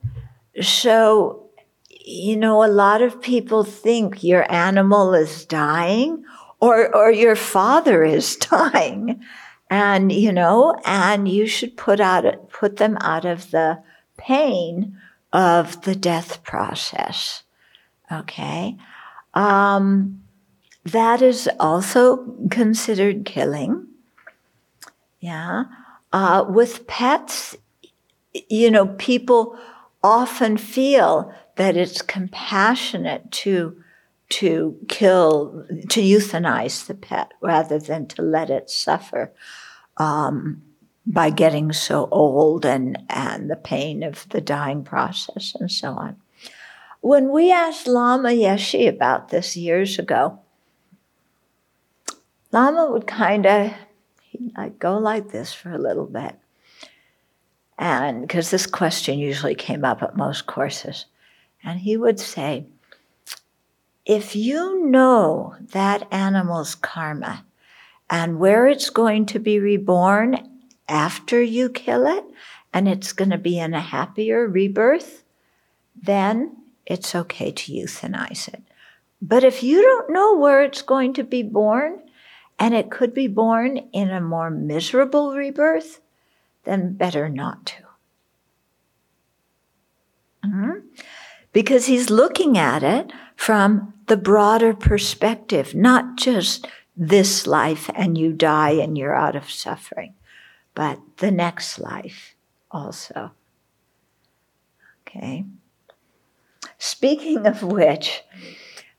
So, 0.61 1.49
you 1.89 2.35
know, 2.35 2.63
a 2.63 2.67
lot 2.67 3.01
of 3.01 3.21
people 3.21 3.63
think 3.63 4.23
your 4.23 4.49
animal 4.51 5.13
is 5.13 5.45
dying 5.45 6.23
or, 6.59 6.95
or 6.95 7.11
your 7.11 7.35
father 7.35 8.03
is 8.17 8.35
dying. 8.35 9.23
And, 9.71 10.11
you 10.11 10.31
know, 10.31 10.75
and 10.85 11.27
you 11.27 11.47
should 11.47 11.77
put 11.77 11.99
out, 11.99 12.49
put 12.49 12.77
them 12.77 12.97
out 13.01 13.25
of 13.25 13.51
the 13.51 13.81
pain 14.17 14.97
of 15.31 15.81
the 15.83 15.95
death 15.95 16.43
process. 16.43 17.43
Okay. 18.11 18.77
Um, 19.33 20.23
that 20.83 21.21
is 21.21 21.49
also 21.59 22.35
considered 22.49 23.25
killing. 23.25 23.87
Yeah. 25.19 25.65
Uh, 26.11 26.45
with 26.47 26.87
pets, 26.87 27.55
you 28.49 28.71
know, 28.71 28.87
people 28.87 29.57
often 30.03 30.57
feel 30.57 31.33
that 31.57 31.75
it's 31.75 32.01
compassionate 32.01 33.31
to 33.31 33.83
to 34.29 34.77
kill 34.87 35.65
to 35.89 36.01
euthanize 36.01 36.85
the 36.85 36.93
pet 36.93 37.31
rather 37.41 37.79
than 37.79 38.07
to 38.07 38.21
let 38.21 38.49
it 38.51 38.69
suffer 38.69 39.33
um, 39.97 40.61
by 41.09 41.31
getting 41.31 41.73
so 41.73 42.07
old 42.11 42.65
and 42.65 42.97
and 43.09 43.49
the 43.49 43.55
pain 43.55 44.03
of 44.03 44.29
the 44.29 44.39
dying 44.39 44.83
process 44.83 45.55
and 45.59 45.71
so 45.71 45.93
on. 45.93 46.15
When 47.01 47.31
we 47.31 47.51
asked 47.51 47.87
Lama 47.87 48.29
Yeshe 48.29 48.87
about 48.87 49.29
this 49.29 49.57
years 49.57 49.97
ago, 49.97 50.39
Lama 52.51 52.91
would 52.91 53.07
kind 53.07 53.45
of 53.47 53.73
like 54.55 54.77
go 54.77 54.97
like 54.97 55.31
this 55.31 55.51
for 55.51 55.71
a 55.71 55.79
little 55.79 56.05
bit. 56.05 56.35
And 57.79 58.21
because 58.21 58.51
this 58.51 58.67
question 58.67 59.17
usually 59.17 59.55
came 59.55 59.83
up 59.83 60.03
at 60.03 60.17
most 60.17 60.45
courses. 60.45 61.05
And 61.63 61.79
he 61.79 61.97
would 61.97 62.19
say, 62.19 62.65
if 64.05 64.35
you 64.35 64.85
know 64.85 65.55
that 65.59 66.07
animal's 66.11 66.75
karma 66.75 67.45
and 68.09 68.39
where 68.39 68.67
it's 68.67 68.89
going 68.89 69.25
to 69.27 69.39
be 69.39 69.59
reborn 69.59 70.58
after 70.89 71.41
you 71.41 71.69
kill 71.69 72.05
it, 72.07 72.25
and 72.73 72.87
it's 72.87 73.13
going 73.13 73.31
to 73.31 73.37
be 73.37 73.59
in 73.59 73.73
a 73.73 73.81
happier 73.81 74.47
rebirth, 74.47 75.23
then 76.01 76.57
it's 76.85 77.15
okay 77.15 77.51
to 77.51 77.71
euthanize 77.71 78.47
it. 78.47 78.63
But 79.21 79.43
if 79.43 79.63
you 79.63 79.81
don't 79.81 80.11
know 80.11 80.37
where 80.37 80.63
it's 80.63 80.81
going 80.81 81.13
to 81.13 81.23
be 81.23 81.43
born, 81.43 81.99
and 82.57 82.73
it 82.73 82.91
could 82.91 83.13
be 83.13 83.27
born 83.27 83.77
in 83.93 84.09
a 84.09 84.19
more 84.21 84.49
miserable 84.49 85.33
rebirth, 85.33 86.01
then 86.65 86.93
better 86.93 87.29
not 87.29 87.65
to. 87.65 87.83
Mm-hmm. 90.45 90.79
Because 91.53 91.85
he's 91.85 92.09
looking 92.09 92.57
at 92.57 92.83
it 92.83 93.11
from 93.35 93.93
the 94.07 94.17
broader 94.17 94.73
perspective, 94.73 95.73
not 95.73 96.17
just 96.17 96.67
this 96.95 97.47
life 97.47 97.89
and 97.95 98.17
you 98.17 98.33
die 98.33 98.71
and 98.71 98.97
you're 98.97 99.15
out 99.15 99.35
of 99.35 99.49
suffering, 99.49 100.13
but 100.79 100.97
the 101.17 101.29
next 101.29 101.77
life 101.77 102.35
also. 102.71 103.31
Okay. 105.01 105.43
Speaking 106.77 107.45
of 107.45 107.63
which, 107.63 108.23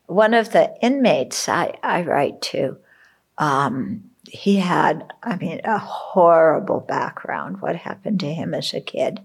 one 0.05 0.35
of 0.35 0.51
the 0.51 0.75
inmates 0.83 1.49
I, 1.49 1.73
I 1.81 2.03
write 2.03 2.39
to, 2.53 2.77
um, 3.39 4.03
he 4.29 4.57
had, 4.57 5.11
I 5.23 5.37
mean, 5.37 5.59
a 5.63 5.79
horrible 5.79 6.81
background, 6.81 7.61
what 7.61 7.75
happened 7.75 8.19
to 8.19 8.31
him 8.31 8.53
as 8.53 8.75
a 8.75 8.79
kid, 8.79 9.19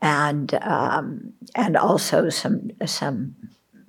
and 0.00 0.54
um, 0.62 1.34
and 1.54 1.76
also 1.76 2.30
some 2.30 2.70
some 2.86 3.36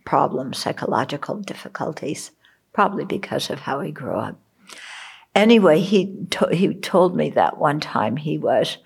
problems, 0.05 0.57
psychological 0.57 1.37
difficulties, 1.37 2.31
probably 2.73 3.05
because 3.05 3.49
of 3.49 3.61
how 3.61 3.79
he 3.79 3.91
grew 3.91 4.17
up. 4.17 4.37
Anyway, 5.37 5.79
he 5.79 6.15
to- 6.31 6.53
he 6.53 6.73
told 6.73 7.15
me 7.15 7.29
that 7.29 7.57
one 7.57 7.79
time 7.79 8.17
he 8.17 8.37
was, 8.37 8.77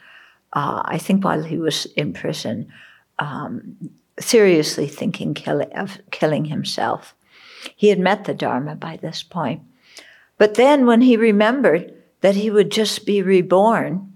uh, 0.54 0.82
I 0.86 0.97
think 0.97 1.24
while 1.24 1.43
he 1.43 1.58
was 1.58 1.86
in 1.95 2.14
prison, 2.14 2.72
um, 3.20 3.78
seriously 4.20 4.88
thinking 4.88 5.34
kill- 5.34 5.68
of 5.76 5.99
killing 6.12 6.45
himself. 6.45 7.16
He 7.76 7.88
had 7.88 7.99
met 7.99 8.26
the 8.26 8.34
Dharma 8.34 8.76
by 8.76 8.97
this 8.97 9.24
point 9.24 9.62
but 10.41 10.56
then 10.56 10.88
when 10.88 11.02
he 11.02 11.18
remembered 11.18 11.93
that 12.22 12.34
he 12.34 12.49
would 12.49 12.72
just 12.72 13.06
be 13.06 13.22
reborn 13.22 14.12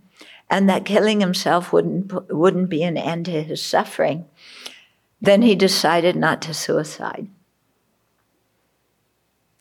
and 0.49 0.67
that 0.67 0.83
killing 0.83 1.19
himself 1.19 1.71
wouldn't, 1.71 2.11
wouldn't 2.33 2.67
be 2.67 2.81
an 2.81 2.97
end 2.97 3.25
to 3.25 3.43
his 3.43 3.61
suffering, 3.63 4.25
then 5.21 5.43
he 5.43 5.53
decided 5.53 6.15
not 6.15 6.41
to 6.41 6.51
suicide. 6.51 7.27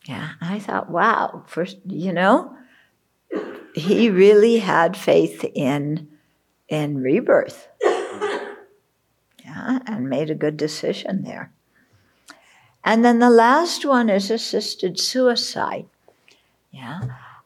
Yeah, 0.06 0.30
I 0.40 0.58
thought, 0.58 0.88
wow, 0.88 1.42
first, 1.46 1.76
you 1.86 2.14
know, 2.14 2.56
he 3.74 4.10
really 4.10 4.58
had 4.58 4.96
faith 4.96 5.44
in 5.54 6.08
in 6.68 7.02
rebirth. 7.02 7.68
Yeah, 9.44 9.78
and 9.86 10.08
made 10.08 10.30
a 10.30 10.34
good 10.34 10.56
decision 10.56 11.22
there. 11.22 11.52
And 12.82 13.04
then 13.04 13.18
the 13.18 13.30
last 13.30 13.84
one 13.84 14.10
is 14.10 14.30
assisted 14.30 14.98
suicide. 14.98 15.86
Yeah. 16.70 17.00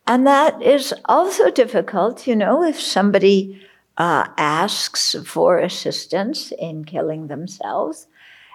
And 0.06 0.26
that 0.26 0.60
is 0.62 0.94
also 1.04 1.50
difficult, 1.50 2.26
you 2.26 2.34
know, 2.34 2.64
if 2.64 2.80
somebody 2.80 3.60
uh, 3.98 4.28
asks 4.38 5.14
for 5.26 5.58
assistance 5.58 6.52
in 6.58 6.84
killing 6.84 7.26
themselves. 7.26 8.06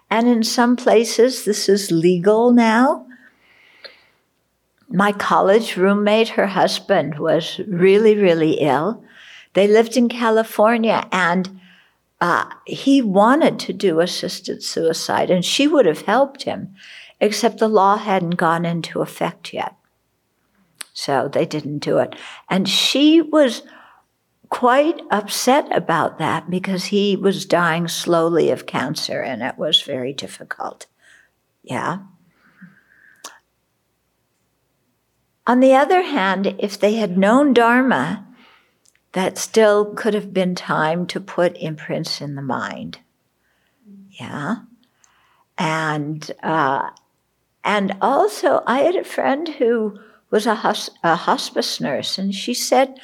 And 0.10 0.28
in 0.28 0.44
some 0.44 0.76
places, 0.76 1.46
this 1.46 1.70
is 1.70 1.92
legal 1.92 2.52
now. 2.52 3.06
My 4.90 5.12
college 5.12 5.78
roommate, 5.78 6.30
her 6.30 6.48
husband 6.48 7.20
was 7.20 7.60
really, 7.68 8.16
really 8.16 8.54
ill. 8.54 9.04
They 9.54 9.68
lived 9.68 9.98
in 9.98 10.10
California 10.10 11.08
and 11.12 11.60
uh, 12.22 12.46
he 12.66 13.02
wanted 13.02 13.60
to 13.60 13.74
do 13.74 14.00
assisted 14.00 14.64
suicide 14.64 15.30
and 15.30 15.44
she 15.44 15.68
would 15.68 15.86
have 15.86 16.04
helped 16.04 16.44
him, 16.44 16.74
except 17.20 17.58
the 17.60 17.68
law 17.68 17.98
hadn't 17.98 18.38
gone 18.38 18.66
into 18.66 19.02
effect 19.02 19.54
yet. 19.54 19.76
So 20.94 21.28
they 21.28 21.46
didn't 21.46 21.80
do 21.80 21.98
it. 21.98 22.16
And 22.50 22.70
she 22.70 23.22
was 23.22 23.64
quite 24.50 25.02
upset 25.10 25.66
about 25.76 26.20
that 26.20 26.50
because 26.50 26.86
he 26.86 27.16
was 27.16 27.46
dying 27.46 27.88
slowly 27.88 28.52
of 28.52 28.68
cancer 28.68 29.20
and 29.20 29.42
it 29.42 29.58
was 29.58 29.82
very 29.82 30.14
difficult. 30.14 30.86
Yeah. 31.64 32.00
On 35.46 35.60
the 35.60 35.74
other 35.74 36.04
hand, 36.04 36.56
if 36.60 36.80
they 36.80 36.96
had 36.96 37.18
known 37.18 37.54
Dharma, 37.54 38.26
that 39.12 39.38
still 39.38 39.94
could 39.94 40.14
have 40.14 40.34
been 40.34 40.56
time 40.56 41.06
to 41.08 41.20
put 41.20 41.58
imprints 41.58 42.22
in 42.22 42.36
the 42.36 42.42
mind. 42.42 43.00
Yeah. 44.10 44.58
And, 45.58 46.32
uh, 46.42 46.90
and 47.64 47.96
also, 48.02 48.64
I 48.66 48.80
had 48.80 48.96
a 48.96 49.04
friend 49.04 49.48
who 49.48 50.00
was 50.32 50.48
a, 50.48 50.56
hus- 50.56 50.90
a 51.04 51.16
hospice 51.16 51.80
nurse, 51.80 52.18
and 52.18 52.34
she 52.34 52.54
said 52.54 52.98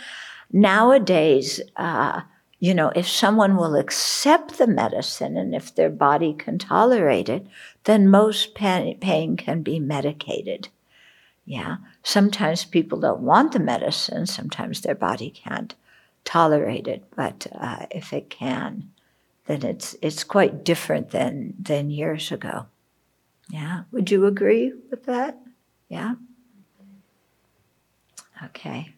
nowadays, 0.52 1.62
uh, 1.76 2.22
you 2.60 2.74
know, 2.74 2.92
if 2.96 3.08
someone 3.08 3.56
will 3.56 3.76
accept 3.76 4.58
the 4.58 4.68
medicine 4.68 5.38
and 5.38 5.54
if 5.54 5.74
their 5.76 5.90
body 5.90 6.34
can 6.34 6.58
tolerate 6.58 7.30
it, 7.30 7.46
then 7.84 8.10
most 8.10 8.56
pain, 8.56 8.98
pain 9.00 9.38
can 9.38 9.62
be 9.62 9.80
medicated. 9.80 10.70
Yeah. 11.50 11.78
Sometimes 12.04 12.64
people 12.64 13.00
don't 13.00 13.22
want 13.22 13.54
the 13.54 13.60
medicine, 13.60 14.28
sometimes 14.28 14.82
their 14.82 14.94
body 14.94 15.32
can't 15.32 15.74
tolerate 16.24 16.88
it, 16.88 17.04
but 17.16 17.48
uh, 17.60 17.88
if 17.90 18.14
it 18.14 18.30
can, 18.30 18.92
then 19.48 19.64
it's 19.64 19.96
it's 20.00 20.24
quite 20.24 20.64
different 20.64 21.10
than 21.10 21.56
than 21.60 21.90
years 21.90 22.32
ago. 22.32 22.68
Yeah. 23.50 23.86
Would 23.92 24.12
you 24.12 24.28
agree 24.28 24.74
with 24.92 25.06
that? 25.06 25.40
Yeah. 25.88 26.14
Okay. 28.46 28.94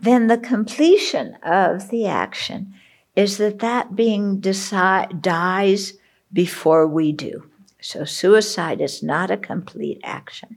Then 0.00 0.28
the 0.28 0.38
completion 0.38 1.36
of 1.42 1.90
the 1.90 2.06
action 2.06 2.72
is 3.14 3.36
that 3.36 3.58
that 3.58 3.94
being 3.94 4.40
decide, 4.40 5.20
dies 5.20 5.92
before 6.32 6.86
we 6.86 7.12
do. 7.12 7.50
So 7.82 8.06
suicide 8.06 8.80
is 8.80 9.02
not 9.02 9.30
a 9.30 9.36
complete 9.36 10.00
action. 10.02 10.56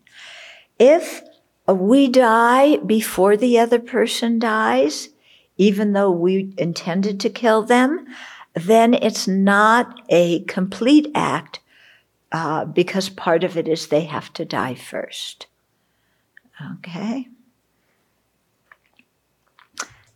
If 0.83 1.21
we 1.67 2.07
die 2.07 2.77
before 2.77 3.37
the 3.37 3.59
other 3.59 3.77
person 3.77 4.39
dies, 4.39 5.09
even 5.55 5.93
though 5.93 6.09
we 6.09 6.55
intended 6.57 7.19
to 7.19 7.29
kill 7.29 7.61
them, 7.61 8.07
then 8.55 8.95
it's 8.95 9.27
not 9.27 10.01
a 10.09 10.39
complete 10.45 11.11
act 11.13 11.59
uh, 12.31 12.65
because 12.65 13.09
part 13.09 13.43
of 13.43 13.57
it 13.57 13.67
is 13.67 13.87
they 13.87 14.05
have 14.05 14.33
to 14.33 14.43
die 14.43 14.73
first. 14.73 15.45
Okay? 16.79 17.27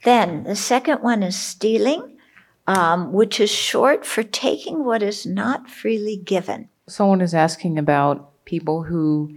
Then 0.04 0.46
the 0.46 0.56
second 0.56 1.04
one 1.04 1.22
is 1.22 1.38
stealing, 1.38 2.18
um, 2.66 3.14
which 3.14 3.40
is 3.40 3.52
short 3.52 4.04
for 4.04 4.24
taking 4.24 4.84
what 4.84 5.04
is 5.04 5.28
not 5.28 5.70
freely 5.70 6.18
given. 6.18 6.70
Someone 6.88 7.22
is 7.22 7.36
asking 7.36 7.78
about 7.78 8.44
people 8.46 8.82
who 8.82 9.30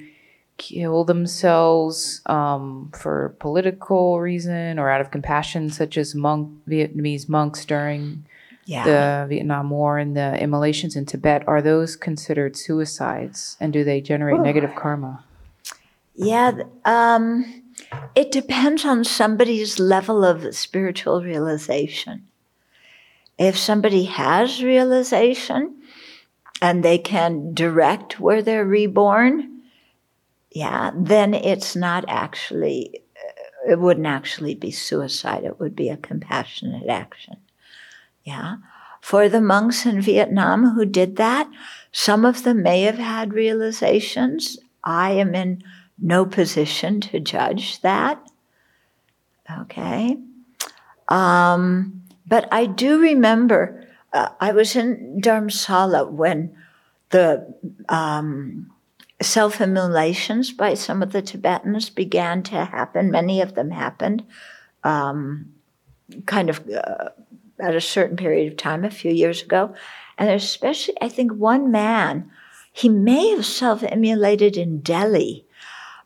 kill 0.59 1.05
themselves 1.05 2.21
um, 2.27 2.91
for 2.95 3.35
political 3.39 4.21
reason 4.21 4.79
or 4.79 4.91
out 4.91 5.01
of 5.01 5.11
compassion, 5.11 5.71
such 5.71 5.97
as 5.97 6.15
monk 6.15 6.51
Vietnamese 6.69 7.29
monks 7.29 7.65
during 7.65 8.25
Yeah. 8.67 8.85
the 8.85 9.27
Vietnam 9.29 9.71
War 9.71 9.97
and 9.99 10.15
the 10.15 10.37
immolations 10.43 10.95
in 10.97 11.07
Tibet. 11.07 11.43
Are 11.49 11.63
those 11.63 11.97
considered 11.97 12.57
suicides, 12.57 13.57
and 13.61 13.73
do 13.73 13.83
they 13.85 14.01
generate 14.03 14.41
negative 14.41 14.75
karma? 14.75 15.25
Yeah, 16.15 16.51
um, 16.85 17.63
it 18.15 18.31
depends 18.33 18.85
on 18.85 19.05
somebody's 19.05 19.79
level 19.79 20.25
of 20.25 20.55
spiritual 20.55 21.23
realization. 21.23 22.27
If 23.39 23.57
somebody 23.57 24.05
has 24.05 24.63
realization 24.65 25.77
and 26.61 26.83
they 26.83 26.99
can 26.99 27.55
direct 27.55 28.19
where 28.19 28.43
they're 28.43 28.65
reborn, 28.67 29.58
yeah, 30.51 30.91
then 30.95 31.35
it's 31.35 31.77
not 31.77 32.05
actually, 32.09 33.03
uh, 33.17 33.73
it 33.73 33.79
wouldn't 33.79 34.07
actually 34.07 34.55
be 34.55 34.71
suicide. 34.71 35.45
It 35.45 35.61
would 35.61 35.77
be 35.77 35.89
a 35.89 35.97
compassionate 35.97 36.89
action. 36.89 37.37
Yeah. 38.25 38.57
For 39.01 39.29
the 39.29 39.41
monks 39.41 39.87
in 39.87 40.01
Vietnam 40.01 40.71
who 40.71 40.85
did 40.85 41.17
that, 41.17 41.49
some 41.93 42.25
of 42.25 42.43
them 42.43 42.63
may 42.63 42.83
have 42.83 42.99
had 42.99 43.33
realizations. 43.33 44.59
I 44.85 45.13
am 45.13 45.35
in 45.35 45.63
no 46.01 46.27
position 46.27 47.01
to 47.03 47.21
judge 47.21 47.81
that. 47.83 48.21
Okay. 49.61 50.17
Um, 51.09 52.03
but 52.27 52.49
I 52.53 52.67
do 52.67 53.01
remember 53.01 53.87
uh, 54.13 54.29
I 54.41 54.53
was 54.53 54.77
in 54.77 55.21
Dharamsala 55.23 56.11
when 56.11 56.57
the 57.11 57.55
um, 57.89 58.71
self 59.21 59.61
immolations 59.61 60.53
by 60.53 60.75
some 60.75 61.03
of 61.03 61.13
the 61.13 61.23
Tibetans 61.23 61.91
began 61.91 62.43
to 62.45 62.65
happen. 62.65 63.11
Many 63.11 63.41
of 63.41 63.55
them 63.55 63.71
happened 63.71 64.25
um, 64.85 65.53
kind 66.27 66.49
of 66.51 66.69
uh, 66.69 67.11
at 67.59 67.75
a 67.75 67.81
certain 67.81 68.17
period 68.17 68.51
of 68.51 68.57
time, 68.57 68.85
a 68.85 68.91
few 68.91 69.13
years 69.13 69.43
ago. 69.43 69.75
And 70.17 70.31
especially, 70.31 70.95
I 71.01 71.09
think, 71.09 71.33
one 71.33 71.71
man, 71.71 72.31
he 72.73 72.89
may 72.89 73.31
have 73.31 73.47
self 73.47 73.83
immolated 73.83 74.57
in 74.57 74.81
Delhi. 74.81 75.45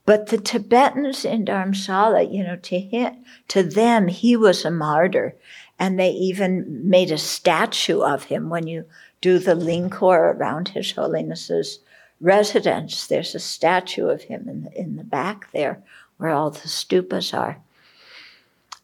But 0.04 0.28
the 0.28 0.38
Tibetans 0.38 1.24
in 1.24 1.44
Dharamsala, 1.44 2.32
you 2.32 2.42
know, 2.42 2.56
to 2.56 2.80
him, 2.80 3.24
to 3.48 3.62
them, 3.62 4.08
he 4.08 4.36
was 4.36 4.64
a 4.64 4.70
martyr, 4.70 5.36
and 5.78 5.98
they 5.98 6.10
even 6.10 6.88
made 6.88 7.12
a 7.12 7.18
statue 7.18 8.00
of 8.00 8.24
him. 8.24 8.50
When 8.50 8.66
you 8.66 8.86
do 9.20 9.38
the 9.38 9.54
lingkor 9.54 10.34
around 10.34 10.68
His 10.68 10.90
Holiness's 10.92 11.78
residence, 12.22 13.06
there's 13.06 13.34
a 13.34 13.40
statue 13.40 14.06
of 14.06 14.22
him 14.22 14.48
in 14.48 14.62
the, 14.62 14.80
in 14.80 14.96
the 14.96 15.04
back 15.04 15.52
there, 15.52 15.82
where 16.16 16.30
all 16.30 16.50
the 16.50 16.68
stupas 16.68 17.36
are. 17.36 17.58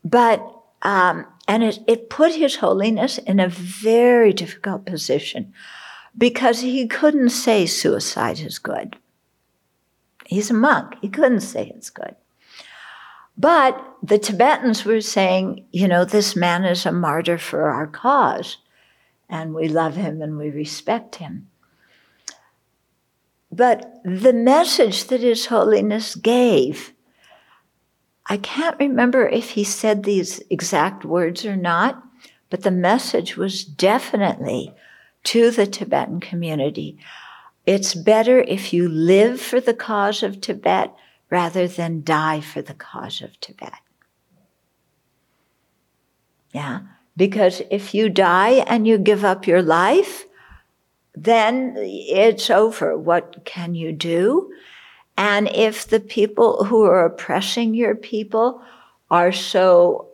But 0.04 0.54
um, 0.82 1.26
and 1.46 1.64
it, 1.64 1.80
it 1.86 2.10
put 2.10 2.34
His 2.34 2.56
Holiness 2.56 3.18
in 3.18 3.40
a 3.40 3.48
very 3.48 4.32
difficult 4.32 4.84
position 4.84 5.52
because 6.16 6.60
he 6.60 6.86
couldn't 6.86 7.30
say 7.30 7.66
suicide 7.66 8.40
is 8.40 8.58
good. 8.58 8.96
He's 10.26 10.50
a 10.50 10.54
monk. 10.54 10.94
He 11.00 11.08
couldn't 11.08 11.40
say 11.40 11.72
it's 11.74 11.90
good. 11.90 12.14
But 13.36 13.82
the 14.02 14.18
Tibetans 14.18 14.84
were 14.84 15.00
saying, 15.00 15.64
you 15.72 15.88
know, 15.88 16.04
this 16.04 16.36
man 16.36 16.64
is 16.64 16.84
a 16.84 16.92
martyr 16.92 17.38
for 17.38 17.70
our 17.70 17.86
cause, 17.86 18.58
and 19.28 19.54
we 19.54 19.68
love 19.68 19.94
him 19.94 20.20
and 20.20 20.36
we 20.36 20.50
respect 20.50 21.16
him. 21.16 21.48
But 23.50 24.00
the 24.04 24.32
message 24.32 25.04
that 25.04 25.20
His 25.20 25.46
Holiness 25.46 26.14
gave, 26.14 26.92
I 28.26 28.36
can't 28.36 28.78
remember 28.78 29.26
if 29.26 29.50
he 29.50 29.64
said 29.64 30.02
these 30.02 30.42
exact 30.50 31.04
words 31.04 31.46
or 31.46 31.56
not, 31.56 32.02
but 32.50 32.62
the 32.62 32.70
message 32.70 33.36
was 33.36 33.64
definitely 33.64 34.74
to 35.24 35.50
the 35.50 35.66
Tibetan 35.66 36.20
community 36.20 36.98
it's 37.68 37.94
better 37.94 38.40
if 38.40 38.72
you 38.72 38.88
live 38.88 39.42
for 39.42 39.60
the 39.60 39.74
cause 39.74 40.22
of 40.22 40.40
Tibet 40.40 40.94
rather 41.28 41.68
than 41.68 42.02
die 42.02 42.40
for 42.40 42.62
the 42.62 42.72
cause 42.72 43.20
of 43.20 43.38
Tibet. 43.40 43.74
Yeah, 46.54 46.80
because 47.14 47.60
if 47.70 47.92
you 47.92 48.08
die 48.08 48.64
and 48.66 48.86
you 48.86 48.96
give 48.96 49.22
up 49.22 49.46
your 49.46 49.60
life, 49.60 50.24
then 51.24 51.74
it's 51.76 52.50
over. 52.50 52.96
What 52.96 53.44
can 53.44 53.74
you 53.74 53.92
do? 53.92 54.52
And 55.16 55.48
if 55.48 55.88
the 55.88 56.00
people 56.00 56.64
who 56.64 56.84
are 56.84 57.04
oppressing 57.04 57.74
your 57.74 57.94
people 57.94 58.62
are 59.10 59.32
so 59.32 60.08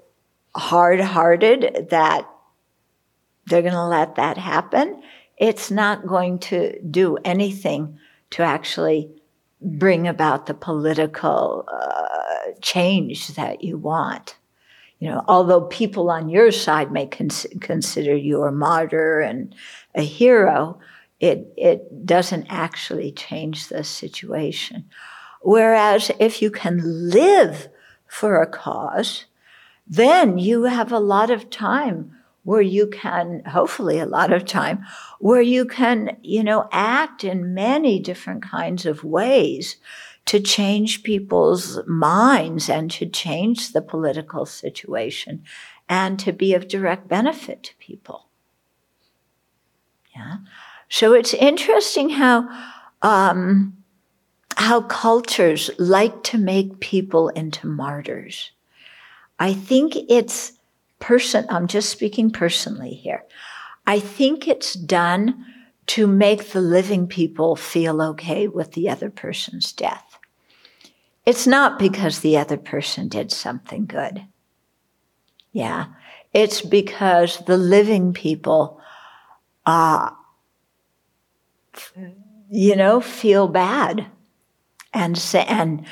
hard 0.56 1.00
hearted 1.00 1.88
that 1.90 2.28
they're 3.46 3.62
going 3.62 3.74
to 3.74 3.84
let 3.84 4.14
that 4.14 4.38
happen, 4.38 5.02
it's 5.36 5.70
not 5.70 6.06
going 6.06 6.38
to 6.38 6.80
do 6.80 7.18
anything 7.24 7.98
to 8.30 8.42
actually 8.42 9.10
bring 9.60 10.08
about 10.08 10.46
the 10.46 10.54
political 10.54 11.64
uh, 11.70 12.52
change 12.62 13.28
that 13.28 13.62
you 13.62 13.76
want. 13.76 14.36
You 15.04 15.10
know, 15.10 15.22
although 15.28 15.60
people 15.60 16.08
on 16.08 16.30
your 16.30 16.50
side 16.50 16.90
may 16.90 17.04
cons- 17.04 17.46
consider 17.60 18.16
you 18.16 18.44
a 18.44 18.50
martyr 18.50 19.20
and 19.20 19.54
a 19.94 20.00
hero, 20.00 20.78
it, 21.20 21.52
it 21.58 22.06
doesn't 22.06 22.46
actually 22.48 23.12
change 23.12 23.68
the 23.68 23.84
situation. 23.84 24.88
Whereas 25.42 26.10
if 26.18 26.40
you 26.40 26.50
can 26.50 27.10
live 27.10 27.68
for 28.06 28.40
a 28.40 28.46
cause, 28.46 29.26
then 29.86 30.38
you 30.38 30.64
have 30.64 30.90
a 30.90 30.98
lot 30.98 31.28
of 31.28 31.50
time 31.50 32.16
where 32.44 32.62
you 32.62 32.86
can, 32.86 33.42
hopefully 33.44 33.98
a 33.98 34.06
lot 34.06 34.32
of 34.32 34.46
time, 34.46 34.86
where 35.20 35.42
you 35.42 35.66
can, 35.66 36.16
you 36.22 36.42
know, 36.42 36.66
act 36.72 37.24
in 37.24 37.52
many 37.52 38.00
different 38.00 38.42
kinds 38.42 38.86
of 38.86 39.04
ways 39.04 39.76
to 40.26 40.40
change 40.40 41.02
people's 41.02 41.80
minds 41.86 42.68
and 42.70 42.90
to 42.90 43.06
change 43.06 43.72
the 43.72 43.82
political 43.82 44.46
situation 44.46 45.44
and 45.88 46.18
to 46.18 46.32
be 46.32 46.54
of 46.54 46.68
direct 46.68 47.08
benefit 47.08 47.62
to 47.62 47.74
people. 47.76 48.28
Yeah. 50.16 50.36
So 50.88 51.12
it's 51.12 51.34
interesting 51.34 52.10
how, 52.10 52.48
um, 53.02 53.76
how 54.56 54.82
cultures 54.82 55.70
like 55.78 56.22
to 56.24 56.38
make 56.38 56.80
people 56.80 57.28
into 57.30 57.66
martyrs. 57.66 58.52
I 59.38 59.52
think 59.52 59.96
it's 60.08 60.52
person, 61.00 61.44
I'm 61.50 61.66
just 61.66 61.90
speaking 61.90 62.30
personally 62.30 62.94
here. 62.94 63.24
I 63.86 63.98
think 63.98 64.48
it's 64.48 64.74
done 64.74 65.44
to 65.86 66.06
make 66.06 66.50
the 66.50 66.60
living 66.60 67.06
people 67.06 67.56
feel 67.56 68.00
okay 68.00 68.48
with 68.48 68.72
the 68.72 68.88
other 68.88 69.10
person's 69.10 69.72
death. 69.72 70.13
It's 71.26 71.46
not 71.46 71.78
because 71.78 72.20
the 72.20 72.36
other 72.36 72.56
person 72.56 73.08
did 73.08 73.32
something 73.32 73.86
good. 73.86 74.24
Yeah. 75.52 75.86
It's 76.32 76.60
because 76.60 77.38
the 77.46 77.56
living 77.56 78.12
people, 78.12 78.80
uh, 79.64 80.10
you 82.50 82.76
know, 82.76 83.00
feel 83.00 83.48
bad 83.48 84.06
and 84.92 85.16
say, 85.16 85.44
and 85.48 85.86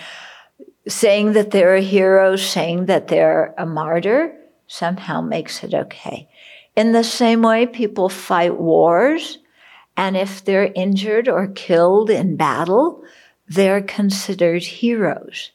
saying 0.87 1.33
that 1.33 1.51
they're 1.51 1.77
a 1.77 1.81
hero, 1.81 2.37
saying 2.37 2.87
that 2.87 3.09
they're 3.09 3.55
a 3.57 3.65
martyr, 3.65 4.37
somehow 4.67 5.21
makes 5.21 5.63
it 5.63 5.75
okay. 5.75 6.29
In 6.75 6.93
the 6.93 7.05
same 7.05 7.43
way, 7.43 7.67
people 7.67 8.09
fight 8.09 8.59
wars, 8.59 9.39
and 9.97 10.17
if 10.17 10.45
they're 10.45 10.73
injured 10.75 11.29
or 11.29 11.49
killed 11.49 12.11
in 12.11 12.37
battle, 12.37 13.05
they're 13.49 13.83
considered 13.83 14.63
heroes. 14.63 15.51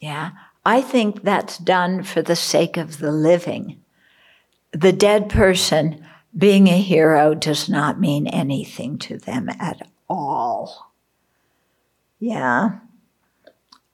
Yeah, 0.00 0.30
I 0.64 0.80
think 0.80 1.22
that's 1.22 1.58
done 1.58 2.02
for 2.02 2.22
the 2.22 2.36
sake 2.36 2.76
of 2.76 2.98
the 2.98 3.12
living. 3.12 3.80
the 4.74 4.92
dead 4.92 5.28
person 5.28 6.04
being 6.36 6.66
a 6.68 6.80
hero 6.80 7.34
does 7.34 7.68
not 7.68 8.00
mean 8.00 8.26
anything 8.26 8.98
to 8.98 9.16
them 9.16 9.48
at 9.60 9.86
all. 10.08 10.92
Yeah. 12.18 12.80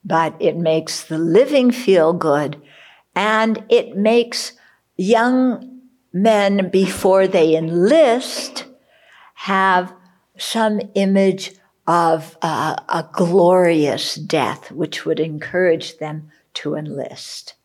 But 0.03 0.35
it 0.39 0.57
makes 0.57 1.03
the 1.03 1.19
living 1.19 1.71
feel 1.71 2.13
good 2.13 2.59
and 3.15 3.63
it 3.69 3.95
makes 3.95 4.53
young 4.97 5.81
men 6.11 6.69
before 6.71 7.27
they 7.27 7.55
enlist 7.55 8.65
have 9.35 9.93
some 10.37 10.81
image 10.95 11.51
of 11.87 12.37
uh, 12.41 12.75
a 12.89 13.07
glorious 13.11 14.15
death, 14.15 14.71
which 14.71 15.05
would 15.05 15.19
encourage 15.19 15.97
them 15.97 16.31
to 16.53 16.75
enlist. 16.75 17.55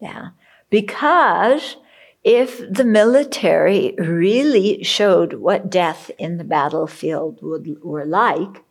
Yeah. 0.00 0.30
Because 0.70 1.76
if 2.24 2.58
the 2.70 2.84
military 2.84 3.94
really 3.98 4.82
showed 4.82 5.34
what 5.34 5.70
death 5.70 6.10
in 6.18 6.38
the 6.38 6.44
battlefield 6.44 7.38
would, 7.42 7.82
were 7.82 8.04
like, 8.04 8.64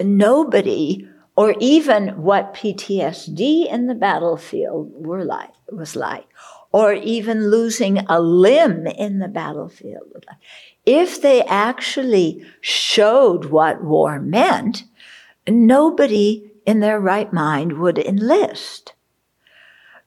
nobody, 0.00 1.08
or 1.36 1.54
even 1.60 2.22
what 2.22 2.54
PTSD 2.54 3.72
in 3.72 3.86
the 3.86 3.94
battlefield 3.94 4.90
were 4.94 5.24
like, 5.24 5.50
was 5.70 5.94
like, 5.94 6.26
or 6.72 6.92
even 6.92 7.50
losing 7.50 7.98
a 7.98 8.20
limb 8.20 8.86
in 8.86 9.18
the 9.18 9.28
battlefield. 9.28 10.26
If 10.92 11.22
they 11.22 11.44
actually 11.44 12.44
showed 12.60 13.44
what 13.44 13.84
war 13.84 14.18
meant, 14.18 14.82
nobody 15.48 16.50
in 16.66 16.80
their 16.80 16.98
right 16.98 17.32
mind 17.32 17.74
would 17.74 17.96
enlist. 17.96 18.94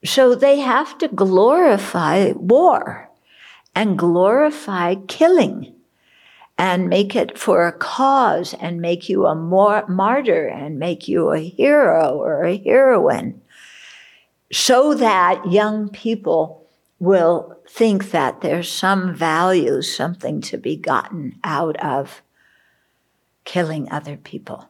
So 0.03 0.36
they 0.36 0.59
have 0.59 0.97
to 0.97 1.07
glorify 1.07 2.34
war 2.34 3.09
and 3.73 3.97
glorify 3.97 4.95
killing 5.07 5.73
and 6.57 6.89
make 6.89 7.15
it 7.15 7.38
for 7.38 7.65
a 7.65 7.71
cause 7.71 8.53
and 8.55 8.81
make 8.81 9.07
you 9.07 9.25
a 9.25 9.36
more 9.36 9.88
martyr 9.88 10.47
and 10.47 10.79
make 10.79 11.07
you 11.07 11.29
a 11.29 11.39
hero 11.39 12.17
or 12.17 12.43
a 12.43 12.57
heroine 12.57 13.41
so 14.51 14.93
that 14.95 15.49
young 15.49 15.88
people 15.88 16.62
will 17.04 17.58
think 17.68 18.12
that 18.12 18.39
there's 18.39 18.72
some 18.72 19.14
value, 19.14 19.82
something 19.82 20.39
to 20.39 20.58
be 20.58 20.78
gotten 20.78 21.38
out 21.43 21.76
of 21.84 22.22
killing 23.43 23.91
other 23.91 24.16
people. 24.16 24.70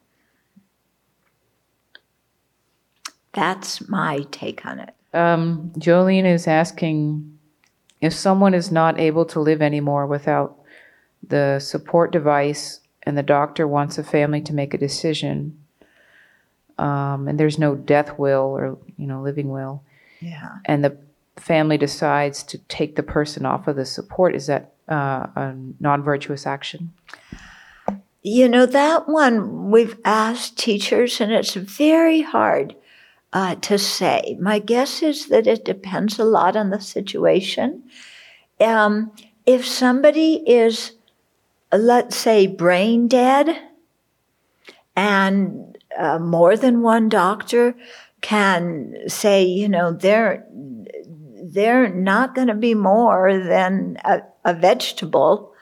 That's 3.34 3.88
my 3.88 4.26
take 4.32 4.66
on 4.66 4.80
it. 4.80 4.94
Um, 5.14 5.72
Jolene 5.78 6.26
is 6.26 6.48
asking 6.48 7.38
if 8.02 8.14
someone 8.14 8.56
is 8.56 8.72
not 8.72 9.00
able 9.00 9.26
to 9.26 9.40
live 9.40 9.62
anymore 9.62 10.08
without 10.08 10.58
the 11.28 11.60
support 11.60 12.12
device 12.12 12.80
and 13.04 13.16
the 13.16 13.24
doctor 13.24 13.68
wants 13.68 14.00
a 14.00 14.04
family 14.04 14.42
to 14.42 14.54
make 14.54 14.74
a 14.74 14.78
decision 14.78 15.58
um, 16.80 17.28
and 17.28 17.40
there's 17.40 17.60
no 17.60 17.76
death 17.76 18.18
will 18.18 18.42
or 18.58 18.78
you 18.98 19.06
know 19.08 19.22
living 19.22 19.50
will 19.50 19.84
Yeah. 20.20 20.50
and 20.66 20.84
the 20.84 20.98
family 21.38 21.78
decides 21.78 22.44
to 22.44 22.58
take 22.68 22.96
the 22.96 23.04
person 23.04 23.46
off 23.46 23.68
of 23.68 23.76
the 23.76 23.86
support 23.86 24.36
is 24.36 24.48
that 24.48 24.74
uh, 24.90 25.28
a 25.36 25.56
non-virtuous 25.80 26.46
action 26.46 26.92
You 28.22 28.48
know, 28.48 28.66
that 28.66 29.10
one 29.10 29.70
we've 29.70 29.98
asked 30.06 30.58
teachers, 30.58 31.20
and 31.20 31.32
it's 31.32 31.56
very 31.56 32.22
hard 32.22 32.76
uh, 33.34 33.56
to 33.56 33.78
say. 33.78 34.38
My 34.40 34.60
guess 34.60 35.02
is 35.02 35.28
that 35.28 35.48
it 35.48 35.66
depends 35.66 36.20
a 36.20 36.24
lot 36.24 36.56
on 36.56 36.70
the 36.70 36.80
situation. 36.80 37.84
Um, 38.62 39.12
if 39.46 39.66
somebody 39.66 40.36
is, 40.48 40.94
let's 41.74 42.16
say, 42.16 42.48
brain 42.48 43.10
dead, 43.10 43.60
and 44.96 45.78
uh, 45.98 46.20
more 46.20 46.56
than 46.56 46.82
one 46.82 47.10
doctor 47.10 47.76
can 48.22 48.96
say, 49.08 49.44
you 49.44 49.68
know, 49.68 49.92
they're 49.92 50.46
they're 51.44 51.94
not 51.94 52.36
going 52.36 52.48
to 52.48 52.56
be 52.56 52.74
more 52.74 53.38
than 53.38 53.98
a, 54.06 54.22
a 54.46 54.54
vegetable, 54.54 55.54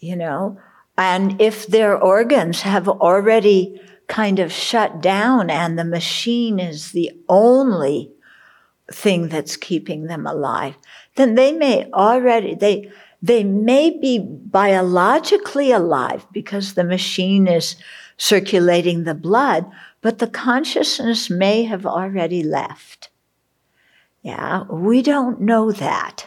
you 0.00 0.16
know. 0.16 0.58
And 0.98 1.40
if 1.40 1.66
their 1.68 1.96
organs 1.96 2.62
have 2.62 2.88
already 2.88 3.80
kind 4.08 4.40
of 4.40 4.52
shut 4.52 5.00
down 5.00 5.48
and 5.48 5.78
the 5.78 5.84
machine 5.84 6.58
is 6.58 6.90
the 6.90 7.12
only 7.28 8.10
thing 8.92 9.28
that's 9.28 9.56
keeping 9.56 10.06
them 10.06 10.26
alive, 10.26 10.76
then 11.14 11.36
they 11.36 11.52
may 11.52 11.88
already, 11.92 12.54
they, 12.56 12.90
they 13.22 13.44
may 13.44 13.90
be 13.90 14.18
biologically 14.18 15.70
alive 15.70 16.26
because 16.32 16.74
the 16.74 16.84
machine 16.84 17.46
is 17.46 17.76
circulating 18.16 19.04
the 19.04 19.14
blood, 19.14 19.70
but 20.00 20.18
the 20.18 20.26
consciousness 20.26 21.30
may 21.30 21.62
have 21.62 21.86
already 21.86 22.42
left. 22.42 23.08
Yeah, 24.22 24.64
we 24.64 25.02
don't 25.02 25.40
know 25.40 25.72
that. 25.72 26.26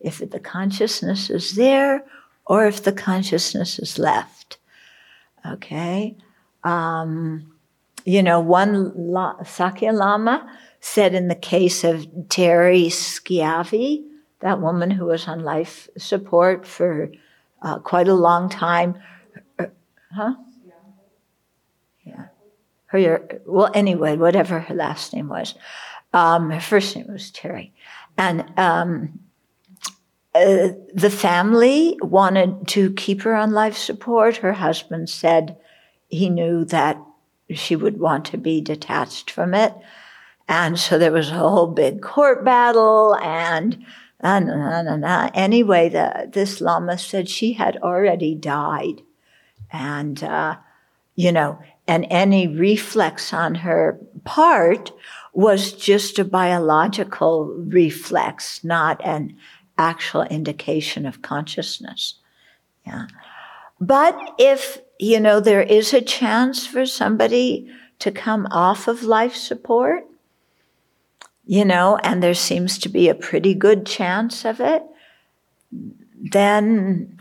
If 0.00 0.18
the 0.18 0.40
consciousness 0.40 1.30
is 1.30 1.56
there 1.56 2.04
or 2.46 2.66
if 2.66 2.82
the 2.82 2.92
consciousness 2.92 3.78
is 3.78 3.98
left. 3.98 4.58
Okay? 5.46 6.16
Um, 6.64 7.52
you 8.04 8.22
know, 8.22 8.40
one 8.40 8.92
La- 8.96 9.42
Sakya 9.42 9.92
Lama 9.92 10.50
said 10.80 11.14
in 11.14 11.28
the 11.28 11.34
case 11.34 11.84
of 11.84 12.06
Terri 12.28 12.86
Schiavi, 12.86 14.04
that 14.40 14.60
woman 14.60 14.90
who 14.90 15.06
was 15.06 15.28
on 15.28 15.40
life 15.40 15.88
support 15.98 16.66
for 16.66 17.12
uh, 17.62 17.78
quite 17.78 18.08
a 18.08 18.14
long 18.14 18.48
time, 18.48 18.98
uh, 19.58 19.66
huh? 20.14 20.34
Yeah. 22.04 22.26
Her, 22.86 23.40
well, 23.46 23.70
anyway, 23.74 24.16
whatever 24.16 24.60
her 24.60 24.74
last 24.74 25.12
name 25.12 25.28
was. 25.28 25.54
Um, 26.12 26.50
her 26.50 26.60
first 26.60 26.96
name 26.96 27.06
was 27.08 27.30
Terri. 27.30 27.70
And 28.18 28.52
um, 28.58 29.20
uh, 30.34 30.68
the 30.92 31.10
family 31.10 31.98
wanted 32.02 32.68
to 32.68 32.92
keep 32.94 33.22
her 33.22 33.34
on 33.34 33.52
life 33.52 33.76
support. 33.76 34.38
Her 34.38 34.52
husband 34.52 35.08
said 35.08 35.56
he 36.08 36.28
knew 36.28 36.64
that 36.66 37.00
she 37.50 37.76
would 37.76 37.98
want 37.98 38.24
to 38.26 38.38
be 38.38 38.60
detached 38.60 39.30
from 39.30 39.54
it. 39.54 39.74
And 40.48 40.78
so 40.78 40.98
there 40.98 41.12
was 41.12 41.30
a 41.30 41.34
whole 41.34 41.68
big 41.68 42.02
court 42.02 42.44
battle 42.44 43.16
and 43.16 43.84
nah. 44.22 45.30
anyway, 45.34 45.88
the, 45.88 46.28
this 46.32 46.60
lama 46.60 46.98
said 46.98 47.28
she 47.28 47.54
had 47.54 47.76
already 47.78 48.34
died. 48.34 49.02
And, 49.72 50.22
uh, 50.22 50.56
you 51.14 51.32
know, 51.32 51.58
and 51.86 52.06
any 52.10 52.46
reflex 52.46 53.32
on 53.32 53.56
her 53.56 53.98
part 54.24 54.92
was 55.32 55.72
just 55.72 56.18
a 56.18 56.24
biological 56.24 57.46
reflex, 57.46 58.62
not 58.64 59.04
an 59.04 59.36
actual 59.78 60.22
indication 60.22 61.06
of 61.06 61.22
consciousness. 61.22 62.14
Yeah. 62.86 63.06
But 63.80 64.18
if, 64.38 64.78
you 64.98 65.20
know, 65.20 65.40
there 65.40 65.62
is 65.62 65.94
a 65.94 66.02
chance 66.02 66.66
for 66.66 66.84
somebody 66.84 67.70
to 68.00 68.10
come 68.10 68.46
off 68.50 68.88
of 68.88 69.02
life 69.02 69.34
support, 69.34 70.06
you 71.46 71.64
know, 71.64 71.98
and 72.02 72.22
there 72.22 72.34
seems 72.34 72.78
to 72.78 72.88
be 72.88 73.08
a 73.08 73.14
pretty 73.14 73.54
good 73.54 73.86
chance 73.86 74.44
of 74.44 74.60
it, 74.60 74.82
then 76.32 77.18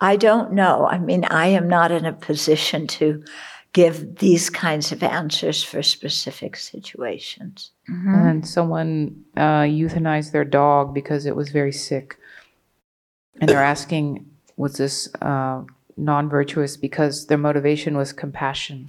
I 0.00 0.16
don't 0.16 0.52
know. 0.52 0.86
I 0.86 0.98
mean, 0.98 1.24
I 1.24 1.48
am 1.48 1.68
not 1.68 1.90
in 1.90 2.04
a 2.04 2.12
position 2.12 2.86
to 2.86 3.24
give 3.72 4.16
these 4.16 4.50
kinds 4.50 4.92
of 4.92 5.02
answers 5.02 5.62
for 5.62 5.82
specific 5.82 6.56
situations. 6.56 7.70
and 7.88 8.46
someone 8.46 9.24
uh, 9.36 9.62
euthanized 9.62 10.32
their 10.32 10.44
dog 10.44 10.92
because 10.94 11.26
it 11.26 11.36
was 11.36 11.48
very 11.50 11.72
sick 11.72 12.16
and 13.40 13.48
they're 13.48 13.62
asking 13.62 14.26
was 14.56 14.76
this 14.76 15.08
uh, 15.22 15.62
non-virtuous 15.96 16.76
because 16.76 17.26
their 17.26 17.38
motivation 17.38 17.96
was 17.96 18.12
compassion 18.12 18.86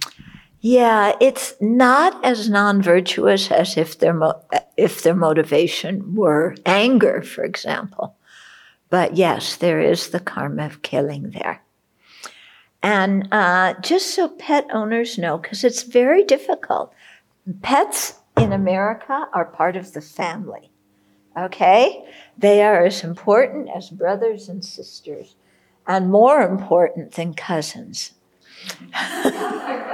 Yeah, 0.62 1.12
it's 1.20 1.54
not 1.60 2.22
as 2.24 2.50
non-virtuous 2.50 3.50
as 3.50 3.76
if 3.78 3.98
their 3.98 4.12
mo- 4.12 4.42
if 4.76 5.02
their 5.02 5.14
motivation 5.16 6.14
were 6.14 6.54
anger, 6.66 7.22
for 7.22 7.44
example. 7.44 8.16
But 8.90 9.16
yes, 9.16 9.56
there 9.56 9.80
is 9.80 10.08
the 10.10 10.20
karma 10.20 10.66
of 10.66 10.82
killing 10.82 11.30
there. 11.30 11.62
And 12.82 13.28
uh, 13.30 13.74
just 13.80 14.14
so 14.14 14.28
pet 14.28 14.66
owners 14.72 15.18
know, 15.18 15.38
because 15.38 15.64
it's 15.64 15.82
very 15.82 16.24
difficult, 16.24 16.92
pets 17.62 18.14
in 18.38 18.52
America 18.52 19.28
are 19.32 19.44
part 19.44 19.76
of 19.76 19.92
the 19.92 20.00
family. 20.00 20.70
Okay? 21.38 22.04
They 22.38 22.62
are 22.62 22.84
as 22.84 23.04
important 23.04 23.68
as 23.74 23.90
brothers 23.90 24.48
and 24.48 24.64
sisters, 24.64 25.34
and 25.86 26.10
more 26.10 26.40
important 26.40 27.12
than 27.12 27.34
cousins. 27.34 28.12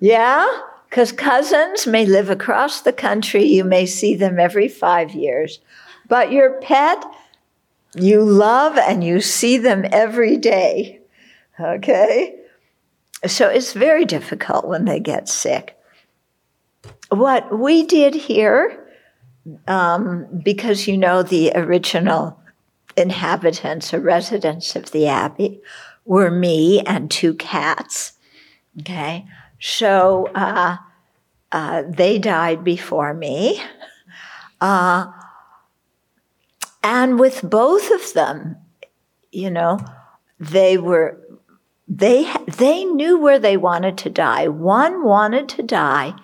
Yeah, 0.00 0.46
because 0.88 1.12
cousins 1.12 1.86
may 1.86 2.06
live 2.06 2.30
across 2.30 2.82
the 2.82 2.92
country. 2.92 3.44
You 3.44 3.64
may 3.64 3.86
see 3.86 4.14
them 4.14 4.38
every 4.38 4.68
five 4.68 5.12
years. 5.12 5.60
But 6.06 6.32
your 6.32 6.60
pet, 6.60 7.04
you 7.94 8.24
love 8.24 8.78
and 8.78 9.02
you 9.02 9.20
see 9.20 9.58
them 9.58 9.84
every 9.90 10.36
day. 10.36 10.97
Okay? 11.60 12.36
So 13.26 13.48
it's 13.48 13.72
very 13.72 14.04
difficult 14.04 14.66
when 14.66 14.84
they 14.84 15.00
get 15.00 15.28
sick. 15.28 15.76
What 17.10 17.58
we 17.58 17.84
did 17.84 18.14
here, 18.14 18.86
um, 19.66 20.26
because 20.42 20.86
you 20.86 20.96
know 20.96 21.22
the 21.22 21.52
original 21.54 22.38
inhabitants 22.96 23.92
or 23.92 24.00
residents 24.00 24.76
of 24.76 24.92
the 24.92 25.06
Abbey 25.06 25.60
were 26.04 26.30
me 26.30 26.80
and 26.80 27.10
two 27.10 27.34
cats. 27.34 28.12
Okay? 28.80 29.26
So 29.60 30.30
uh, 30.34 30.76
uh, 31.50 31.82
they 31.88 32.18
died 32.18 32.62
before 32.62 33.14
me. 33.14 33.60
Uh, 34.60 35.10
and 36.82 37.18
with 37.18 37.42
both 37.42 37.90
of 37.90 38.12
them, 38.12 38.56
you 39.32 39.50
know, 39.50 39.78
they 40.40 40.78
were 40.78 41.20
they 41.88 42.30
they 42.46 42.84
knew 42.84 43.18
where 43.18 43.38
they 43.38 43.56
wanted 43.56 43.96
to 43.98 44.10
die. 44.10 44.48
One 44.48 45.04
wanted 45.04 45.48
to 45.50 45.62
die 45.62 46.14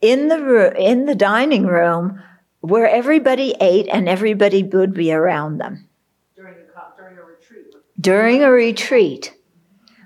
in 0.00 0.28
the 0.28 0.74
in 0.76 1.06
the 1.06 1.14
dining 1.14 1.66
room 1.66 2.22
where 2.60 2.88
everybody 2.88 3.54
ate 3.60 3.86
and 3.88 4.08
everybody 4.08 4.64
would 4.64 4.92
be 4.92 5.12
around 5.12 5.58
them 5.58 5.88
during, 6.34 6.54
the, 6.54 6.72
during 6.96 7.18
a 7.18 7.22
retreat. 7.22 7.74
During 8.00 8.42
a 8.42 8.50
retreat, 8.50 9.34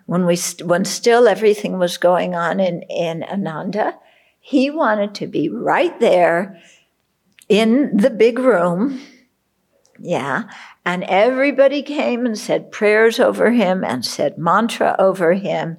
when 0.04 0.26
we 0.26 0.36
when 0.62 0.84
still 0.84 1.26
everything 1.26 1.78
was 1.78 1.96
going 1.96 2.34
on 2.34 2.60
in 2.60 2.82
in 2.82 3.22
Ananda, 3.22 3.98
he 4.40 4.68
wanted 4.70 5.14
to 5.16 5.26
be 5.26 5.48
right 5.48 5.98
there 6.00 6.60
in 7.48 7.96
the 7.96 8.10
big 8.10 8.38
room 8.38 9.00
yeah. 10.00 10.44
And 10.90 11.04
everybody 11.04 11.82
came 11.84 12.26
and 12.26 12.36
said 12.36 12.72
prayers 12.72 13.20
over 13.20 13.52
him 13.52 13.84
and 13.84 14.04
said 14.04 14.38
mantra 14.38 14.96
over 14.98 15.34
him. 15.34 15.76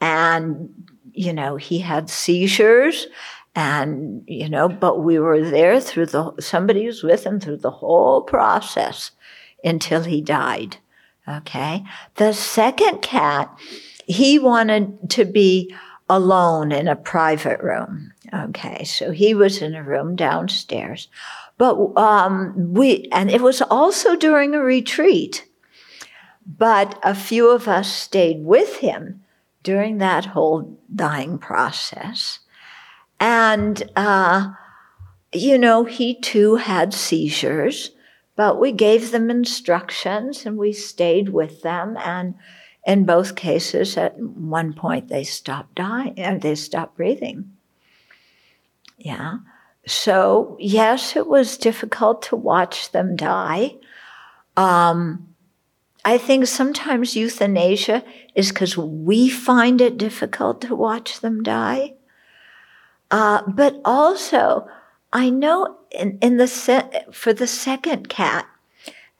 And, 0.00 0.88
you 1.12 1.32
know, 1.32 1.54
he 1.54 1.78
had 1.78 2.10
seizures 2.10 3.06
and, 3.54 4.24
you 4.26 4.48
know, 4.48 4.68
but 4.68 5.04
we 5.04 5.20
were 5.20 5.48
there 5.48 5.80
through 5.80 6.06
the, 6.06 6.32
somebody 6.40 6.86
was 6.86 7.04
with 7.04 7.24
him 7.24 7.38
through 7.38 7.58
the 7.58 7.70
whole 7.70 8.22
process 8.22 9.12
until 9.62 10.02
he 10.02 10.20
died. 10.20 10.78
Okay. 11.28 11.84
The 12.16 12.32
second 12.32 13.00
cat, 13.00 13.56
he 14.08 14.40
wanted 14.40 15.08
to 15.10 15.24
be 15.24 15.72
alone 16.08 16.72
in 16.72 16.88
a 16.88 16.96
private 16.96 17.60
room. 17.60 18.12
Okay. 18.34 18.82
So 18.82 19.12
he 19.12 19.34
was 19.34 19.62
in 19.62 19.76
a 19.76 19.84
room 19.84 20.16
downstairs. 20.16 21.06
But 21.58 21.96
um, 21.96 22.72
we, 22.72 23.08
and 23.10 23.30
it 23.30 23.40
was 23.40 23.60
also 23.62 24.14
during 24.16 24.54
a 24.54 24.62
retreat. 24.62 25.44
But 26.46 26.98
a 27.02 27.14
few 27.14 27.50
of 27.50 27.68
us 27.68 27.92
stayed 27.92 28.44
with 28.44 28.76
him 28.76 29.22
during 29.62 29.98
that 29.98 30.24
whole 30.24 30.78
dying 30.94 31.38
process. 31.38 32.38
And, 33.20 33.82
uh, 33.96 34.52
you 35.32 35.58
know, 35.58 35.84
he 35.84 36.18
too 36.18 36.56
had 36.56 36.94
seizures, 36.94 37.90
but 38.36 38.60
we 38.60 38.72
gave 38.72 39.10
them 39.10 39.30
instructions 39.30 40.46
and 40.46 40.56
we 40.56 40.72
stayed 40.72 41.30
with 41.30 41.62
them. 41.62 41.98
And 41.98 42.36
in 42.86 43.04
both 43.04 43.34
cases, 43.34 43.96
at 43.96 44.18
one 44.18 44.72
point, 44.72 45.08
they 45.08 45.24
stopped 45.24 45.74
dying, 45.74 46.38
they 46.40 46.54
stopped 46.54 46.96
breathing. 46.96 47.52
Yeah. 48.96 49.38
So, 49.86 50.56
yes, 50.60 51.16
it 51.16 51.26
was 51.26 51.56
difficult 51.56 52.22
to 52.22 52.36
watch 52.36 52.92
them 52.92 53.16
die. 53.16 53.76
Um, 54.56 55.34
I 56.04 56.18
think 56.18 56.46
sometimes 56.46 57.16
euthanasia 57.16 58.04
is 58.34 58.48
because 58.50 58.76
we 58.76 59.28
find 59.28 59.80
it 59.80 59.98
difficult 59.98 60.60
to 60.62 60.74
watch 60.74 61.20
them 61.20 61.42
die. 61.42 61.94
Uh, 63.10 63.42
but 63.46 63.80
also, 63.84 64.68
I 65.12 65.30
know 65.30 65.78
in, 65.90 66.18
in 66.20 66.36
the 66.36 66.48
se- 66.48 67.04
for 67.12 67.32
the 67.32 67.46
second 67.46 68.08
cat, 68.08 68.46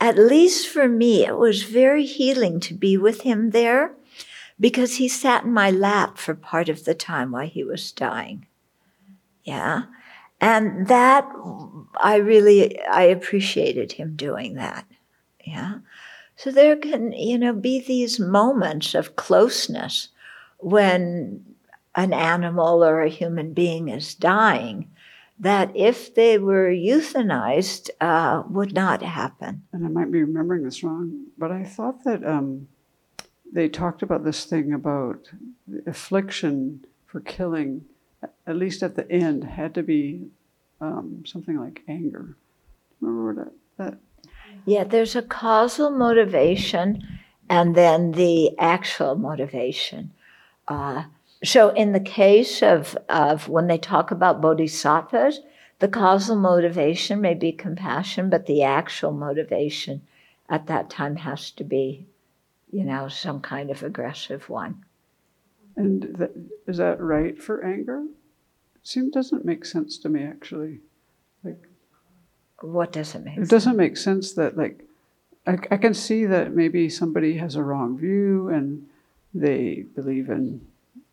at 0.01 0.19
least 0.19 0.69
for 0.69 0.89
me, 0.89 1.27
it 1.27 1.37
was 1.37 1.63
very 1.63 2.05
healing 2.05 2.61
to 2.61 2.75
be 2.75 2.97
with 2.97 3.23
him 3.23 3.51
there 3.51 3.93
because 4.61 4.97
he 4.97 5.09
sat 5.09 5.45
in 5.45 5.53
my 5.53 5.71
lap 5.71 6.19
for 6.19 6.35
part 6.35 6.69
of 6.69 6.85
the 6.85 6.95
time 6.95 7.33
while 7.33 7.47
he 7.47 7.65
was 7.65 7.93
dying. 7.93 8.47
Yeah. 9.45 9.85
And 10.41 10.87
that, 10.87 11.29
I 12.01 12.17
really, 12.17 12.81
I 12.83 13.03
appreciated 13.03 13.93
him 13.93 14.15
doing 14.15 14.55
that. 14.55 14.87
Yeah. 15.45 15.79
So 16.37 16.53
there 16.53 16.77
can, 16.77 17.13
you 17.13 17.39
know, 17.39 17.53
be 17.53 17.81
these 17.81 18.21
moments 18.21 18.95
of 18.95 19.17
closeness 19.17 20.09
when 20.59 21.45
an 21.95 22.13
animal 22.13 22.85
or 22.85 23.03
a 23.03 23.09
human 23.09 23.53
being 23.53 23.89
is 23.89 24.15
dying 24.15 24.89
that 25.41 25.71
if 25.75 26.15
they 26.15 26.39
were 26.39 26.71
euthanized 26.71 27.91
uh, 28.01 28.43
would 28.49 28.73
not 28.73 29.03
happen. 29.03 29.63
And 29.73 29.85
I 29.85 29.89
might 29.89 30.11
be 30.11 30.23
remembering 30.23 30.65
this 30.65 30.83
wrong, 30.83 31.27
but 31.37 31.53
I 31.53 31.65
thought 31.65 32.05
that 32.05 32.25
um, 32.25 32.69
they 33.53 33.69
talked 33.69 34.03
about 34.03 34.25
this 34.25 34.45
thing 34.45 34.73
about 34.73 35.31
affliction 35.87 36.85
for 37.07 37.21
killing 37.21 37.85
at 38.23 38.57
least 38.57 38.83
at 38.83 38.97
the 38.97 39.11
end, 39.11 39.45
had 39.45 39.75
to 39.75 39.83
be 39.83 40.29
um, 40.81 41.25
something 41.27 41.59
like 41.59 41.83
anger. 41.89 42.37
Remember 43.01 43.45
that, 43.45 43.53
that? 43.77 43.99
Yeah, 44.65 44.85
there's 44.85 45.17
a 45.17 45.23
causal 45.23 45.91
motivation 45.91 47.03
and 47.49 47.75
then 47.75 48.13
the 48.13 48.59
actual 48.59 49.15
motivation. 49.17 50.13
Uh, 50.67 51.05
so, 51.45 51.71
in 51.71 51.93
the 51.93 52.01
case 52.01 52.63
of, 52.63 52.99
of 53.09 53.49
when 53.49 53.69
they 53.69 53.79
talk 53.79 54.11
about 54.11 54.41
bodhisattvas, 54.41 55.41
the 55.79 55.89
causal 55.89 56.37
motivation 56.37 57.21
may 57.21 57.35
be 57.35 57.53
compassion, 57.53 58.29
but 58.29 58.47
the 58.47 58.65
actual 58.65 59.13
motivation 59.13 60.03
at 60.49 60.67
that 60.67 60.91
time 60.91 61.17
has 61.17 61.51
to 61.53 61.65
be, 61.65 62.07
you 62.71 62.85
know, 62.85 63.09
some 63.09 63.41
kind 63.41 63.71
of 63.71 63.83
aggressive 63.83 64.49
one. 64.49 64.85
And 65.79 66.03
that, 66.17 66.33
is 66.67 66.79
that 66.79 67.01
right 67.01 67.41
for 67.41 67.65
anger? 67.65 68.05
Seems 68.83 69.13
doesn't 69.13 69.45
make 69.45 69.65
sense 69.65 69.97
to 69.99 70.09
me 70.09 70.25
actually. 70.25 70.81
Like, 71.45 71.63
what 72.61 72.93
doesn't 72.93 73.25
make? 73.25 73.35
It 73.35 73.41
sense? 73.41 73.49
doesn't 73.49 73.77
make 73.77 73.97
sense 73.97 74.33
that 74.33 74.57
like, 74.57 74.85
I, 75.47 75.57
I 75.71 75.77
can 75.77 75.95
see 75.95 76.27
that 76.27 76.53
maybe 76.55 76.89
somebody 76.89 77.37
has 77.39 77.55
a 77.55 77.63
wrong 77.63 77.97
view 77.97 78.49
and 78.49 78.87
they 79.33 79.85
believe 79.95 80.31
in 80.31 80.67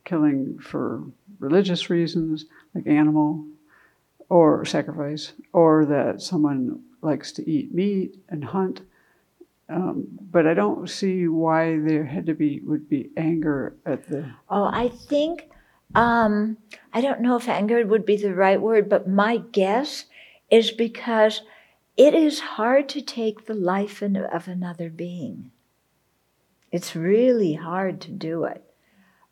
killing 0.04 0.58
for 0.58 1.04
religious 1.40 1.90
reasons, 1.92 2.46
like 2.74 2.88
animal 2.88 3.46
or 4.30 4.66
sacrifice, 4.66 5.34
or 5.54 5.86
that 5.86 6.22
someone 6.24 6.82
likes 7.04 7.32
to 7.34 7.48
eat 7.48 7.72
meat 7.72 8.16
and 8.30 8.44
hunt 8.44 8.82
um, 9.68 10.08
but 10.32 10.46
I 10.46 10.54
don't 10.54 10.90
see 10.90 11.28
why 11.28 11.80
there 11.80 12.06
had 12.06 12.26
to 12.28 12.34
be 12.34 12.62
would 12.64 12.88
be 12.88 13.10
anger 13.18 13.76
at 13.86 14.08
the. 14.08 14.32
Oh, 14.50 14.66
I 14.66 14.90
think 14.90 15.50
um, 15.96 16.58
I 16.94 17.02
don't 17.02 17.22
know 17.22 17.36
if 17.36 17.50
anger 17.50 17.86
would 17.86 18.06
be 18.06 18.18
the 18.18 18.36
right 18.36 18.62
word, 18.62 18.90
but 18.90 19.08
my 19.08 19.38
guess 19.38 20.06
is 20.52 20.72
because 20.72 21.42
it 21.98 22.14
is 22.14 22.40
hard 22.40 22.90
to 22.90 23.02
take 23.02 23.46
the 23.46 23.54
life 23.54 24.02
of 24.02 24.48
another 24.48 24.90
being. 24.90 25.52
It's 26.72 26.96
really 26.96 27.54
hard 27.54 28.02
to 28.02 28.12
do 28.12 28.44
it. 28.44 28.64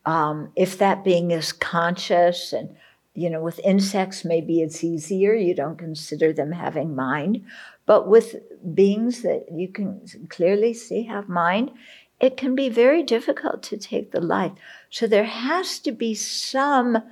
Um, 0.05 0.51
if 0.55 0.77
that 0.79 1.03
being 1.03 1.31
is 1.31 1.51
conscious 1.51 2.53
and 2.53 2.75
you 3.15 3.29
know, 3.29 3.41
with 3.41 3.59
insects, 3.63 4.25
maybe 4.25 4.61
it's 4.61 4.84
easier. 4.84 5.34
You 5.34 5.53
don't 5.53 5.77
consider 5.77 6.34
them 6.34 6.51
having 6.51 6.95
mind. 6.95 7.45
But 7.86 8.07
with 8.07 8.36
beings 8.73 9.21
that 9.23 9.47
you 9.51 9.67
can 9.67 10.01
clearly 10.29 10.73
see 10.73 11.03
have 11.03 11.27
mind, 11.27 11.71
it 12.19 12.38
can 12.38 12.55
be 12.55 12.69
very 12.69 13.03
difficult 13.03 13.61
to 13.63 13.77
take 13.77 14.11
the 14.11 14.21
life. 14.21 14.53
So 14.89 15.07
there 15.07 15.25
has 15.25 15.79
to 15.79 15.91
be 15.91 16.15
some 16.15 17.03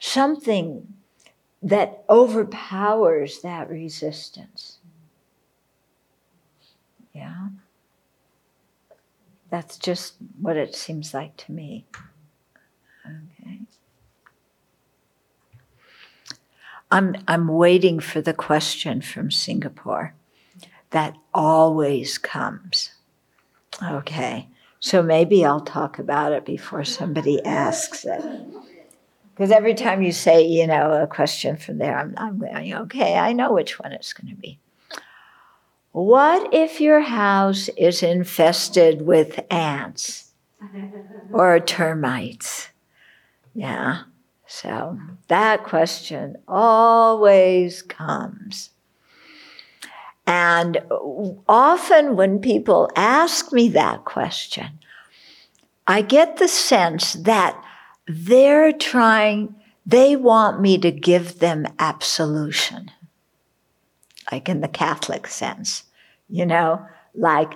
something 0.00 0.94
that 1.62 2.04
overpowers 2.08 3.42
that 3.42 3.68
resistance. 3.68 4.78
Yeah. 7.12 7.48
That's 9.50 9.76
just 9.76 10.14
what 10.40 10.56
it 10.56 10.74
seems 10.74 11.12
like 11.12 11.36
to 11.38 11.52
me. 11.52 11.84
I'm, 16.90 17.16
I'm 17.28 17.48
waiting 17.48 18.00
for 18.00 18.20
the 18.20 18.34
question 18.34 19.00
from 19.00 19.30
Singapore 19.30 20.14
that 20.90 21.16
always 21.32 22.18
comes. 22.18 22.90
Okay, 23.82 24.48
so 24.80 25.02
maybe 25.02 25.44
I'll 25.44 25.60
talk 25.60 25.98
about 25.98 26.32
it 26.32 26.44
before 26.44 26.84
somebody 26.84 27.44
asks 27.44 28.04
it. 28.04 28.22
Because 29.34 29.52
every 29.52 29.74
time 29.74 30.02
you 30.02 30.12
say, 30.12 30.42
you 30.44 30.66
know, 30.66 31.02
a 31.02 31.06
question 31.06 31.56
from 31.56 31.78
there, 31.78 31.96
I'm, 31.98 32.14
I'm 32.16 32.38
going, 32.38 32.74
okay, 32.74 33.16
I 33.16 33.32
know 33.32 33.52
which 33.52 33.78
one 33.78 33.92
it's 33.92 34.12
going 34.12 34.34
to 34.34 34.40
be. 34.40 34.58
what 35.92 36.52
if 36.52 36.80
your 36.80 37.00
house 37.00 37.68
is 37.76 38.02
infested 38.02 39.02
with 39.02 39.40
ants 39.50 40.32
or 41.32 41.58
termites? 41.60 42.68
Yeah. 43.54 44.02
So 44.52 44.98
that 45.28 45.62
question 45.62 46.34
always 46.48 47.82
comes. 47.82 48.70
And 50.26 50.82
often 51.48 52.16
when 52.16 52.40
people 52.40 52.90
ask 52.96 53.52
me 53.52 53.68
that 53.68 54.04
question, 54.04 54.80
I 55.86 56.02
get 56.02 56.38
the 56.38 56.48
sense 56.48 57.12
that 57.12 57.64
they're 58.08 58.72
trying, 58.72 59.54
they 59.86 60.16
want 60.16 60.60
me 60.60 60.78
to 60.78 60.90
give 60.90 61.38
them 61.38 61.66
absolution 61.78 62.90
like 64.32 64.48
in 64.48 64.62
the 64.62 64.68
Catholic 64.68 65.28
sense, 65.28 65.84
you 66.28 66.44
know, 66.44 66.84
like 67.14 67.54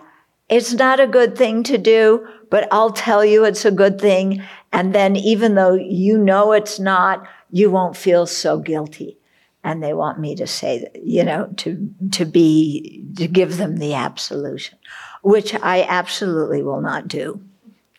it's 0.48 0.72
not 0.74 1.00
a 1.00 1.06
good 1.06 1.36
thing 1.36 1.62
to 1.64 1.78
do, 1.78 2.26
but 2.50 2.68
I'll 2.70 2.92
tell 2.92 3.24
you 3.24 3.44
it's 3.44 3.64
a 3.64 3.70
good 3.70 4.00
thing. 4.00 4.42
And 4.72 4.94
then 4.94 5.16
even 5.16 5.54
though 5.54 5.74
you 5.74 6.18
know 6.18 6.52
it's 6.52 6.78
not, 6.78 7.26
you 7.50 7.70
won't 7.70 7.96
feel 7.96 8.26
so 8.26 8.58
guilty. 8.58 9.18
And 9.62 9.82
they 9.82 9.94
want 9.94 10.20
me 10.20 10.36
to 10.36 10.46
say, 10.46 10.86
you 11.02 11.24
know, 11.24 11.48
to, 11.56 11.90
to 12.12 12.26
be, 12.26 13.06
to 13.16 13.26
give 13.26 13.56
them 13.56 13.78
the 13.78 13.94
absolution, 13.94 14.78
which 15.22 15.54
I 15.54 15.86
absolutely 15.88 16.62
will 16.62 16.82
not 16.82 17.08
do. 17.08 17.40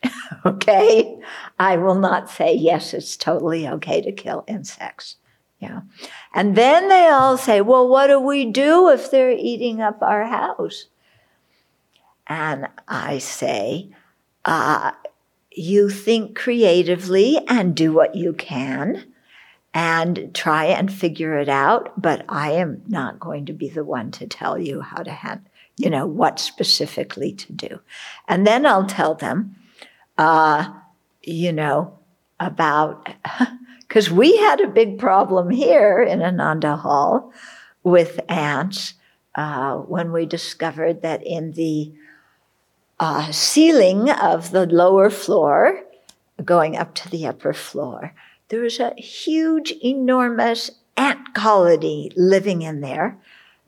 okay? 0.46 1.18
I 1.58 1.76
will 1.76 1.96
not 1.96 2.30
say, 2.30 2.54
yes, 2.54 2.94
it's 2.94 3.16
totally 3.16 3.66
okay 3.66 4.00
to 4.00 4.12
kill 4.12 4.44
insects. 4.46 5.16
Yeah. 5.58 5.80
And 6.34 6.54
then 6.54 6.88
they 6.88 7.08
all 7.08 7.36
say, 7.36 7.60
well, 7.62 7.88
what 7.88 8.08
do 8.08 8.20
we 8.20 8.44
do 8.44 8.90
if 8.90 9.10
they're 9.10 9.32
eating 9.32 9.80
up 9.80 10.02
our 10.02 10.26
house? 10.26 10.86
And 12.26 12.68
I 12.88 13.18
say, 13.18 13.90
uh, 14.44 14.92
you 15.50 15.88
think 15.90 16.36
creatively 16.36 17.38
and 17.48 17.74
do 17.74 17.92
what 17.92 18.14
you 18.14 18.32
can 18.32 19.12
and 19.72 20.34
try 20.34 20.64
and 20.66 20.92
figure 20.92 21.38
it 21.38 21.48
out, 21.48 22.00
but 22.00 22.24
I 22.28 22.52
am 22.52 22.82
not 22.88 23.20
going 23.20 23.46
to 23.46 23.52
be 23.52 23.68
the 23.68 23.84
one 23.84 24.10
to 24.12 24.26
tell 24.26 24.58
you 24.58 24.80
how 24.80 25.02
to 25.02 25.10
have, 25.10 25.40
you 25.76 25.90
know, 25.90 26.06
what 26.06 26.38
specifically 26.38 27.32
to 27.32 27.52
do. 27.52 27.80
And 28.26 28.46
then 28.46 28.64
I'll 28.66 28.86
tell 28.86 29.14
them, 29.14 29.56
uh, 30.18 30.72
you 31.22 31.52
know, 31.52 31.98
about 32.40 33.08
because 33.80 34.10
we 34.10 34.36
had 34.38 34.60
a 34.60 34.68
big 34.68 34.98
problem 34.98 35.50
here 35.50 36.02
in 36.02 36.22
Ananda 36.22 36.76
Hall 36.76 37.32
with 37.82 38.20
ants 38.28 38.94
uh, 39.34 39.76
when 39.76 40.12
we 40.12 40.26
discovered 40.26 41.02
that 41.02 41.24
in 41.24 41.52
the 41.52 41.92
uh, 42.98 43.30
ceiling 43.30 44.10
of 44.10 44.50
the 44.50 44.66
lower 44.66 45.10
floor, 45.10 45.82
going 46.44 46.76
up 46.76 46.94
to 46.94 47.10
the 47.10 47.26
upper 47.26 47.52
floor, 47.52 48.14
there 48.48 48.60
was 48.60 48.78
a 48.78 48.94
huge, 48.94 49.72
enormous 49.82 50.70
ant 50.96 51.34
colony 51.34 52.10
living 52.16 52.62
in 52.62 52.80
there 52.80 53.18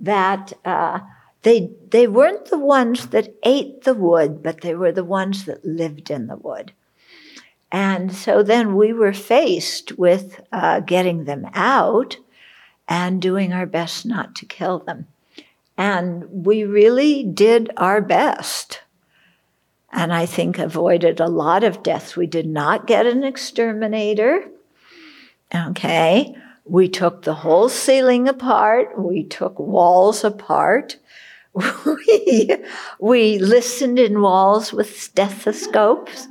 that 0.01 0.53
uh, 0.65 1.01
they, 1.43 1.71
they 1.91 2.07
weren't 2.07 2.47
the 2.47 2.59
ones 2.59 3.09
that 3.09 3.35
ate 3.43 3.83
the 3.83 3.95
wood, 3.95 4.43
but 4.43 4.61
they 4.61 4.75
were 4.75 4.93
the 4.93 5.05
ones 5.05 5.45
that 5.45 5.65
lived 5.65 6.11
in 6.11 6.27
the 6.27 6.37
wood. 6.37 6.73
And 7.71 8.15
so 8.15 8.43
then 8.43 8.77
we 8.77 8.93
were 8.93 9.13
faced 9.13 9.99
with 9.99 10.41
uh, 10.53 10.81
getting 10.81 11.25
them 11.25 11.47
out 11.53 12.17
and 12.89 13.21
doing 13.21 13.53
our 13.53 13.67
best 13.67 14.07
not 14.07 14.35
to 14.37 14.47
kill 14.47 14.79
them. 14.79 15.07
And 15.77 16.47
we 16.47 16.65
really 16.65 17.23
did 17.23 17.71
our 17.77 18.01
best. 18.01 18.81
And 19.91 20.13
I 20.13 20.27
think 20.27 20.59
avoided 20.59 21.19
a 21.19 21.29
lot 21.29 21.65
of 21.65 21.83
deaths. 21.83 22.17
We 22.17 22.27
did 22.27 22.47
not 22.47 22.87
get 22.87 23.07
an 23.07 23.25
exterminator. 23.25 24.49
Okay. 25.55 26.37
We 26.65 26.89
took 26.89 27.23
the 27.23 27.35
whole 27.35 27.69
ceiling 27.71 28.29
apart. 28.29 28.99
We 28.99 29.25
took 29.25 29.59
walls 29.59 30.25
apart. 30.25 30.99
We, 31.85 32.55
we 33.01 33.39
listened 33.39 33.99
in 33.99 34.21
walls 34.21 34.73
with 34.73 35.01
stethoscopes 35.01 36.29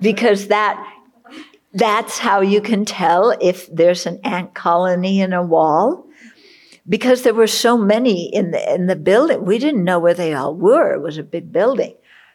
because 0.00 0.48
that 0.48 0.76
that's 1.72 2.18
how 2.18 2.40
you 2.40 2.60
can 2.60 2.84
tell 2.84 3.36
if 3.40 3.66
there's 3.74 4.06
an 4.06 4.20
ant 4.24 4.54
colony 4.54 5.20
in 5.20 5.32
a 5.32 5.42
wall 5.42 6.06
because 6.88 7.22
there 7.22 7.34
were 7.34 7.46
so 7.46 7.76
many 7.76 8.32
in 8.34 8.52
the 8.52 8.74
in 8.74 8.86
the 8.86 8.96
building 8.96 9.44
we 9.44 9.58
didn't 9.58 9.84
know 9.84 9.98
where 9.98 10.14
they 10.14 10.32
all 10.32 10.54
were 10.54 10.94
it 10.94 11.02
was 11.02 11.18
a 11.18 11.22
big 11.22 11.52
building 11.52 11.94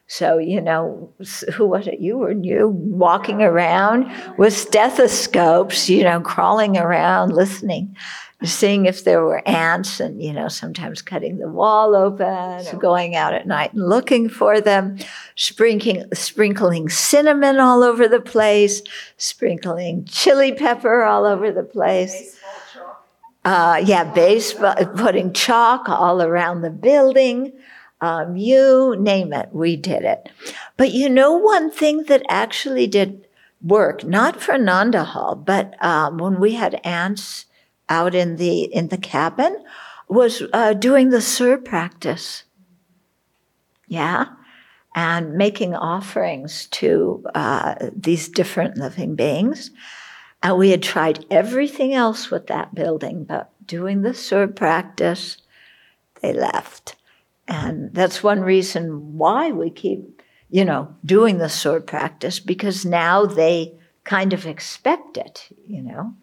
so 0.09 0.37
you 0.37 0.59
know 0.59 1.13
who 1.53 1.65
was 1.65 1.87
it 1.87 1.99
you 1.99 2.17
were 2.17 2.31
you 2.31 2.67
walking 2.67 3.41
around 3.41 4.11
with 4.37 4.53
stethoscopes 4.53 5.89
you 5.89 6.03
know 6.03 6.19
crawling 6.19 6.77
around 6.77 7.31
listening 7.31 7.95
seeing 8.43 8.85
if 8.85 9.03
there 9.03 9.23
were 9.23 9.45
ants 9.47 9.99
and, 9.99 10.21
you 10.21 10.31
know, 10.31 10.47
sometimes 10.47 11.01
cutting 11.01 11.39
the 11.39 11.49
wall 11.49 11.93
open, 11.93 12.79
going 12.79 13.15
out 13.15 13.33
at 13.33 13.45
night 13.45 13.73
and 13.73 13.87
looking 13.87 14.29
for 14.29 14.61
them, 14.61 14.97
sprinkling, 15.35 16.05
sprinkling 16.13 16.87
cinnamon 16.87 17.59
all 17.59 17.83
over 17.83 18.07
the 18.07 18.21
place, 18.21 18.81
sprinkling 19.17 20.05
chili 20.05 20.53
pepper 20.53 21.03
all 21.03 21.25
over 21.25 21.51
the 21.51 21.63
place. 21.63 22.39
Uh, 23.43 23.81
yeah, 23.85 24.03
baseball, 24.03 24.75
putting 24.95 25.33
chalk 25.33 25.89
all 25.89 26.21
around 26.21 26.61
the 26.61 26.69
building. 26.69 27.51
Um, 28.01 28.37
you 28.37 28.95
name 28.97 29.33
it, 29.33 29.49
we 29.51 29.75
did 29.75 30.03
it. 30.03 30.29
But 30.77 30.91
you 30.91 31.09
know, 31.09 31.33
one 31.33 31.69
thing 31.69 32.03
that 32.03 32.23
actually 32.29 32.87
did 32.87 33.27
work, 33.61 34.03
not 34.03 34.41
for 34.41 34.53
Ananda 34.53 35.03
Hall, 35.03 35.35
but 35.35 35.75
um, 35.83 36.17
when 36.17 36.39
we 36.39 36.53
had 36.53 36.79
ants 36.85 37.45
out 37.89 38.15
in 38.15 38.37
the 38.37 38.63
in 38.63 38.87
the 38.87 38.97
cabin 38.97 39.63
was 40.07 40.43
uh, 40.53 40.73
doing 40.73 41.09
the 41.09 41.21
sur 41.21 41.57
practice. 41.57 42.43
Yeah, 43.87 44.25
and 44.95 45.33
making 45.33 45.75
offerings 45.75 46.67
to 46.67 47.23
uh, 47.35 47.75
these 47.95 48.29
different 48.29 48.77
living 48.77 49.15
beings. 49.15 49.71
And 50.41 50.57
we 50.57 50.69
had 50.69 50.83
tried 50.83 51.25
everything 51.29 51.93
else 51.93 52.31
with 52.31 52.47
that 52.47 52.73
building, 52.73 53.25
but 53.25 53.51
doing 53.65 54.03
the 54.03 54.13
sur 54.13 54.47
practice, 54.47 55.37
they 56.21 56.33
left. 56.33 56.95
And 57.49 57.91
that's 57.93 58.23
one 58.23 58.41
reason 58.41 59.17
why 59.17 59.51
we 59.51 59.71
keep, 59.71 60.21
you 60.51 60.63
know, 60.63 60.95
doing 61.03 61.39
the 61.39 61.49
sur 61.49 61.81
practice 61.81 62.39
because 62.39 62.85
now 62.85 63.25
they 63.25 63.73
kind 64.03 64.33
of 64.33 64.45
expect 64.45 65.17
it, 65.17 65.49
you 65.67 65.81
know. 65.81 66.13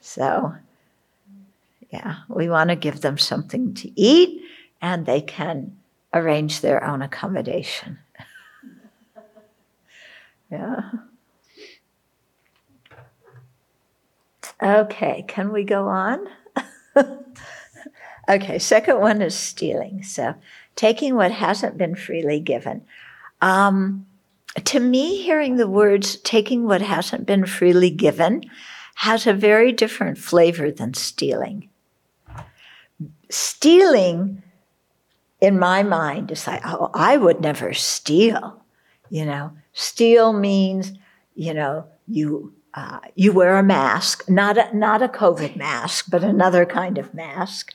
So 0.00 0.54
yeah, 1.90 2.18
we 2.28 2.48
want 2.48 2.70
to 2.70 2.76
give 2.76 3.00
them 3.00 3.18
something 3.18 3.74
to 3.74 4.00
eat 4.00 4.42
and 4.80 5.04
they 5.04 5.20
can 5.20 5.76
arrange 6.12 6.60
their 6.60 6.84
own 6.84 7.02
accommodation. 7.02 7.98
yeah. 10.50 10.90
Okay, 14.62 15.24
can 15.28 15.52
we 15.52 15.64
go 15.64 15.88
on? 15.88 16.26
okay, 18.28 18.58
second 18.58 19.00
one 19.00 19.22
is 19.22 19.34
stealing. 19.34 20.02
So, 20.02 20.34
taking 20.78 21.14
what 21.16 21.32
hasn't 21.32 21.76
been 21.76 21.94
freely 21.94 22.38
given. 22.38 22.82
Um, 23.40 24.06
to 24.64 24.80
me, 24.80 25.22
hearing 25.22 25.56
the 25.56 25.68
words 25.68 26.16
taking 26.16 26.64
what 26.64 26.82
hasn't 26.82 27.26
been 27.26 27.46
freely 27.46 27.90
given 27.90 28.44
has 28.94 29.26
a 29.26 29.32
very 29.32 29.72
different 29.72 30.18
flavor 30.18 30.70
than 30.70 30.94
stealing 30.94 31.68
stealing 33.30 34.42
in 35.40 35.58
my 35.58 35.82
mind 35.82 36.30
is 36.30 36.46
like, 36.46 36.62
oh, 36.64 36.90
I 36.94 37.16
would 37.16 37.40
never 37.40 37.72
steal. 37.72 38.62
You 39.10 39.24
know, 39.24 39.52
steal 39.72 40.32
means, 40.32 40.92
you 41.34 41.54
know, 41.54 41.86
you 42.06 42.52
uh, 42.74 43.00
you 43.14 43.32
wear 43.32 43.56
a 43.56 43.62
mask, 43.62 44.28
not 44.28 44.58
a, 44.58 44.76
not 44.76 45.02
a 45.02 45.08
COVID 45.08 45.56
mask, 45.56 46.06
but 46.10 46.22
another 46.22 46.66
kind 46.66 46.98
of 46.98 47.14
mask, 47.14 47.74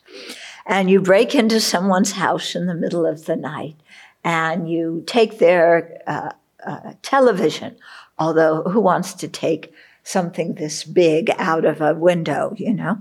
and 0.65 0.89
you 0.89 1.01
break 1.01 1.35
into 1.35 1.59
someone's 1.59 2.13
house 2.13 2.55
in 2.55 2.65
the 2.65 2.75
middle 2.75 3.05
of 3.05 3.25
the 3.25 3.35
night, 3.35 3.75
and 4.23 4.69
you 4.69 5.03
take 5.05 5.39
their 5.39 6.01
uh, 6.07 6.31
uh, 6.65 6.93
television. 7.01 7.75
Although, 8.19 8.63
who 8.63 8.79
wants 8.79 9.13
to 9.15 9.27
take 9.27 9.73
something 10.03 10.53
this 10.53 10.83
big 10.83 11.31
out 11.37 11.65
of 11.65 11.81
a 11.81 11.93
window, 11.93 12.53
you 12.57 12.73
know? 12.73 12.99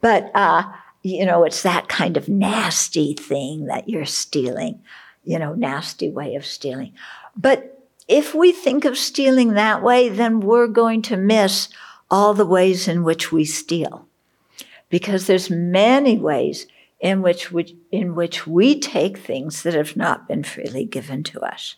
But 0.00 0.30
uh, 0.34 0.64
you 1.02 1.26
know, 1.26 1.44
it's 1.44 1.62
that 1.62 1.88
kind 1.88 2.16
of 2.16 2.28
nasty 2.28 3.14
thing 3.14 3.66
that 3.66 3.88
you're 3.88 4.06
stealing, 4.06 4.82
you 5.24 5.38
know, 5.38 5.54
nasty 5.54 6.10
way 6.10 6.34
of 6.34 6.46
stealing. 6.46 6.94
But 7.36 7.86
if 8.08 8.34
we 8.34 8.52
think 8.52 8.84
of 8.84 8.96
stealing 8.96 9.52
that 9.52 9.82
way, 9.82 10.08
then 10.08 10.40
we're 10.40 10.66
going 10.66 11.02
to 11.02 11.16
miss 11.16 11.68
all 12.10 12.32
the 12.32 12.46
ways 12.46 12.88
in 12.88 13.04
which 13.04 13.32
we 13.32 13.44
steal. 13.44 14.06
Because 14.88 15.26
there's 15.26 15.50
many 15.50 16.18
ways 16.18 16.66
in 17.04 17.20
which 17.20 17.52
we, 17.52 17.76
in 17.92 18.14
which 18.14 18.46
we 18.46 18.80
take 18.80 19.18
things 19.18 19.62
that 19.62 19.74
have 19.74 19.94
not 19.94 20.26
been 20.26 20.42
freely 20.42 20.86
given 20.86 21.22
to 21.22 21.38
us. 21.40 21.76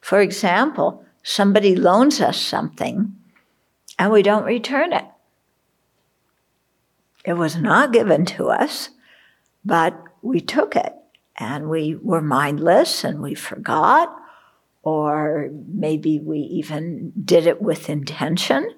For 0.00 0.20
example, 0.20 1.04
somebody 1.24 1.74
loans 1.74 2.20
us 2.20 2.40
something 2.40 3.16
and 3.98 4.12
we 4.12 4.22
don't 4.22 4.44
return 4.44 4.92
it. 4.92 5.06
It 7.24 7.32
was 7.32 7.56
not 7.56 7.92
given 7.92 8.24
to 8.26 8.46
us, 8.46 8.90
but 9.64 10.00
we 10.22 10.40
took 10.40 10.76
it 10.76 10.94
and 11.34 11.68
we 11.68 11.96
were 11.96 12.22
mindless 12.22 13.02
and 13.02 13.20
we 13.20 13.34
forgot, 13.34 14.14
or 14.84 15.50
maybe 15.66 16.20
we 16.20 16.38
even 16.38 17.12
did 17.24 17.48
it 17.48 17.60
with 17.60 17.90
intention, 17.90 18.72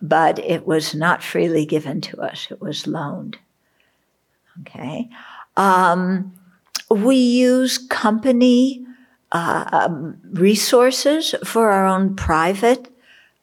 but 0.00 0.38
it 0.38 0.68
was 0.68 0.94
not 0.94 1.24
freely 1.24 1.66
given 1.66 2.00
to 2.02 2.20
us, 2.20 2.46
it 2.48 2.60
was 2.60 2.86
loaned. 2.86 3.38
Okay. 4.60 5.08
Um, 5.56 6.32
we 6.90 7.16
use 7.16 7.78
company 7.78 8.86
uh, 9.32 9.64
um, 9.72 10.18
resources 10.32 11.34
for 11.44 11.70
our 11.70 11.86
own 11.86 12.14
private 12.14 12.88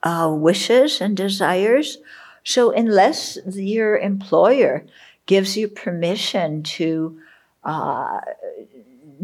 uh, 0.04 0.34
wishes 0.34 1.02
and 1.02 1.16
desires. 1.16 1.98
So, 2.44 2.72
unless 2.72 3.38
your 3.54 3.98
employer 3.98 4.86
gives 5.26 5.56
you 5.56 5.68
permission 5.68 6.64
to 6.64 7.20
uh, 7.64 8.20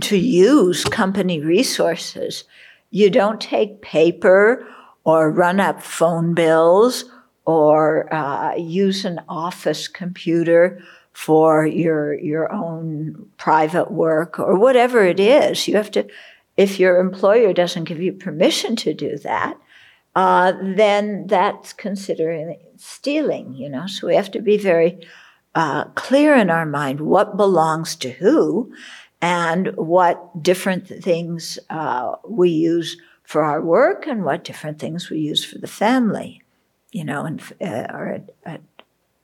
to 0.01 0.17
use 0.17 0.83
company 0.85 1.41
resources, 1.41 2.45
you 2.91 3.09
don't 3.09 3.41
take 3.41 3.81
paper 3.81 4.65
or 5.03 5.31
run 5.31 5.59
up 5.59 5.81
phone 5.81 6.33
bills 6.33 7.05
or 7.45 8.13
uh, 8.13 8.55
use 8.55 9.05
an 9.05 9.19
office 9.27 9.87
computer 9.87 10.81
for 11.13 11.65
your 11.65 12.13
your 12.19 12.51
own 12.51 13.29
private 13.37 13.91
work 13.91 14.39
or 14.39 14.57
whatever 14.57 15.03
it 15.03 15.19
is. 15.19 15.67
You 15.67 15.75
have 15.75 15.91
to, 15.91 16.07
if 16.57 16.79
your 16.79 16.99
employer 16.99 17.53
doesn't 17.53 17.85
give 17.85 18.01
you 18.01 18.13
permission 18.13 18.75
to 18.77 18.93
do 18.93 19.17
that, 19.19 19.57
uh, 20.15 20.53
then 20.61 21.27
that's 21.27 21.73
considered 21.73 22.55
stealing. 22.77 23.53
You 23.53 23.69
know, 23.69 23.87
so 23.87 24.07
we 24.07 24.15
have 24.15 24.31
to 24.31 24.41
be 24.41 24.57
very 24.57 24.99
uh, 25.55 25.85
clear 25.95 26.35
in 26.35 26.49
our 26.49 26.65
mind 26.65 27.01
what 27.01 27.37
belongs 27.37 27.95
to 27.97 28.11
who, 28.11 28.71
and 29.21 29.75
what 29.75 30.43
different 30.43 30.87
things 30.87 31.59
uh, 31.69 32.15
we 32.27 32.49
use 32.49 32.97
for 33.23 33.43
our 33.43 33.61
work 33.61 34.07
and 34.07 34.23
what 34.23 34.43
different 34.43 34.79
things 34.79 35.09
we 35.09 35.19
use 35.19 35.43
for 35.43 35.57
the 35.57 35.67
family. 35.67 36.41
You 36.91 37.03
know, 37.03 37.25
and 37.25 37.41
uh, 37.61 37.87
or 37.93 38.21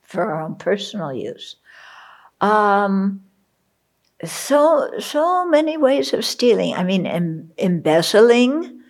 for 0.03 0.31
our 0.31 0.41
own 0.41 0.55
personal 0.55 1.13
use. 1.13 1.55
Um, 2.41 3.23
so 4.23 4.91
so 4.99 5.47
many 5.47 5.77
ways 5.77 6.13
of 6.13 6.25
stealing. 6.25 6.73
I 6.73 6.83
mean, 6.83 7.05
em- 7.05 7.51
embezzling. 7.57 8.81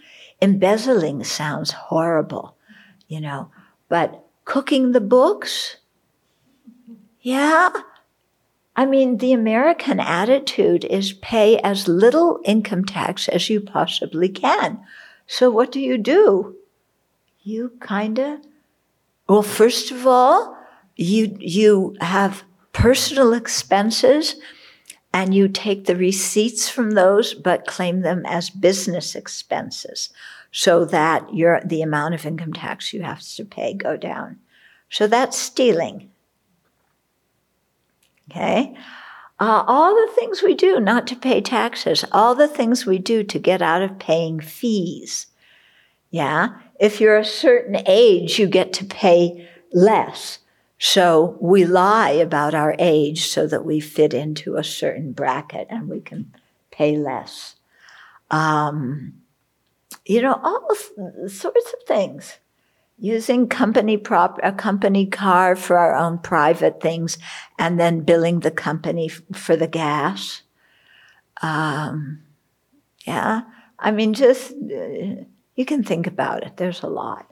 Embezzling 0.41 1.23
sounds 1.23 1.71
horrible, 1.71 2.57
you 3.07 3.21
know, 3.21 3.49
but 3.87 4.25
cooking 4.43 4.91
the 4.91 4.99
books, 4.99 5.77
yeah. 7.21 7.69
I 8.75 8.85
mean, 8.85 9.17
the 9.17 9.31
American 9.31 10.01
attitude 10.01 10.83
is 10.83 11.13
pay 11.13 11.57
as 11.59 11.87
little 11.87 12.41
income 12.43 12.83
tax 12.83 13.29
as 13.29 13.49
you 13.49 13.61
possibly 13.61 14.27
can. 14.27 14.81
So 15.25 15.49
what 15.49 15.71
do 15.71 15.79
you 15.79 15.97
do? 15.97 16.57
You 17.41 17.71
kind 17.79 18.19
of, 18.19 18.41
well, 19.29 19.41
first 19.41 19.89
of 19.91 20.05
all, 20.05 20.57
you 20.97 21.35
you 21.39 21.95
have 22.01 22.43
personal 22.75 23.31
expenses 23.31 24.35
and 25.13 25.33
you 25.33 25.47
take 25.47 25.85
the 25.85 25.95
receipts 25.95 26.67
from 26.67 26.91
those 26.91 27.33
but 27.33 27.65
claim 27.65 28.01
them 28.01 28.25
as 28.25 28.49
business 28.49 29.15
expenses 29.15 30.09
so 30.51 30.83
that 30.83 31.33
your 31.33 31.61
the 31.63 31.81
amount 31.81 32.13
of 32.13 32.25
income 32.25 32.51
tax 32.51 32.91
you 32.91 33.01
have 33.01 33.21
to 33.21 33.45
pay 33.45 33.73
go 33.73 33.95
down. 33.95 34.37
So 34.89 35.07
that's 35.07 35.37
stealing. 35.37 36.11
Okay? 38.29 38.75
Uh, 39.39 39.63
all 39.65 39.95
the 39.95 40.13
things 40.13 40.43
we 40.43 40.53
do 40.53 40.77
not 40.81 41.07
to 41.07 41.15
pay 41.15 41.39
taxes 41.39 42.03
all 42.11 42.35
the 42.35 42.47
things 42.47 42.85
we 42.85 42.99
do 42.99 43.23
to 43.23 43.39
get 43.39 43.61
out 43.61 43.81
of 43.81 43.99
paying 43.99 44.41
fees. 44.41 45.27
Yeah? 46.11 46.49
If 46.77 46.99
you're 46.99 47.17
a 47.17 47.23
certain 47.23 47.81
age 47.87 48.37
you 48.37 48.47
get 48.47 48.73
to 48.73 48.85
pay 48.85 49.47
less 49.71 50.39
so 50.85 51.35
we 51.41 51.65
lie 51.65 52.11
about 52.11 52.53
our 52.53 52.75
age 52.77 53.25
so 53.25 53.47
that 53.47 53.65
we 53.65 53.79
fit 53.79 54.13
into 54.13 54.55
a 54.55 54.63
certain 54.63 55.13
bracket 55.13 55.65
and 55.71 55.89
we 55.89 55.99
can 55.99 56.31
pay 56.69 56.95
less. 56.95 57.55
Um, 58.29 59.15
you 60.05 60.21
know, 60.21 60.39
all 60.43 60.75
sorts 61.27 61.73
of 61.73 61.87
things. 61.87 62.37
Using 62.99 63.49
company 63.49 63.97
prop, 63.97 64.39
a 64.43 64.51
company 64.51 65.07
car 65.07 65.55
for 65.55 65.75
our 65.79 65.95
own 65.95 66.19
private 66.19 66.81
things, 66.81 67.17
and 67.57 67.79
then 67.79 68.01
billing 68.01 68.41
the 68.41 68.51
company 68.51 69.09
f- 69.09 69.23
for 69.35 69.55
the 69.55 69.67
gas. 69.67 70.43
Um, 71.41 72.21
yeah, 73.07 73.41
I 73.79 73.89
mean, 73.89 74.13
just 74.13 74.51
uh, 74.51 75.23
you 75.55 75.65
can 75.65 75.83
think 75.83 76.05
about 76.05 76.43
it. 76.43 76.57
There's 76.57 76.83
a 76.83 76.87
lot. 76.87 77.29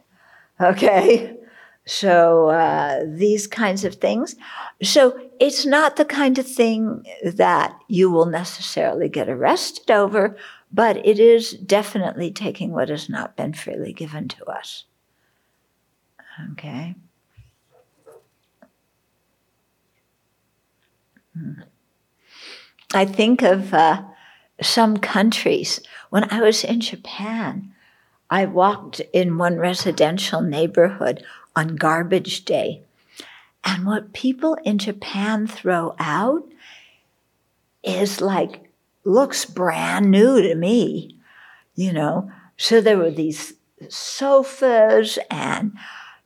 Okay. 0.59 1.37
So 1.85 2.49
uh, 2.49 3.03
these 3.05 3.45
kinds 3.47 3.83
of 3.83 3.95
things. 3.95 4.35
So 4.81 5.19
it's 5.39 5.65
not 5.65 5.97
the 5.97 6.05
kind 6.05 6.37
of 6.37 6.47
thing 6.47 7.05
that 7.23 7.77
you 7.87 8.09
will 8.09 8.25
necessarily 8.25 9.09
get 9.09 9.27
arrested 9.27 9.91
over, 9.91 10.37
but 10.71 11.05
it 11.05 11.19
is 11.19 11.51
definitely 11.51 12.31
taking 12.31 12.71
what 12.71 12.89
has 12.89 13.09
not 13.09 13.35
been 13.35 13.53
freely 13.53 13.91
given 13.91 14.29
to 14.29 14.45
us. 14.45 14.85
Okay. 16.53 16.95
Hmm. 21.37 21.61
I 22.93 23.05
think 23.05 23.41
of 23.41 23.73
uh, 23.73 24.03
some 24.61 24.97
countries. 24.97 25.81
When 26.09 26.31
I 26.31 26.41
was 26.41 26.63
in 26.63 26.79
Japan, 26.79 27.73
I 28.29 28.45
walked 28.45 28.99
in 29.11 29.37
one 29.37 29.57
residential 29.57 30.41
neighborhood 30.41 31.23
on 31.55 31.75
garbage 31.75 32.45
day. 32.45 32.83
And 33.63 33.85
what 33.85 34.13
people 34.13 34.57
in 34.63 34.77
Japan 34.77 35.47
throw 35.47 35.95
out 35.99 36.43
is 37.83 38.21
like, 38.21 38.69
looks 39.05 39.45
brand 39.45 40.09
new 40.11 40.41
to 40.41 40.55
me, 40.55 41.17
you 41.75 41.93
know. 41.93 42.31
So 42.57 42.81
there 42.81 42.97
were 42.97 43.11
these 43.11 43.53
sofas 43.89 45.19
and 45.29 45.73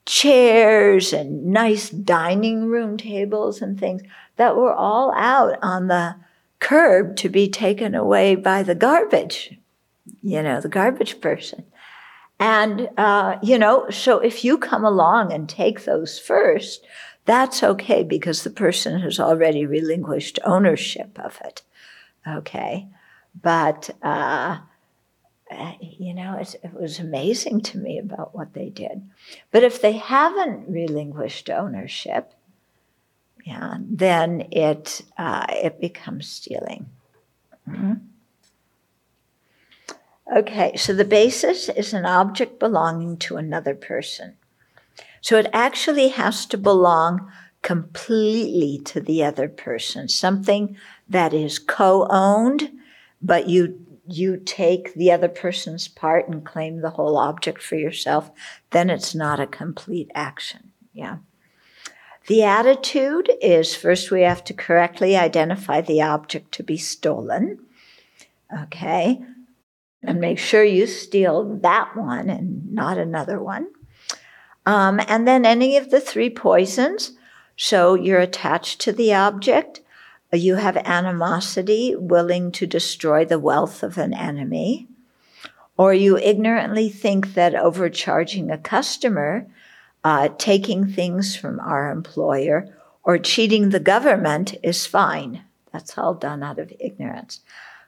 chairs 0.06 1.14
and 1.14 1.46
nice 1.48 1.90
dining 1.90 2.68
room 2.68 2.98
tables 2.98 3.62
and 3.62 3.80
things 3.80 4.02
that 4.38 4.56
were 4.56 4.74
all 4.74 5.14
out 5.16 5.58
on 5.62 5.88
the 5.88 6.16
curb 6.60 7.16
to 7.18 7.30
be 7.30 7.50
taken 7.50 7.94
away 7.94 8.36
by 8.36 8.64
the 8.64 8.76
garbage, 8.76 9.58
you 10.22 10.42
know, 10.42 10.62
the 10.62 10.70
garbage 10.70 11.20
person. 11.20 11.66
And, 12.40 12.90
uh, 12.98 13.38
you 13.42 13.58
know, 13.58 13.90
so 13.90 14.20
if 14.20 14.44
you 14.44 14.58
come 14.58 14.86
along 14.86 15.34
and 15.34 15.50
take 15.50 15.86
those 15.86 16.20
first, 16.20 16.86
that's 17.26 17.64
okay 17.64 18.04
because 18.04 18.44
the 18.44 18.50
person 18.50 19.00
has 19.02 19.20
already 19.20 19.66
relinquished 19.66 20.40
ownership 20.46 21.20
of 21.20 21.40
it. 21.44 21.64
Okay. 22.28 22.88
But, 23.42 23.90
uh, 24.02 24.60
you 25.82 26.14
know, 26.14 26.38
it, 26.40 26.56
it, 26.64 26.74
was 26.74 27.00
amazing 27.00 27.62
to 27.62 27.78
me 27.78 27.98
about 27.98 28.36
what 28.36 28.54
they 28.54 28.70
did. 28.70 29.10
But 29.52 29.64
if 29.64 29.82
they 29.82 29.94
haven't 29.94 30.70
relinquished 30.70 31.50
ownership, 31.50 32.34
yeah, 33.46 33.76
then 33.80 34.48
it 34.52 35.02
uh, 35.18 35.46
it 35.50 35.80
becomes 35.80 36.28
stealing. 36.28 36.90
Mm-hmm. 37.68 37.94
Okay, 40.36 40.76
so 40.76 40.94
the 40.94 41.06
basis 41.06 41.70
is 41.70 41.94
an 41.94 42.06
object 42.06 42.60
belonging 42.60 43.18
to 43.18 43.38
another 43.38 43.74
person. 43.74 44.36
So 45.22 45.38
it 45.38 45.50
actually 45.54 46.10
has 46.10 46.46
to 46.48 46.58
belong 46.58 47.32
completely 47.62 48.82
to 48.86 49.00
the 49.00 49.24
other 49.24 49.48
person, 49.48 50.10
something 50.10 50.78
that 51.08 51.34
is 51.34 51.60
co-owned, 51.60 52.72
but 53.22 53.48
you 53.48 53.84
you 54.10 54.38
take 54.38 54.94
the 54.94 55.12
other 55.12 55.28
person's 55.28 55.90
part 55.90 56.30
and 56.30 56.46
claim 56.46 56.80
the 56.80 56.92
whole 56.92 57.18
object 57.18 57.62
for 57.62 57.76
yourself, 57.76 58.32
then 58.70 58.90
it's 58.90 59.14
not 59.14 59.38
a 59.38 59.46
complete 59.46 60.10
action. 60.16 60.72
Yeah. 60.94 61.18
The 62.28 62.44
attitude 62.44 63.30
is 63.42 63.76
first 63.76 64.10
we 64.10 64.22
have 64.22 64.46
to 64.46 64.54
correctly 64.54 65.18
identify 65.18 65.82
the 65.82 66.02
object 66.04 66.54
to 66.54 66.64
be 66.64 66.78
stolen. 66.78 67.60
Okay 68.64 69.20
and 70.04 70.20
make 70.20 70.40
sure 70.40 70.64
you 70.64 70.88
steal 70.88 71.58
that 71.62 71.96
one 71.96 72.30
and 72.30 72.72
not 72.74 72.98
another 72.98 73.42
one. 73.42 73.68
Um, 74.66 75.00
and 75.08 75.28
then 75.28 75.46
any 75.46 75.78
of 75.78 75.90
the 75.90 76.02
three 76.02 76.30
poisons. 76.30 77.14
So 77.56 77.96
you're 77.96 78.20
attached 78.20 78.82
to 78.82 78.92
the 78.92 79.14
object. 79.14 79.82
You 80.32 80.56
have 80.56 80.78
animosity, 80.78 81.96
willing 81.96 82.52
to 82.54 82.68
destroy 82.68 83.26
the 83.26 83.40
wealth 83.40 83.82
of 83.82 83.98
an 83.98 84.14
enemy. 84.14 84.88
Or 85.78 85.94
you 85.94 86.18
ignorantly 86.18 86.90
think 86.90 87.34
that 87.34 87.56
overcharging 87.56 88.52
a 88.52 88.58
customer, 88.58 89.48
uh, 90.04 90.30
taking 90.38 90.88
things 90.88 91.36
from 91.36 91.60
our 91.60 91.92
employer, 91.92 92.68
or 93.04 93.18
cheating 93.18 93.70
the 93.70 93.80
government 93.80 94.56
is 94.62 94.86
fine. 94.86 95.44
That's 95.72 95.98
all 95.98 96.14
done 96.14 96.44
out 96.44 96.60
of 96.60 96.74
ignorance. 96.80 97.42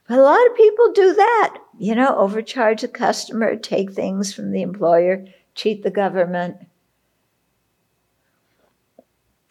A 0.09 0.17
lot 0.17 0.45
of 0.47 0.55
people 0.55 0.91
do 0.91 1.13
that. 1.13 1.59
You 1.77 1.95
know, 1.95 2.17
overcharge 2.17 2.83
a 2.83 2.87
customer, 2.87 3.55
take 3.55 3.91
things 3.91 4.33
from 4.33 4.51
the 4.51 4.61
employer, 4.61 5.25
cheat 5.55 5.83
the 5.83 5.91
government. 5.91 6.57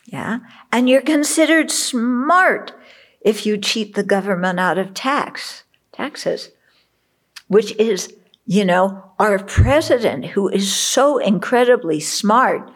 Yeah. 0.05 0.41
And 0.73 0.89
you're 0.89 1.03
considered 1.03 1.71
smart 1.71 2.73
if 3.21 3.47
you 3.47 3.57
cheat 3.59 3.95
the 3.95 4.03
government 4.03 4.59
out 4.59 4.79
of 4.79 4.95
tax, 4.95 5.65
taxes, 5.93 6.51
which 7.47 7.75
is, 7.77 8.15
you 8.47 8.65
know, 8.65 9.13
our 9.19 9.39
president 9.39 10.27
who 10.27 10.49
is 10.49 10.75
so 10.75 11.19
incredibly 11.19 12.01
smart 12.01 12.71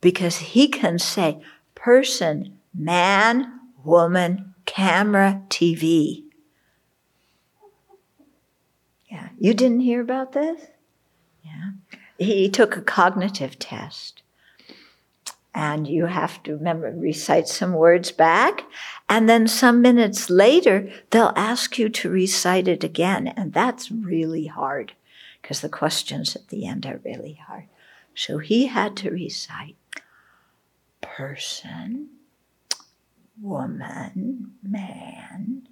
because 0.00 0.38
he 0.38 0.68
can 0.68 0.98
say 0.98 1.40
person, 1.74 2.58
man, 2.74 3.60
woman, 3.84 4.54
camera, 4.64 5.42
TV. 5.48 6.24
Yeah. 9.08 9.25
You 9.38 9.54
didn't 9.54 9.80
hear 9.80 10.00
about 10.00 10.32
this? 10.32 10.66
Yeah. 11.44 11.72
He 12.18 12.48
took 12.48 12.76
a 12.76 12.82
cognitive 12.82 13.58
test. 13.58 14.22
And 15.54 15.86
you 15.86 16.04
have 16.04 16.42
to 16.42 16.52
remember 16.52 16.90
recite 16.90 17.48
some 17.48 17.72
words 17.72 18.12
back. 18.12 18.64
And 19.08 19.26
then 19.26 19.48
some 19.48 19.80
minutes 19.80 20.28
later 20.28 20.90
they'll 21.10 21.32
ask 21.34 21.78
you 21.78 21.88
to 21.88 22.10
recite 22.10 22.68
it 22.68 22.84
again. 22.84 23.28
And 23.28 23.54
that's 23.54 23.90
really 23.90 24.46
hard 24.46 24.92
because 25.40 25.62
the 25.62 25.70
questions 25.70 26.36
at 26.36 26.48
the 26.48 26.66
end 26.66 26.84
are 26.84 27.00
really 27.04 27.40
hard. 27.46 27.64
So 28.14 28.36
he 28.38 28.66
had 28.66 28.96
to 28.98 29.10
recite 29.10 29.76
person 31.00 32.08
woman 33.40 34.52
man 34.62 35.68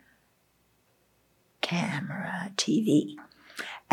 camera 1.60 2.50
tv 2.56 3.16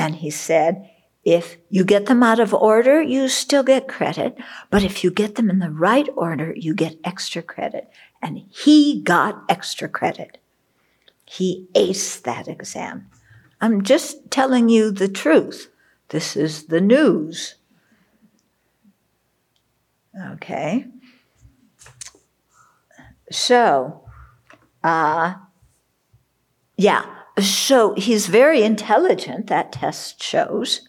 and 0.02 0.16
he 0.16 0.32
said 0.32 0.90
if 1.24 1.58
you 1.70 1.86
get 1.86 2.08
them 2.08 2.24
out 2.24 2.40
of 2.40 2.56
order, 2.56 3.00
you 3.00 3.30
still 3.30 3.62
get 3.62 3.88
credit. 3.88 4.36
But 4.72 4.84
if 4.84 5.04
you 5.04 5.12
get 5.12 5.36
them 5.36 5.52
in 5.52 5.60
the 5.60 5.70
right 5.70 6.10
order, 6.16 6.56
you 6.58 6.74
get 6.74 6.98
extra 7.04 7.44
credit. 7.44 7.92
And 8.24 8.40
he 8.50 9.04
got 9.04 9.44
extra 9.48 9.88
credit. 9.88 10.40
He 11.26 11.68
aced 11.76 12.24
that 12.24 12.48
exam. 12.48 13.08
I'm 13.62 13.84
just 13.84 14.32
telling 14.32 14.68
you 14.70 14.90
the 14.90 15.08
truth. 15.08 15.70
This 16.10 16.36
is 16.36 16.66
the 16.66 16.82
news. 16.82 17.56
Okay. 20.32 20.88
So, 23.30 24.04
uh, 24.84 25.36
yeah, 26.76 27.21
so 27.42 27.94
he's 27.96 28.28
very 28.28 28.64
intelligent, 28.64 29.48
that 29.48 29.72
test 29.72 30.22
shows. 30.22 30.88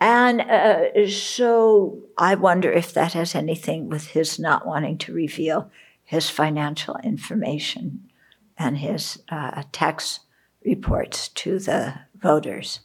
And 0.00 0.40
uh, 0.40 1.08
so 1.08 2.02
I 2.16 2.34
wonder 2.34 2.72
if 2.72 2.94
that 2.94 3.12
has 3.12 3.34
anything 3.34 3.88
with 3.88 4.08
his 4.08 4.38
not 4.38 4.66
wanting 4.66 4.96
to 4.98 5.12
reveal 5.12 5.70
his 6.04 6.30
financial 6.30 6.96
information 7.04 8.08
and 8.56 8.78
his 8.78 9.22
uh, 9.28 9.62
tax 9.72 10.20
reports 10.64 11.28
to 11.28 11.58
the 11.58 11.94
voters. 12.14 12.80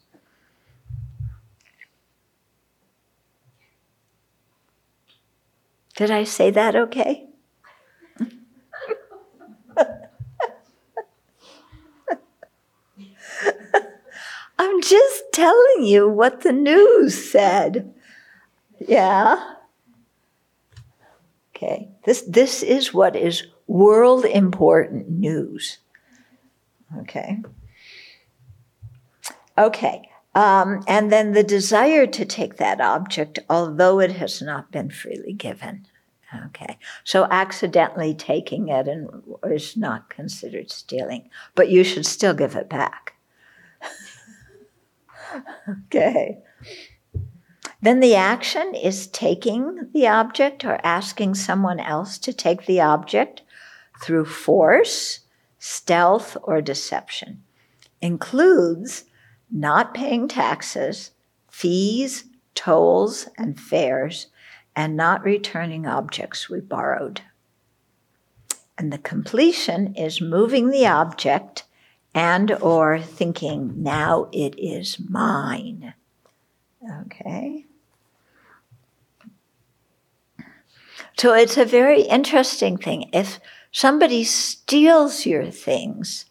Did 5.95 6.11
I 6.11 6.25
say 6.25 6.51
that 6.51 6.75
okay? 6.75 7.27
I'm 14.57 14.81
just 14.81 15.23
telling 15.33 15.83
you 15.83 16.07
what 16.07 16.41
the 16.41 16.53
news 16.53 17.29
said. 17.29 17.93
Yeah. 18.79 19.53
Okay. 21.55 21.89
This 22.05 22.21
this 22.21 22.63
is 22.63 22.93
what 22.93 23.15
is 23.15 23.47
world 23.67 24.25
important 24.25 25.09
news. 25.09 25.79
Okay. 26.99 27.41
Okay. 29.57 30.09
Um, 30.33 30.83
and 30.87 31.11
then 31.11 31.31
the 31.31 31.43
desire 31.43 32.05
to 32.07 32.25
take 32.25 32.57
that 32.57 32.81
object, 32.81 33.39
although 33.49 33.99
it 33.99 34.11
has 34.13 34.41
not 34.41 34.71
been 34.71 34.89
freely 34.89 35.31
given. 35.31 35.87
Okay. 36.47 36.77
So 37.05 37.25
accidentally 37.31 38.13
taking 38.13 38.67
it 38.67 38.87
and 38.87 39.09
is 39.45 39.77
not 39.77 40.09
considered 40.09 40.71
stealing, 40.71 41.29
but 41.55 41.69
you 41.69 41.83
should 41.83 42.05
still 42.05 42.33
give 42.33 42.55
it 42.55 42.69
back. 42.69 43.13
okay. 45.69 46.39
Then 47.81 47.99
the 47.99 48.15
action 48.15 48.73
is 48.73 49.07
taking 49.07 49.89
the 49.93 50.07
object 50.07 50.65
or 50.65 50.79
asking 50.83 51.35
someone 51.35 51.79
else 51.79 52.17
to 52.19 52.33
take 52.33 52.65
the 52.65 52.81
object 52.81 53.43
through 54.01 54.25
force, 54.25 55.21
stealth, 55.59 56.35
or 56.43 56.61
deception. 56.61 57.43
Includes 58.01 59.05
not 59.51 59.93
paying 59.93 60.27
taxes, 60.27 61.11
fees, 61.49 62.25
tolls, 62.55 63.27
and 63.37 63.59
fares, 63.59 64.27
and 64.75 64.97
not 64.97 65.23
returning 65.23 65.85
objects 65.85 66.49
we 66.49 66.59
borrowed. 66.59 67.21
And 68.77 68.91
the 68.91 68.97
completion 68.97 69.95
is 69.95 70.19
moving 70.19 70.69
the 70.69 70.85
object 70.85 71.63
and 72.15 72.51
or 72.53 72.99
thinking 72.99 73.83
now 73.83 74.27
it 74.31 74.55
is 74.57 74.97
mine. 74.99 75.93
Okay. 77.01 77.65
So 81.17 81.33
it's 81.33 81.57
a 81.57 81.65
very 81.65 82.01
interesting 82.01 82.77
thing. 82.77 83.09
If 83.13 83.39
somebody 83.71 84.23
steals 84.23 85.25
your 85.25 85.51
things 85.51 86.25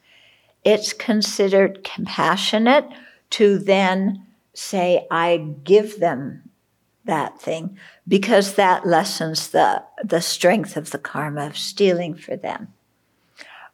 it's 0.65 0.95
considered 0.95 1.85
compassionate 1.85 2.87
to 3.29 3.59
then 3.59 4.27
say 4.55 5.07
i 5.11 5.37
give 5.63 6.01
them 6.01 6.43
that 7.05 7.39
thing 7.39 7.77
because 8.09 8.55
that 8.55 8.87
lessens 8.87 9.49
the, 9.49 9.85
the 10.03 10.23
strength 10.23 10.75
of 10.75 10.91
the 10.91 10.99
karma 10.99 11.47
of 11.47 11.59
stealing 11.59 12.15
for 12.15 12.35
them 12.35 12.69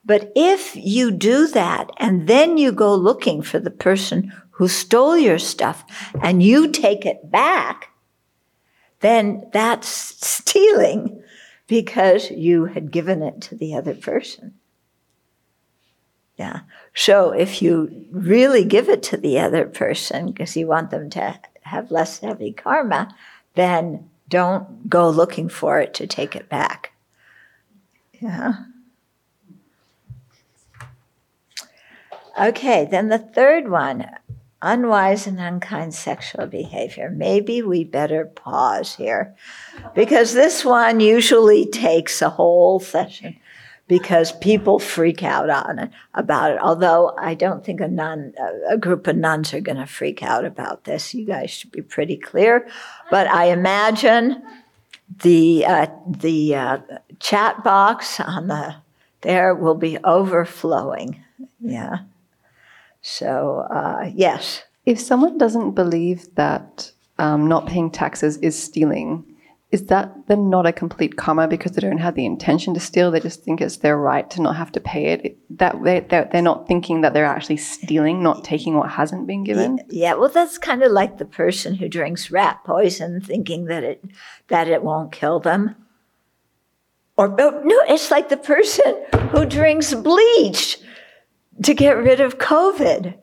but 0.04 0.32
if 0.34 0.74
you 0.76 1.10
do 1.10 1.46
that 1.48 1.90
and 1.98 2.26
then 2.26 2.56
you 2.58 2.72
go 2.72 2.94
looking 2.94 3.42
for 3.42 3.58
the 3.58 3.70
person 3.70 4.32
who 4.52 4.68
stole 4.68 5.16
your 5.16 5.38
stuff 5.38 5.84
and 6.22 6.42
you 6.42 6.70
take 6.70 7.06
it 7.06 7.30
back, 7.30 7.88
then 9.00 9.48
that's 9.52 9.88
stealing 9.88 11.22
because 11.66 12.30
you 12.30 12.66
had 12.66 12.90
given 12.90 13.22
it 13.22 13.40
to 13.42 13.54
the 13.54 13.74
other 13.74 13.94
person. 13.94 14.54
Yeah. 16.36 16.60
So 16.94 17.32
if 17.32 17.60
you 17.60 18.06
really 18.10 18.64
give 18.64 18.88
it 18.88 19.02
to 19.04 19.16
the 19.16 19.38
other 19.38 19.66
person 19.66 20.26
because 20.26 20.56
you 20.56 20.66
want 20.66 20.90
them 20.90 21.10
to 21.10 21.38
have 21.62 21.90
less 21.90 22.18
heavy 22.18 22.52
karma, 22.52 23.14
then 23.54 24.08
don't 24.28 24.88
go 24.88 25.10
looking 25.10 25.48
for 25.48 25.80
it 25.80 25.92
to 25.94 26.06
take 26.06 26.34
it 26.34 26.48
back. 26.48 26.92
Yeah. 28.20 28.54
Okay, 32.40 32.88
then 32.90 33.08
the 33.10 33.18
third 33.18 33.68
one 33.70 34.06
unwise 34.62 35.26
and 35.26 35.38
unkind 35.38 35.94
sexual 35.94 36.46
behavior. 36.46 37.10
Maybe 37.10 37.62
we 37.62 37.84
better 37.84 38.24
pause 38.24 38.94
here 38.94 39.34
because 39.94 40.32
this 40.32 40.64
one 40.64 41.00
usually 41.00 41.66
takes 41.66 42.22
a 42.22 42.30
whole 42.30 42.80
session 42.80 43.36
because 43.88 44.32
people 44.32 44.78
freak 44.78 45.22
out 45.22 45.50
on 45.50 45.78
it 45.78 45.90
about 46.14 46.52
it. 46.52 46.58
Although 46.60 47.14
I 47.18 47.34
don't 47.34 47.64
think 47.64 47.80
a 47.80 47.88
nun, 47.88 48.32
a 48.68 48.78
group 48.78 49.06
of 49.06 49.16
nuns 49.16 49.52
are 49.52 49.60
going 49.60 49.78
to 49.78 49.86
freak 49.86 50.22
out 50.22 50.44
about 50.44 50.84
this. 50.84 51.12
You 51.12 51.26
guys 51.26 51.50
should 51.50 51.72
be 51.72 51.82
pretty 51.82 52.16
clear. 52.16 52.68
But 53.10 53.26
I 53.26 53.46
imagine 53.46 54.42
the 55.22 55.66
uh, 55.66 55.86
the 56.06 56.54
uh, 56.54 56.78
chat 57.18 57.64
box 57.64 58.20
on 58.20 58.46
the 58.46 58.76
there 59.22 59.54
will 59.54 59.74
be 59.74 59.98
overflowing. 60.04 61.22
Yeah. 61.60 61.98
So, 63.10 63.66
uh, 63.70 64.10
yes. 64.14 64.62
If 64.86 65.00
someone 65.00 65.36
doesn't 65.36 65.72
believe 65.72 66.32
that 66.36 66.92
um, 67.18 67.48
not 67.48 67.66
paying 67.66 67.90
taxes 67.90 68.36
is 68.38 68.60
stealing, 68.60 69.24
is 69.72 69.86
that 69.86 70.26
then 70.28 70.48
not 70.48 70.66
a 70.66 70.72
complete 70.72 71.16
karma 71.16 71.48
because 71.48 71.72
they 71.72 71.80
don't 71.80 71.98
have 71.98 72.14
the 72.14 72.24
intention 72.24 72.72
to 72.74 72.80
steal? 72.80 73.10
They 73.10 73.20
just 73.20 73.42
think 73.42 73.60
it's 73.60 73.78
their 73.78 73.96
right 73.96 74.28
to 74.30 74.42
not 74.42 74.56
have 74.56 74.72
to 74.72 74.80
pay 74.80 75.06
it. 75.06 75.38
That 75.58 75.82
they 75.82 76.00
they're, 76.00 76.28
they're 76.30 76.42
not 76.42 76.68
thinking 76.68 77.00
that 77.00 77.12
they're 77.12 77.26
actually 77.26 77.58
stealing, 77.58 78.22
not 78.22 78.44
taking 78.44 78.76
what 78.76 78.90
hasn't 78.90 79.26
been 79.26 79.44
given. 79.44 79.80
Yeah, 79.88 80.14
well, 80.14 80.28
that's 80.28 80.58
kind 80.58 80.82
of 80.82 80.92
like 80.92 81.18
the 81.18 81.24
person 81.24 81.74
who 81.74 81.88
drinks 81.88 82.30
rat 82.30 82.60
poison, 82.64 83.20
thinking 83.20 83.66
that 83.66 83.84
it 83.84 84.04
that 84.48 84.68
it 84.68 84.82
won't 84.82 85.12
kill 85.12 85.40
them. 85.40 85.74
Or 87.16 87.34
oh, 87.38 87.62
no, 87.64 87.82
it's 87.88 88.10
like 88.10 88.28
the 88.28 88.36
person 88.36 89.04
who 89.30 89.44
drinks 89.44 89.94
bleach 89.94 90.78
to 91.62 91.74
get 91.74 91.96
rid 91.96 92.20
of 92.20 92.38
COVID. 92.38 93.14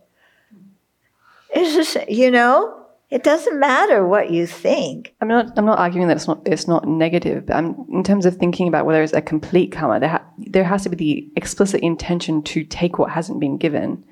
It's 1.50 1.74
just, 1.74 2.10
you 2.10 2.30
know, 2.30 2.86
it 3.10 3.24
doesn't 3.24 3.60
matter 3.60 4.06
what 4.06 4.32
you 4.32 4.46
think. 4.46 5.16
I'm 5.22 5.30
not. 5.30 5.58
I'm 5.58 5.66
not 5.66 5.80
arguing 5.80 6.10
that 6.10 6.18
it's 6.18 6.28
not. 6.28 6.42
It's 6.46 6.68
not 6.68 6.86
negative. 6.86 7.46
But 7.46 7.56
I'm 7.56 7.86
in 7.90 8.04
terms 8.04 8.26
of 8.26 8.36
thinking 8.36 8.68
about 8.68 8.86
whether 8.86 9.02
it's 9.02 9.14
a 9.14 9.22
complete 9.22 9.72
karma. 9.72 10.00
There, 10.00 10.10
ha- 10.10 10.26
there 10.38 10.66
has 10.66 10.84
to 10.84 10.90
be 10.90 10.96
the 10.98 11.28
explicit 11.38 11.82
intention 11.82 12.44
to 12.44 12.66
take 12.66 13.00
what 13.00 13.12
hasn't 13.12 13.40
been 13.40 13.58
given. 13.58 14.04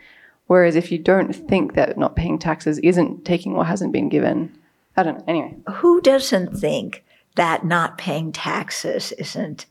Whereas 0.48 0.76
if 0.76 0.92
you 0.92 0.98
don't 0.98 1.34
think 1.34 1.74
that 1.74 1.98
not 1.98 2.16
paying 2.16 2.40
taxes 2.40 2.78
isn't 2.80 3.26
taking 3.26 3.54
what 3.54 3.68
hasn't 3.68 3.92
been 3.92 4.10
given, 4.10 4.56
I 4.96 5.04
don't 5.04 5.18
know. 5.18 5.24
Anyway, 5.28 5.56
Who 5.78 6.00
doesn't 6.02 6.56
think 6.58 7.04
that 7.36 7.66
not 7.66 7.98
paying 7.98 8.32
taxes 8.32 9.12
isn't 9.14 9.66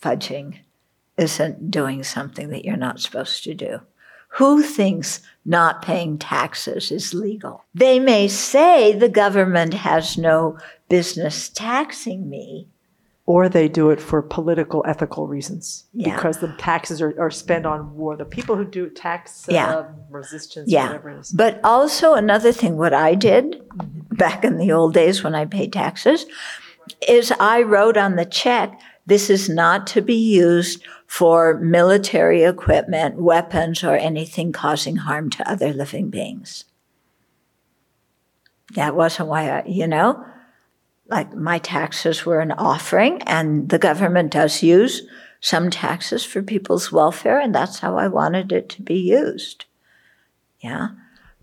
fudging, 0.00 0.60
isn't 1.18 1.70
doing 1.70 2.02
something 2.02 2.50
that 2.50 2.64
you're 2.64 2.76
not 2.76 3.00
supposed 3.00 3.44
to 3.44 3.54
do? 3.54 3.80
Who 4.30 4.62
thinks 4.62 5.20
not 5.44 5.80
paying 5.82 6.18
taxes 6.18 6.90
is 6.90 7.14
legal? 7.14 7.64
They 7.74 7.98
may 7.98 8.28
say 8.28 8.92
the 8.92 9.08
government 9.08 9.72
has 9.74 10.18
no 10.18 10.58
business 10.88 11.48
taxing 11.48 12.28
me. 12.28 12.68
or 13.28 13.48
they 13.48 13.66
do 13.66 13.90
it 13.90 14.00
for 14.00 14.22
political 14.22 14.84
ethical 14.86 15.26
reasons 15.26 15.82
Yeah. 15.92 16.14
because 16.14 16.38
the 16.38 16.54
taxes 16.58 17.02
are, 17.02 17.12
are 17.20 17.28
spent 17.30 17.66
on 17.66 17.96
war 17.96 18.16
the 18.16 18.24
people 18.24 18.54
who 18.54 18.64
do 18.64 18.88
tax 18.88 19.46
Yeah. 19.48 19.78
um, 19.78 19.86
resistance 20.10 20.70
Yeah. 20.70 20.86
whatever 20.86 21.10
it 21.10 21.18
is 21.18 21.32
But 21.32 21.58
also, 21.64 22.14
another 22.14 22.52
thing, 22.52 22.76
what 22.76 22.94
I 22.94 23.16
did 23.16 23.60
back 24.12 24.44
in 24.44 24.58
the 24.58 24.70
old 24.70 24.94
days 24.94 25.24
when 25.24 25.34
I 25.34 25.44
paid 25.44 25.72
taxes 25.72 26.24
is 27.08 27.32
I 27.40 27.62
wrote 27.62 27.96
on 27.96 28.14
the 28.14 28.24
check, 28.26 28.78
this 29.06 29.30
is 29.30 29.48
not 29.48 29.86
to 29.88 30.02
be 30.02 30.14
used 30.14 30.82
for 31.06 31.58
military 31.58 32.42
equipment, 32.42 33.16
weapons, 33.16 33.84
or 33.84 33.96
anything 33.96 34.52
causing 34.52 34.96
harm 34.96 35.30
to 35.30 35.48
other 35.48 35.72
living 35.72 36.10
beings. 36.10 36.64
That 38.74 38.96
wasn't 38.96 39.28
why 39.28 39.48
I, 39.48 39.64
you 39.66 39.86
know, 39.86 40.24
like 41.08 41.32
my 41.34 41.58
taxes 41.58 42.26
were 42.26 42.40
an 42.40 42.50
offering, 42.52 43.22
and 43.22 43.68
the 43.68 43.78
government 43.78 44.32
does 44.32 44.62
use 44.62 45.02
some 45.40 45.70
taxes 45.70 46.24
for 46.24 46.42
people's 46.42 46.90
welfare, 46.90 47.38
and 47.38 47.54
that's 47.54 47.78
how 47.78 47.96
I 47.96 48.08
wanted 48.08 48.50
it 48.50 48.68
to 48.70 48.82
be 48.82 48.98
used. 48.98 49.66
Yeah. 50.58 50.88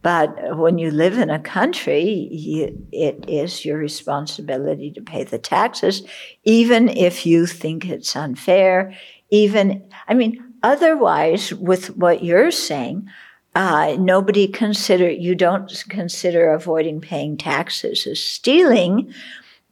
But 0.04 0.58
when 0.58 0.78
you 0.78 0.92
live 0.92 1.18
in 1.18 1.30
a 1.30 1.40
country, 1.40 2.28
you, 2.30 2.88
it 2.92 3.24
is 3.28 3.64
your 3.64 3.78
responsibility 3.78 4.92
to 4.92 5.02
pay 5.02 5.24
the 5.24 5.40
taxes, 5.40 6.04
even 6.44 6.90
if 6.90 7.26
you 7.26 7.46
think 7.46 7.88
it's 7.88 8.14
unfair. 8.16 8.94
Even, 9.30 9.90
I 10.10 10.14
mean, 10.14 10.44
otherwise, 10.62 11.54
with 11.54 11.96
what 11.96 12.22
you're 12.22 12.52
saying, 12.52 13.10
uh, 13.56 13.96
nobody 13.98 14.46
consider 14.48 15.10
you 15.10 15.36
don't 15.36 15.72
consider 15.88 16.52
avoiding 16.52 17.00
paying 17.00 17.38
taxes 17.38 18.06
as 18.06 18.20
stealing, 18.20 19.14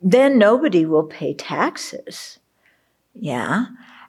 then 0.02 0.38
nobody 0.38 0.86
will 0.86 1.04
pay 1.04 1.34
taxes. 1.34 2.40
Yeah. 3.14 3.66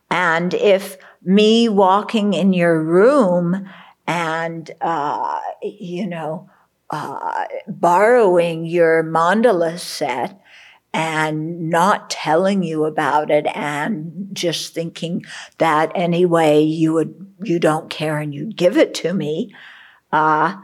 And 0.09 0.55
if 0.55 0.99
me 1.25 1.69
walking 1.69 2.35
in 2.35 2.53
your 2.53 2.81
room 2.81 3.69
and, 4.07 4.71
uh, 4.81 5.41
you 5.63 6.07
know, 6.07 6.51
uh, 6.91 7.45
borrowing 7.69 8.67
your 8.67 9.03
mandala 9.03 9.79
set 9.79 10.41
and 10.93 11.71
not 11.71 12.11
telling 12.11 12.63
you 12.63 12.85
about 12.85 13.31
it 13.31 13.47
and 13.55 14.29
just 14.33 14.75
thinking 14.75 15.25
that 15.57 15.91
anyway 15.95 16.61
you 16.61 16.93
would 16.93 17.35
you 17.43 17.59
don't 17.59 17.89
care 17.89 18.19
and 18.19 18.35
you'd 18.35 18.57
give 18.59 18.77
it 18.77 18.93
to 18.93 19.15
me 19.15 19.51
uh, 20.13 20.55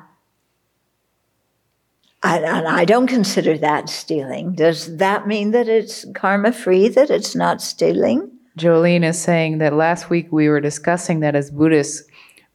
and, 2.23 2.44
and 2.44 2.66
I 2.66 2.85
don't 2.85 3.06
consider 3.06 3.56
that 3.59 3.89
stealing. 3.89 4.55
Does 4.55 4.97
that 4.97 5.27
mean 5.27 5.52
that 5.52 5.69
it's 5.69 6.05
karma 6.15 6.52
free, 6.52 6.89
that 6.89 7.10
it's 7.10 7.36
not 7.36 7.62
stealing? 7.62 8.31
Jolene 8.59 9.05
is 9.05 9.20
saying 9.20 9.59
that 9.59 9.73
last 9.73 10.10
week 10.10 10.32
we 10.32 10.48
were 10.48 10.60
discussing 10.60 11.20
that 11.20 11.36
as 11.36 11.51
Buddhists, 11.52 12.07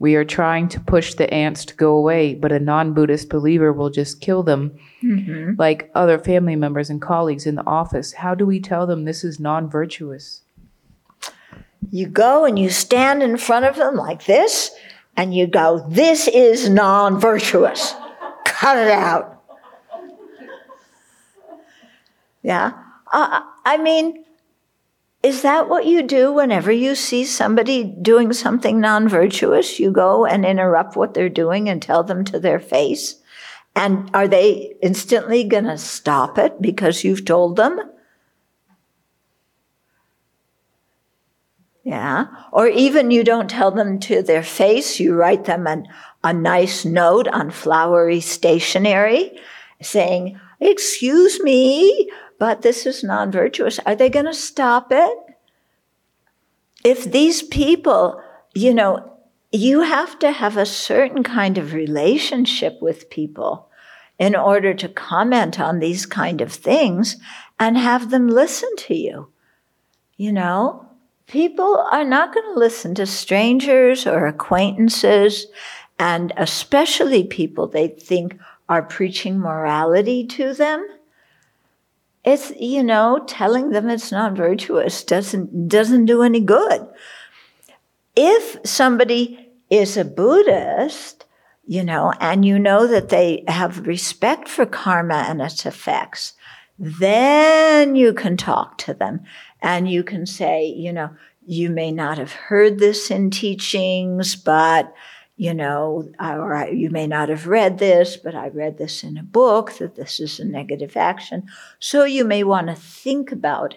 we 0.03 0.15
are 0.15 0.25
trying 0.25 0.67
to 0.67 0.81
push 0.81 1.13
the 1.13 1.33
ants 1.33 1.63
to 1.63 1.73
go 1.75 1.95
away, 1.95 2.33
but 2.35 2.51
a 2.51 2.59
non 2.59 2.93
Buddhist 2.93 3.29
believer 3.29 3.71
will 3.71 3.89
just 3.89 4.19
kill 4.19 4.43
them, 4.43 4.77
like 5.57 5.89
other 5.95 6.19
family 6.19 6.57
members 6.57 6.89
and 6.89 7.01
colleagues 7.01 7.45
in 7.45 7.55
the 7.55 7.65
office. 7.65 8.11
How 8.11 8.35
do 8.35 8.45
we 8.45 8.59
tell 8.59 8.85
them 8.85 9.05
this 9.05 9.23
is 9.23 9.39
non 9.39 9.69
virtuous? 9.69 10.41
You 11.89 12.07
go 12.07 12.43
and 12.43 12.59
you 12.59 12.69
stand 12.69 13.23
in 13.23 13.37
front 13.37 13.63
of 13.63 13.77
them 13.77 13.95
like 13.95 14.25
this, 14.25 14.71
and 15.15 15.33
you 15.33 15.47
go, 15.47 15.85
This 15.87 16.27
is 16.27 16.67
non 16.67 17.17
virtuous. 17.17 17.95
Cut 18.43 18.77
it 18.77 18.89
out. 18.89 19.41
Yeah. 22.41 22.73
Uh, 23.13 23.39
I 23.63 23.77
mean, 23.77 24.22
is 25.23 25.41
that 25.41 25.69
what 25.69 25.85
you 25.85 26.03
do 26.03 26.33
whenever 26.33 26.71
you 26.71 26.95
see 26.95 27.23
somebody 27.23 27.83
doing 27.83 28.33
something 28.33 28.81
non 28.81 29.07
virtuous? 29.07 29.79
You 29.79 29.89
go 29.89 30.25
and 30.25 30.45
interrupt 30.45 30.97
what 30.97 31.13
they're 31.13 31.29
doing 31.29 31.69
and 31.69 31.81
tell 31.81 32.03
them 32.03 32.25
to 32.25 32.39
their 32.39 32.59
face? 32.59 33.15
And 33.73 34.11
are 34.13 34.27
they 34.27 34.75
instantly 34.81 35.45
going 35.45 35.63
to 35.63 35.77
stop 35.77 36.37
it 36.37 36.61
because 36.61 37.05
you've 37.05 37.23
told 37.23 37.55
them? 37.55 37.79
Yeah. 41.83 42.27
Or 42.51 42.67
even 42.67 43.09
you 43.09 43.23
don't 43.23 43.49
tell 43.49 43.71
them 43.71 43.99
to 44.01 44.21
their 44.21 44.43
face, 44.43 44.99
you 44.99 45.15
write 45.15 45.45
them 45.45 45.67
an, 45.67 45.87
a 46.23 46.33
nice 46.33 46.85
note 46.85 47.27
on 47.29 47.49
flowery 47.49 48.19
stationery 48.19 49.37
saying, 49.81 50.39
Excuse 50.59 51.41
me, 51.41 52.09
but 52.43 52.61
this 52.61 52.85
is 52.85 53.05
non 53.05 53.31
virtuous. 53.31 53.79
Are 53.85 53.95
they 53.95 54.09
going 54.09 54.25
to 54.25 54.33
stop 54.33 54.87
it? 54.91 55.17
If 56.83 57.09
these 57.09 57.41
people, 57.41 58.21
you 58.53 58.73
know, 58.73 59.17
you 59.53 59.79
have 59.79 60.19
to 60.19 60.29
have 60.29 60.57
a 60.57 60.65
certain 60.65 61.23
kind 61.23 61.57
of 61.57 61.71
relationship 61.71 62.81
with 62.81 63.09
people 63.09 63.69
in 64.19 64.35
order 64.35 64.73
to 64.73 64.89
comment 64.89 65.57
on 65.57 65.79
these 65.79 66.05
kind 66.05 66.41
of 66.41 66.51
things 66.51 67.15
and 67.57 67.77
have 67.77 68.09
them 68.09 68.27
listen 68.27 68.75
to 68.75 68.93
you. 68.93 69.29
You 70.17 70.33
know, 70.33 70.85
people 71.27 71.77
are 71.93 72.03
not 72.03 72.33
going 72.33 72.53
to 72.53 72.59
listen 72.59 72.93
to 72.95 73.05
strangers 73.05 74.05
or 74.05 74.27
acquaintances, 74.27 75.47
and 75.97 76.33
especially 76.35 77.23
people 77.23 77.67
they 77.67 77.87
think 77.87 78.37
are 78.67 78.83
preaching 78.83 79.39
morality 79.39 80.27
to 80.27 80.53
them. 80.53 80.85
It's, 82.23 82.51
you 82.59 82.83
know, 82.83 83.23
telling 83.27 83.71
them 83.71 83.89
it's 83.89 84.11
not 84.11 84.33
virtuous 84.33 85.03
doesn't, 85.03 85.67
doesn't 85.67 86.05
do 86.05 86.21
any 86.23 86.39
good. 86.39 86.87
If 88.15 88.57
somebody 88.63 89.49
is 89.69 89.97
a 89.97 90.05
Buddhist, 90.05 91.25
you 91.65 91.83
know, 91.83 92.13
and 92.19 92.45
you 92.45 92.59
know 92.59 92.87
that 92.87 93.09
they 93.09 93.43
have 93.47 93.87
respect 93.87 94.47
for 94.47 94.65
karma 94.65 95.25
and 95.27 95.41
its 95.41 95.65
effects, 95.65 96.33
then 96.77 97.95
you 97.95 98.13
can 98.13 98.37
talk 98.37 98.77
to 98.79 98.93
them 98.93 99.21
and 99.61 99.89
you 99.89 100.03
can 100.03 100.25
say, 100.25 100.65
you 100.65 100.91
know, 100.91 101.09
you 101.45 101.69
may 101.69 101.91
not 101.91 102.17
have 102.17 102.31
heard 102.31 102.79
this 102.79 103.11
in 103.11 103.29
teachings, 103.29 104.35
but 104.35 104.93
you 105.35 105.53
know, 105.53 106.09
or 106.19 106.67
you 106.71 106.89
may 106.89 107.07
not 107.07 107.29
have 107.29 107.47
read 107.47 107.79
this, 107.79 108.17
but 108.17 108.35
I 108.35 108.49
read 108.49 108.77
this 108.77 109.03
in 109.03 109.17
a 109.17 109.23
book 109.23 109.73
that 109.79 109.95
this 109.95 110.19
is 110.19 110.39
a 110.39 110.45
negative 110.45 110.95
action. 110.95 111.47
So 111.79 112.03
you 112.03 112.23
may 112.23 112.43
want 112.43 112.67
to 112.67 112.75
think 112.75 113.31
about 113.31 113.75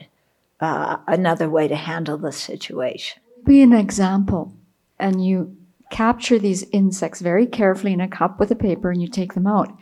uh, 0.61 0.99
another 1.07 1.49
way 1.49 1.66
to 1.69 1.77
handle 1.77 2.19
the 2.19 2.33
situation. 2.33 3.23
be 3.45 3.62
an 3.62 3.73
example 3.73 4.53
and 4.99 5.24
you 5.24 5.57
capture 5.91 6.39
these 6.39 6.65
insects 6.73 7.20
very 7.20 7.47
carefully 7.47 7.93
in 7.93 8.01
a 8.01 8.09
cup 8.09 8.41
with 8.41 8.51
a 8.51 8.57
paper 8.57 8.91
and 8.91 9.01
you 9.01 9.09
take 9.09 9.35
them 9.35 9.47
out. 9.47 9.73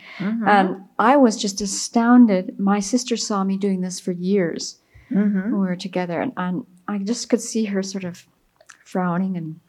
And 0.47 0.83
I 0.99 1.17
was 1.17 1.35
just 1.35 1.61
astounded. 1.61 2.59
My 2.59 2.79
sister 2.79 3.17
saw 3.17 3.43
me 3.43 3.57
doing 3.57 3.81
this 3.81 3.99
for 3.99 4.11
years 4.11 4.79
when 5.51 5.51
we 5.51 5.67
were 5.67 5.75
together, 5.75 6.21
and, 6.21 6.31
and 6.37 6.65
I 6.87 6.97
just 6.99 7.29
could 7.29 7.41
see 7.41 7.65
her 7.65 7.81
sort 7.83 8.03
of 8.03 8.25
frowning 8.83 9.35
and, 9.37 9.59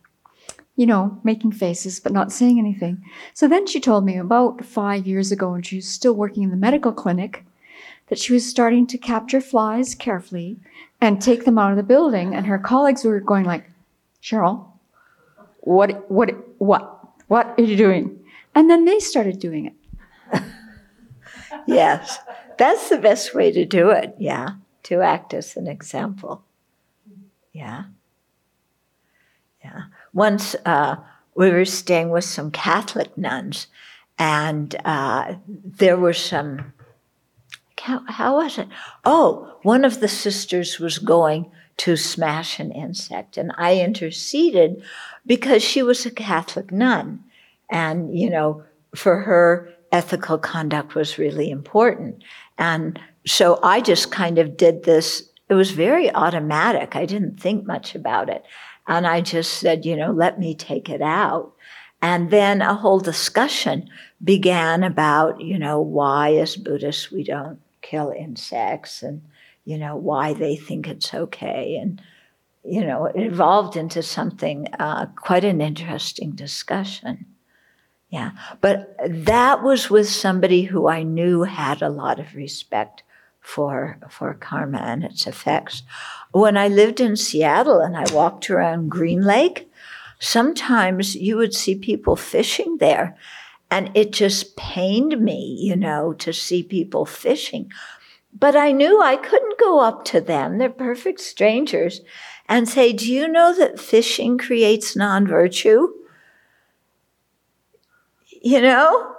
you 0.76 0.86
know, 0.86 1.18
making 1.24 1.52
faces 1.52 1.98
but 1.98 2.12
not 2.12 2.30
saying 2.30 2.58
anything. 2.58 3.02
So 3.34 3.48
then 3.48 3.66
she 3.66 3.80
told 3.80 4.04
me 4.04 4.16
about 4.16 4.64
five 4.64 5.06
years 5.06 5.32
ago, 5.32 5.54
and 5.54 5.64
she 5.64 5.76
was 5.76 5.88
still 5.88 6.14
working 6.14 6.42
in 6.42 6.50
the 6.50 6.56
medical 6.56 6.92
clinic, 6.92 7.44
that 8.08 8.18
she 8.18 8.32
was 8.32 8.48
starting 8.48 8.86
to 8.86 8.98
capture 8.98 9.40
flies 9.40 9.94
carefully 9.94 10.58
and 11.00 11.20
take 11.20 11.44
them 11.44 11.58
out 11.58 11.72
of 11.72 11.76
the 11.76 11.82
building. 11.82 12.34
And 12.34 12.46
her 12.46 12.58
colleagues 12.58 13.04
were 13.04 13.20
going 13.20 13.44
like, 13.44 13.68
Cheryl, 14.22 14.66
what, 15.60 16.10
what, 16.10 16.30
what, 16.58 17.00
what 17.26 17.54
are 17.58 17.64
you 17.64 17.76
doing? 17.76 18.20
And 18.54 18.70
then 18.70 18.84
they 18.84 19.00
started 19.00 19.38
doing 19.40 19.66
it. 19.66 20.42
Yes, 21.66 22.18
that's 22.58 22.88
the 22.88 22.98
best 22.98 23.34
way 23.34 23.50
to 23.50 23.64
do 23.64 23.90
it. 23.90 24.14
Yeah, 24.18 24.50
to 24.84 25.00
act 25.00 25.34
as 25.34 25.56
an 25.56 25.66
example. 25.66 26.44
Yeah. 27.52 27.84
Yeah. 29.64 29.82
Once 30.16 30.56
uh, 30.64 30.96
we 31.34 31.50
were 31.50 31.64
staying 31.64 32.08
with 32.08 32.24
some 32.24 32.50
Catholic 32.50 33.16
nuns, 33.18 33.66
and 34.18 34.74
uh, 34.84 35.34
there 35.46 35.98
were 35.98 36.14
some. 36.14 36.72
How, 37.78 38.02
how 38.08 38.36
was 38.36 38.58
it? 38.58 38.66
Oh, 39.04 39.58
one 39.62 39.84
of 39.84 40.00
the 40.00 40.08
sisters 40.08 40.80
was 40.80 40.98
going 40.98 41.50
to 41.76 41.96
smash 41.96 42.58
an 42.58 42.72
insect, 42.72 43.36
and 43.36 43.52
I 43.58 43.78
interceded 43.78 44.82
because 45.26 45.62
she 45.62 45.82
was 45.82 46.06
a 46.06 46.10
Catholic 46.10 46.72
nun. 46.72 47.22
And, 47.68 48.18
you 48.18 48.30
know, 48.30 48.64
for 48.94 49.20
her, 49.20 49.76
ethical 49.92 50.38
conduct 50.38 50.94
was 50.94 51.18
really 51.18 51.50
important. 51.50 52.22
And 52.58 52.98
so 53.26 53.58
I 53.62 53.80
just 53.80 54.10
kind 54.10 54.38
of 54.38 54.56
did 54.56 54.84
this. 54.84 55.28
It 55.48 55.54
was 55.54 55.70
very 55.72 56.12
automatic. 56.14 56.96
I 56.96 57.06
didn't 57.06 57.38
think 57.40 57.66
much 57.66 57.94
about 57.94 58.28
it. 58.28 58.44
And 58.86 59.06
I 59.06 59.20
just 59.20 59.54
said, 59.54 59.84
you 59.84 59.96
know, 59.96 60.12
let 60.12 60.38
me 60.38 60.54
take 60.54 60.88
it 60.88 61.02
out. 61.02 61.52
And 62.02 62.30
then 62.30 62.62
a 62.62 62.74
whole 62.74 63.00
discussion 63.00 63.88
began 64.22 64.82
about, 64.82 65.40
you 65.40 65.58
know, 65.58 65.80
why 65.80 66.34
as 66.36 66.56
Buddhists 66.56 67.10
we 67.10 67.24
don't 67.24 67.58
kill 67.82 68.12
insects 68.16 69.02
and, 69.02 69.22
you 69.64 69.78
know, 69.78 69.96
why 69.96 70.32
they 70.32 70.56
think 70.56 70.86
it's 70.86 71.12
okay. 71.12 71.76
And, 71.80 72.00
you 72.64 72.84
know, 72.84 73.06
it 73.06 73.20
evolved 73.20 73.76
into 73.76 74.02
something, 74.02 74.68
uh, 74.78 75.06
quite 75.16 75.44
an 75.44 75.60
interesting 75.60 76.32
discussion. 76.32 77.26
Yeah. 78.10 78.32
But 78.60 78.96
that 79.08 79.62
was 79.62 79.90
with 79.90 80.08
somebody 80.08 80.62
who 80.62 80.88
I 80.88 81.02
knew 81.02 81.42
had 81.42 81.82
a 81.82 81.88
lot 81.88 82.20
of 82.20 82.34
respect 82.34 83.02
for, 83.46 83.96
for 84.10 84.34
karma 84.34 84.78
and 84.78 85.04
its 85.04 85.24
effects. 85.24 85.84
When 86.32 86.56
I 86.56 86.66
lived 86.66 87.00
in 87.00 87.14
Seattle 87.14 87.78
and 87.78 87.96
I 87.96 88.04
walked 88.12 88.50
around 88.50 88.90
Green 88.90 89.22
Lake, 89.22 89.70
sometimes 90.18 91.14
you 91.14 91.36
would 91.36 91.54
see 91.54 91.76
people 91.76 92.16
fishing 92.16 92.78
there. 92.78 93.16
And 93.70 93.90
it 93.94 94.12
just 94.12 94.56
pained 94.56 95.20
me, 95.20 95.56
you 95.60 95.76
know, 95.76 96.12
to 96.14 96.32
see 96.32 96.64
people 96.64 97.06
fishing. 97.06 97.70
But 98.32 98.56
I 98.56 98.72
knew 98.72 99.00
I 99.00 99.16
couldn't 99.16 99.60
go 99.60 99.80
up 99.80 100.04
to 100.06 100.20
them. 100.20 100.58
They're 100.58 100.68
perfect 100.68 101.20
strangers 101.20 102.00
and 102.48 102.68
say, 102.68 102.92
Do 102.92 103.10
you 103.10 103.28
know 103.28 103.54
that 103.56 103.78
fishing 103.78 104.38
creates 104.38 104.96
non 104.96 105.26
virtue? 105.26 105.88
You 108.42 108.60
know? 108.60 109.15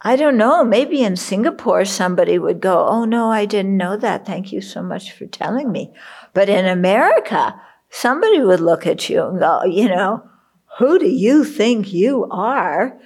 I 0.00 0.14
don't 0.14 0.36
know. 0.36 0.64
Maybe 0.64 1.02
in 1.02 1.16
Singapore, 1.16 1.84
somebody 1.84 2.38
would 2.38 2.60
go, 2.60 2.86
Oh, 2.86 3.04
no, 3.04 3.30
I 3.30 3.46
didn't 3.46 3.76
know 3.76 3.96
that. 3.96 4.24
Thank 4.24 4.52
you 4.52 4.60
so 4.60 4.82
much 4.82 5.12
for 5.12 5.26
telling 5.26 5.72
me. 5.72 5.92
But 6.34 6.48
in 6.48 6.66
America, 6.66 7.60
somebody 7.90 8.40
would 8.40 8.60
look 8.60 8.86
at 8.86 9.08
you 9.08 9.24
and 9.24 9.40
go, 9.40 9.64
You 9.64 9.88
know, 9.88 10.28
who 10.78 10.98
do 10.98 11.08
you 11.08 11.44
think 11.44 11.92
you 11.92 12.28
are 12.30 12.98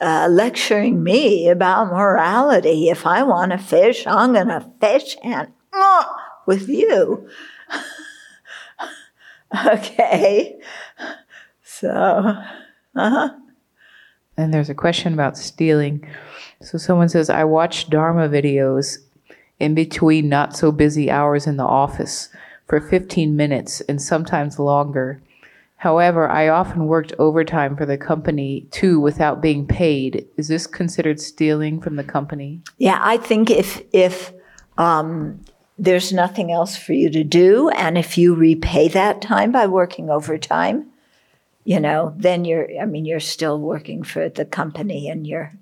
uh, 0.00 0.28
lecturing 0.30 1.02
me 1.02 1.48
about 1.48 1.86
morality? 1.86 2.90
If 2.90 3.06
I 3.06 3.22
want 3.22 3.52
to 3.52 3.58
fish, 3.58 4.06
I'm 4.06 4.34
going 4.34 4.48
to 4.48 4.70
fish 4.80 5.16
and 5.22 5.48
uh, 5.72 6.04
with 6.46 6.68
you. 6.68 7.26
okay. 9.66 10.58
So, 11.62 11.88
uh 11.90 12.44
huh. 12.94 13.30
And 14.36 14.52
there's 14.52 14.68
a 14.68 14.74
question 14.74 15.14
about 15.14 15.38
stealing. 15.38 16.06
So 16.64 16.78
someone 16.78 17.08
says, 17.08 17.28
I 17.28 17.44
watch 17.44 17.90
Dharma 17.90 18.28
videos 18.28 18.98
in 19.60 19.74
between 19.74 20.28
not 20.28 20.56
so 20.56 20.72
busy 20.72 21.10
hours 21.10 21.46
in 21.46 21.56
the 21.56 21.64
office 21.64 22.30
for 22.66 22.80
15 22.80 23.36
minutes 23.36 23.80
and 23.82 24.00
sometimes 24.00 24.58
longer. 24.58 25.20
However, 25.76 26.28
I 26.28 26.48
often 26.48 26.86
worked 26.86 27.12
overtime 27.18 27.76
for 27.76 27.84
the 27.84 27.98
company 27.98 28.66
too 28.70 28.98
without 28.98 29.42
being 29.42 29.66
paid. 29.66 30.26
Is 30.38 30.48
this 30.48 30.66
considered 30.66 31.20
stealing 31.20 31.80
from 31.80 31.96
the 31.96 32.04
company? 32.04 32.62
Yeah, 32.78 32.98
I 33.02 33.18
think 33.18 33.50
if 33.50 33.82
if 33.92 34.32
um, 34.78 35.44
there's 35.78 36.10
nothing 36.10 36.50
else 36.50 36.74
for 36.76 36.94
you 36.94 37.10
to 37.10 37.22
do, 37.22 37.68
and 37.68 37.98
if 37.98 38.16
you 38.16 38.34
repay 38.34 38.88
that 38.88 39.20
time 39.20 39.52
by 39.52 39.66
working 39.66 40.08
overtime, 40.08 40.86
you 41.64 41.80
know, 41.80 42.14
then 42.16 42.46
you're. 42.46 42.66
I 42.80 42.86
mean, 42.86 43.04
you're 43.04 43.20
still 43.20 43.60
working 43.60 44.04
for 44.04 44.30
the 44.30 44.46
company, 44.46 45.10
and 45.10 45.26
you're 45.26 45.52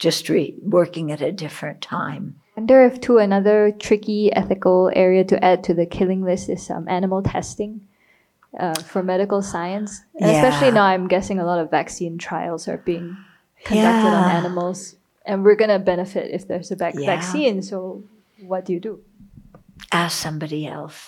just 0.00 0.28
re- 0.28 0.56
working 0.62 1.12
at 1.12 1.20
a 1.20 1.30
different 1.30 1.80
time. 1.80 2.34
I 2.56 2.60
wonder 2.60 2.84
if 2.84 3.00
too 3.00 3.18
another 3.18 3.70
tricky 3.78 4.32
ethical 4.34 4.90
area 4.96 5.22
to 5.24 5.44
add 5.44 5.62
to 5.64 5.74
the 5.74 5.86
killing 5.86 6.24
list 6.24 6.48
is 6.48 6.68
um, 6.70 6.88
animal 6.88 7.22
testing 7.22 7.82
uh, 8.58 8.74
for 8.74 9.02
medical 9.02 9.42
science. 9.42 10.02
And 10.18 10.30
especially 10.30 10.72
now, 10.72 10.82
I'm 10.84 11.06
guessing 11.06 11.38
a 11.38 11.44
lot 11.44 11.60
of 11.60 11.70
vaccine 11.70 12.18
trials 12.18 12.66
are 12.66 12.78
being 12.78 13.16
conducted 13.64 14.08
on 14.08 14.30
animals, 14.30 14.96
and 15.24 15.44
we're 15.44 15.54
gonna 15.54 15.78
benefit 15.78 16.30
if 16.32 16.48
there's 16.48 16.70
a 16.72 16.76
vac- 16.76 16.94
Yeah. 16.96 17.06
vaccine. 17.06 17.62
So, 17.62 18.02
what 18.42 18.64
do 18.64 18.72
you 18.72 18.80
do? 18.80 19.00
Ask 19.92 20.20
somebody 20.20 20.66
else. 20.66 21.06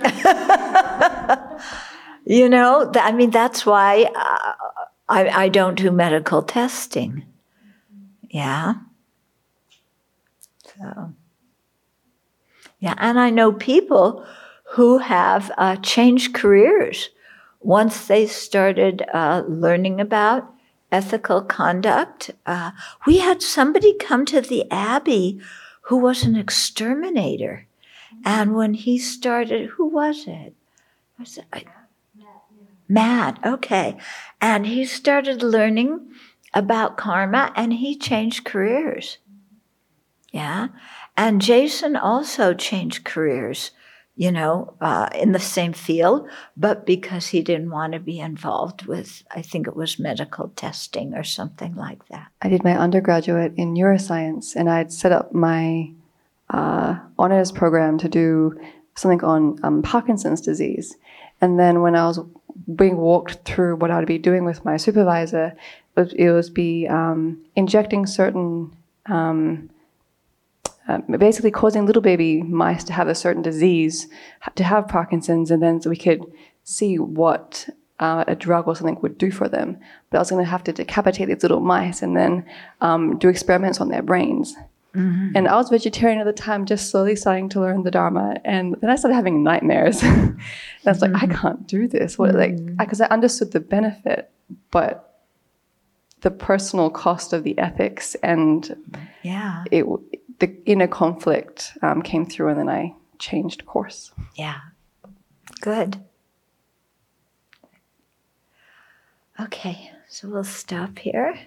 you 2.24 2.48
know, 2.48 2.90
th- 2.92 3.04
I 3.04 3.12
mean, 3.12 3.30
that's 3.30 3.64
why 3.66 4.04
uh, 4.14 4.52
I, 5.08 5.28
I 5.44 5.48
don't 5.48 5.74
do 5.76 5.90
medical 5.90 6.42
testing. 6.42 7.24
Yeah. 8.30 8.74
So, 10.64 11.12
yeah, 12.78 12.94
and 12.96 13.18
I 13.18 13.30
know 13.30 13.52
people 13.52 14.24
who 14.72 14.98
have 14.98 15.50
uh, 15.58 15.76
changed 15.76 16.32
careers 16.32 17.10
once 17.60 18.06
they 18.06 18.26
started 18.26 19.02
uh, 19.12 19.42
learning 19.46 20.00
about 20.00 20.54
ethical 20.92 21.42
conduct. 21.42 22.30
Uh, 22.46 22.70
we 23.06 23.18
had 23.18 23.42
somebody 23.42 23.94
come 23.94 24.24
to 24.26 24.40
the 24.40 24.70
Abbey 24.70 25.40
who 25.82 25.96
was 25.98 26.22
an 26.22 26.36
exterminator. 26.36 27.66
And 28.24 28.54
when 28.54 28.74
he 28.74 28.98
started, 28.98 29.70
who 29.70 29.86
was 29.86 30.26
it? 30.26 30.54
Was 31.18 31.36
it 31.36 31.44
I, 31.52 31.64
Matt, 32.88 33.38
okay. 33.44 33.96
And 34.40 34.66
he 34.66 34.84
started 34.84 35.42
learning 35.42 36.10
about 36.54 36.96
karma 36.96 37.52
and 37.56 37.72
he 37.72 37.96
changed 37.96 38.44
careers. 38.44 39.18
Yeah. 40.32 40.68
And 41.16 41.42
Jason 41.42 41.96
also 41.96 42.54
changed 42.54 43.04
careers, 43.04 43.72
you 44.16 44.30
know, 44.30 44.74
uh, 44.80 45.08
in 45.14 45.32
the 45.32 45.40
same 45.40 45.72
field, 45.72 46.28
but 46.56 46.86
because 46.86 47.28
he 47.28 47.42
didn't 47.42 47.70
want 47.70 47.92
to 47.92 48.00
be 48.00 48.20
involved 48.20 48.86
with, 48.86 49.22
I 49.30 49.42
think 49.42 49.66
it 49.66 49.76
was 49.76 49.98
medical 49.98 50.48
testing 50.56 51.14
or 51.14 51.24
something 51.24 51.74
like 51.74 52.06
that. 52.08 52.28
I 52.42 52.48
did 52.48 52.64
my 52.64 52.76
undergraduate 52.76 53.54
in 53.56 53.74
neuroscience, 53.74 54.54
and 54.54 54.70
I'd 54.70 54.92
set 54.92 55.12
up 55.12 55.34
my 55.34 55.92
uh, 56.48 56.98
honors 57.18 57.52
program 57.52 57.98
to 57.98 58.08
do 58.08 58.58
something 58.94 59.22
on 59.24 59.58
um, 59.62 59.82
Parkinson's 59.82 60.40
disease. 60.40 60.96
And 61.40 61.58
then 61.58 61.80
when 61.80 61.96
I 61.96 62.06
was 62.06 62.20
being 62.74 62.98
walked 62.98 63.44
through 63.44 63.76
what 63.76 63.90
I'd 63.90 64.06
be 64.06 64.18
doing 64.18 64.44
with 64.44 64.64
my 64.64 64.76
supervisor, 64.76 65.56
it 65.96 66.00
was, 66.00 66.12
it 66.14 66.30
was 66.30 66.50
be 66.50 66.86
um, 66.88 67.42
injecting 67.56 68.06
certain, 68.06 68.74
um, 69.06 69.70
uh, 70.88 70.98
basically 71.18 71.50
causing 71.50 71.86
little 71.86 72.02
baby 72.02 72.42
mice 72.42 72.84
to 72.84 72.92
have 72.92 73.08
a 73.08 73.14
certain 73.14 73.42
disease, 73.42 74.08
to 74.54 74.64
have 74.64 74.88
Parkinson's, 74.88 75.50
and 75.50 75.62
then 75.62 75.80
so 75.80 75.90
we 75.90 75.96
could 75.96 76.24
see 76.64 76.98
what 76.98 77.68
uh, 77.98 78.24
a 78.26 78.34
drug 78.34 78.66
or 78.66 78.74
something 78.74 78.98
would 79.02 79.18
do 79.18 79.30
for 79.30 79.48
them. 79.48 79.78
But 80.10 80.18
I 80.18 80.20
was 80.20 80.30
going 80.30 80.44
to 80.44 80.50
have 80.50 80.64
to 80.64 80.72
decapitate 80.72 81.28
these 81.28 81.42
little 81.42 81.60
mice 81.60 82.02
and 82.02 82.16
then 82.16 82.46
um, 82.80 83.18
do 83.18 83.28
experiments 83.28 83.80
on 83.80 83.88
their 83.88 84.02
brains. 84.02 84.56
And 85.36 85.46
I 85.46 85.54
was 85.54 85.68
vegetarian 85.68 86.18
at 86.18 86.24
the 86.24 86.32
time, 86.32 86.66
just 86.66 86.90
slowly 86.90 87.14
starting 87.14 87.48
to 87.50 87.60
learn 87.60 87.84
the 87.84 87.92
Dharma. 87.92 88.36
And 88.44 88.74
then 88.80 88.90
I 88.90 88.96
started 88.96 89.14
having 89.14 89.44
nightmares. 89.44 90.02
and 90.02 90.40
I 90.84 90.90
was 90.90 91.00
like, 91.00 91.14
I 91.14 91.26
can't 91.26 91.66
do 91.66 91.86
this. 91.86 92.18
What, 92.18 92.34
like, 92.34 92.56
because 92.76 93.00
I 93.00 93.06
understood 93.06 93.52
the 93.52 93.60
benefit, 93.60 94.30
but 94.72 95.09
the 96.20 96.30
personal 96.30 96.90
cost 96.90 97.32
of 97.32 97.44
the 97.44 97.58
ethics 97.58 98.14
and 98.22 98.76
Yeah. 99.22 99.64
it, 99.70 99.86
the 100.38 100.54
inner 100.66 100.86
conflict 100.86 101.72
um, 101.82 102.02
came 102.02 102.26
through, 102.26 102.48
and 102.50 102.58
then 102.58 102.68
I 102.68 102.94
changed 103.18 103.66
course. 103.66 104.12
Yeah. 104.34 104.58
Good. 105.60 106.02
Okay, 109.38 109.90
so 110.08 110.28
we'll 110.28 110.44
stop 110.44 110.98
here. 110.98 111.38